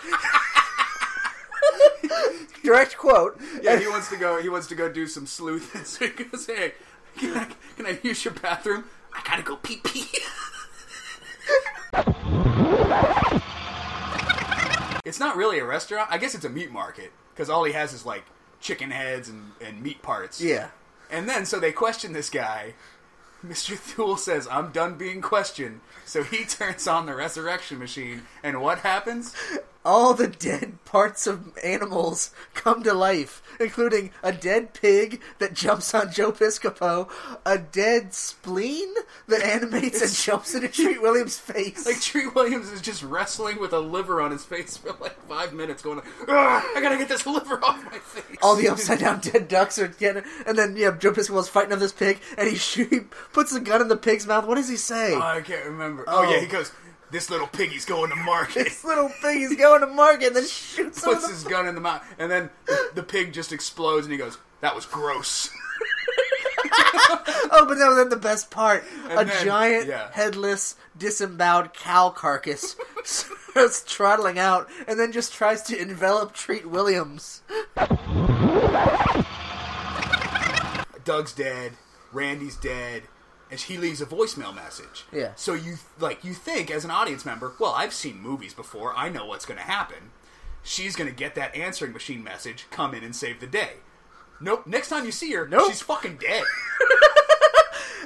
[2.63, 3.39] Direct quote.
[3.61, 4.41] Yeah, he wants to go.
[4.41, 5.81] He wants to go do some sleuthing.
[5.85, 6.73] So he goes, "Hey,
[7.17, 8.85] can I, can I use your bathroom?
[9.13, 10.05] I gotta go pee pee."
[15.05, 16.09] it's not really a restaurant.
[16.11, 18.25] I guess it's a meat market because all he has is like
[18.59, 20.41] chicken heads and, and meat parts.
[20.41, 20.71] Yeah.
[21.09, 22.73] And then so they question this guy.
[23.45, 23.77] Mr.
[23.77, 28.79] Thule says, "I'm done being questioned." So he turns on the resurrection machine, and what
[28.79, 29.33] happens?
[29.89, 35.95] All the dead parts of animals come to life, including a dead pig that jumps
[35.95, 37.09] on Joe Piscopo,
[37.43, 38.93] a dead spleen
[39.27, 41.87] that animates and jumps into Treat Williams' face.
[41.87, 45.53] Like Treat Williams is just wrestling with a liver on his face for like five
[45.53, 49.21] minutes, going, "Ugh, "I gotta get this liver off my face." all the upside down
[49.21, 52.55] dead ducks are getting, and then yeah, Joe Piscopo's fighting with this pig, and he,
[52.69, 52.99] shoot, he
[53.33, 54.45] puts a gun in the pig's mouth.
[54.45, 55.15] What does he say?
[55.15, 56.03] Oh, I can't remember.
[56.07, 56.29] Oh, Oh.
[56.31, 56.71] yeah, he goes,
[57.11, 61.01] "This little piggy's going to market." this little piggy's going to market, and then shoots
[61.01, 64.11] Puts the- his gun in the mouth, and then the, the pig just explodes, and
[64.11, 65.49] he goes, "That was gross."
[67.51, 70.09] oh, but no, then the best part: And a then- giant, yeah.
[70.11, 77.41] headless, disemboweled cow carcass starts trotting out, and then just tries to envelop Treat Williams.
[81.05, 81.73] Doug's dead,
[82.13, 83.03] Randi's dead,
[83.51, 85.05] and he leaves a voicemail message.
[85.11, 85.31] Yeah.
[85.35, 88.93] So you like you think as an audience member, well, I've seen movies before.
[88.95, 90.11] I know what's going to happen.
[90.63, 93.73] She's going to get that answering machine message, come in and save the day.
[94.41, 94.67] Nope.
[94.67, 95.69] Next time you see her, Nope.
[95.69, 96.43] she's fucking dead.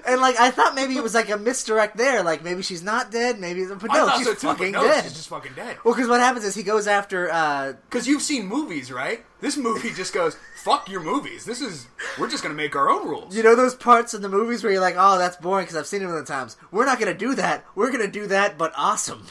[0.06, 2.24] And like, I thought maybe it was like a misdirect there.
[2.24, 3.40] Like maybe she's not dead.
[3.40, 5.02] Maybe, but no, she's so too, fucking no, dead.
[5.06, 5.78] she's just fucking dead.
[5.86, 7.32] Well, because what happens is he goes after.
[7.32, 9.24] uh Because you've seen movies, right?
[9.40, 11.44] This movie just goes, fuck your movies.
[11.44, 11.88] This is,
[12.18, 13.36] we're just to make our own rules.
[13.36, 15.88] You know those parts in the movies where you're like, "Oh, that's boring" because I've
[15.88, 16.56] seen it a million times.
[16.72, 17.66] We're not gonna do that.
[17.76, 19.26] We're gonna do that, but awesome.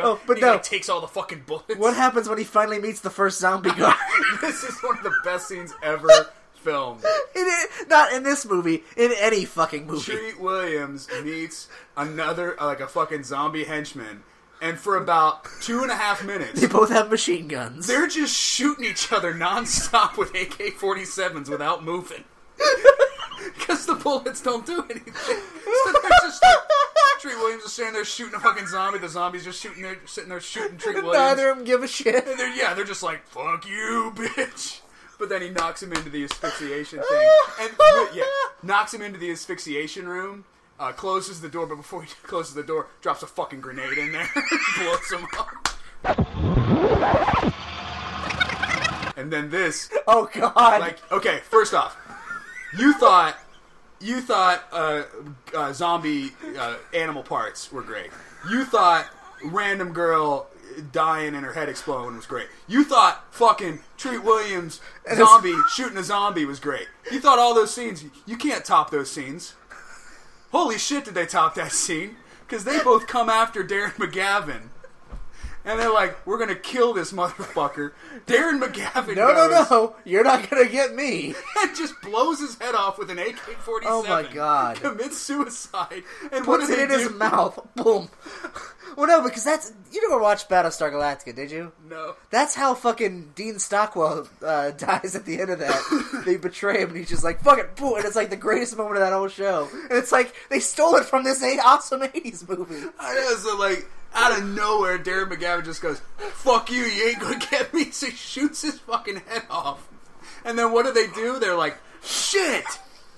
[0.00, 0.52] Oh, but he, no.
[0.52, 1.76] like, takes all the fucking bullets.
[1.76, 3.96] What happens when he finally meets the first zombie guard?
[4.40, 6.08] this is one of the best scenes ever
[6.54, 7.02] filmed.
[7.34, 10.12] It- not in this movie, in any fucking movie.
[10.12, 14.22] Treat Williams meets another, uh, like a fucking zombie henchman,
[14.60, 17.86] and for about two and a half minutes, They both have machine guns.
[17.86, 22.24] they're just shooting each other nonstop with AK 47s without moving.
[23.56, 25.14] Because the bullets don't do anything.
[25.84, 26.56] So they're just like,
[27.20, 28.98] Treat Williams is standing there shooting a fucking zombie.
[28.98, 31.14] The zombie's just shooting there, sitting there shooting Treat Williams.
[31.16, 32.26] Neither of them give a shit.
[32.26, 34.80] And they're, yeah, they're just like, fuck you, bitch.
[35.18, 37.30] But then he knocks him into the asphyxiation thing.
[37.60, 37.70] And,
[38.14, 38.24] yeah,
[38.62, 40.44] knocks him into the asphyxiation room,
[40.78, 44.12] uh, closes the door, but before he closes the door, drops a fucking grenade in
[44.12, 44.28] there,
[44.78, 45.48] blows him up.
[49.16, 50.80] And then this, Oh god!
[50.80, 51.96] like, okay, first off,
[52.78, 53.36] you thought,
[54.00, 55.02] you thought, uh,
[55.54, 58.10] uh, zombie, uh, animal parts were great.
[58.48, 59.06] You thought
[59.44, 60.48] random girl
[60.92, 62.46] dying and her head exploding was great.
[62.68, 64.80] You thought fucking Treat Williams
[65.14, 66.86] zombie shooting a zombie was great.
[67.10, 69.54] You thought all those scenes, you can't top those scenes.
[70.50, 72.16] Holy shit, did they top that scene?
[72.46, 74.68] Because they both come after Darren McGavin.
[75.68, 77.92] And they're like, we're gonna kill this motherfucker.
[78.26, 79.96] Darren McGavin no, no, goes no!
[80.04, 81.34] You're not gonna get me.
[81.60, 83.80] and just blows his head off with an AK-47.
[83.84, 84.76] Oh my God.
[84.76, 86.04] Commits suicide.
[86.32, 86.94] And Puts it in do?
[86.98, 87.60] his mouth.
[87.76, 88.08] Boom.
[88.96, 91.72] Well, no, because that's you never watched Battlestar Galactica, did you?
[91.88, 92.16] No.
[92.30, 96.22] That's how fucking Dean Stockwell uh, dies at the end of that.
[96.24, 98.76] they betray him, and he's just like, "Fuck it," boom, and it's like the greatest
[98.76, 99.68] moment of that whole show.
[99.72, 102.88] And it's like they stole it from this eight awesome '80s movie.
[102.98, 107.20] I know, so like out of nowhere, Darren McGavin just goes, "Fuck you, you ain't
[107.20, 109.88] gonna get me." So he shoots his fucking head off.
[110.44, 111.38] And then what do they do?
[111.38, 112.64] They're like, "Shit,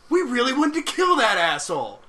[0.08, 2.00] we really wanted to kill that asshole."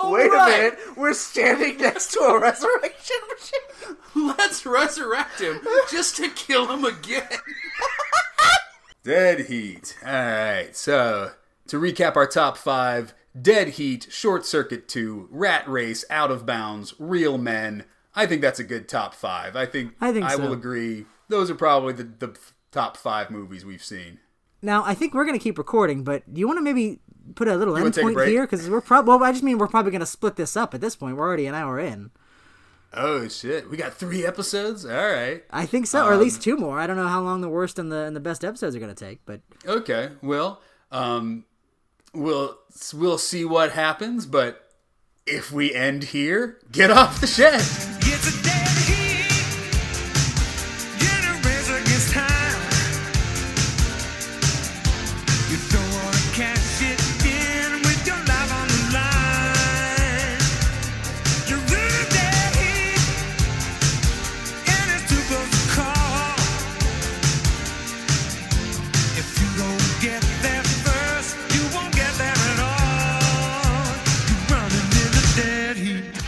[0.00, 3.96] Wait Alright, a minute, we're standing next to a resurrection machine.
[4.14, 5.60] Let's resurrect him
[5.90, 7.26] just to kill him again.
[9.02, 9.96] Dead Heat.
[10.06, 10.76] All right.
[10.76, 11.32] So
[11.66, 16.94] to recap our top five: Dead Heat, Short Circuit Two, Rat Race, Out of Bounds,
[16.98, 17.84] Real Men.
[18.14, 19.56] I think that's a good top five.
[19.56, 20.42] I think I think I so.
[20.42, 21.06] will agree.
[21.28, 22.36] Those are probably the, the
[22.70, 24.18] top five movies we've seen.
[24.60, 27.00] Now I think we're gonna keep recording, but do you want to maybe
[27.34, 28.42] put a little end point here?
[28.42, 30.94] Because we're probably well, I just mean we're probably gonna split this up at this
[30.96, 31.16] point.
[31.16, 32.10] We're already an hour in.
[32.94, 34.84] Oh shit, we got three episodes.
[34.84, 35.42] All right.
[35.50, 36.78] I think so, or at Um, least two more.
[36.78, 38.94] I don't know how long the worst and the and the best episodes are gonna
[38.94, 40.10] take, but Okay.
[40.22, 40.60] Well,
[40.90, 41.46] um,
[42.12, 42.58] we'll
[42.92, 44.26] we'll see what happens.
[44.26, 44.68] But
[45.26, 48.01] if we end here, get off the shed.
[48.24, 48.81] It's a dead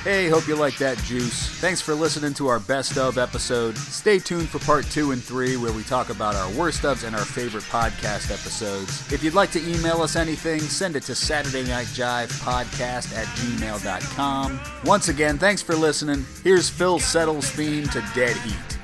[0.05, 1.49] Hey, hope you like that juice.
[1.63, 3.75] Thanks for listening to our best of episode.
[3.79, 7.17] Stay tuned for part two and three, where we talk about our worst ofs and
[7.17, 9.11] our favorite podcast episodes.
[9.11, 13.25] If you'd like to email us anything, send it to Saturday Night Jive Podcast at
[13.39, 14.61] gmail.com.
[14.85, 16.27] Once again, thanks for listening.
[16.43, 18.79] Here's Phil Settle's theme to Dead Heat.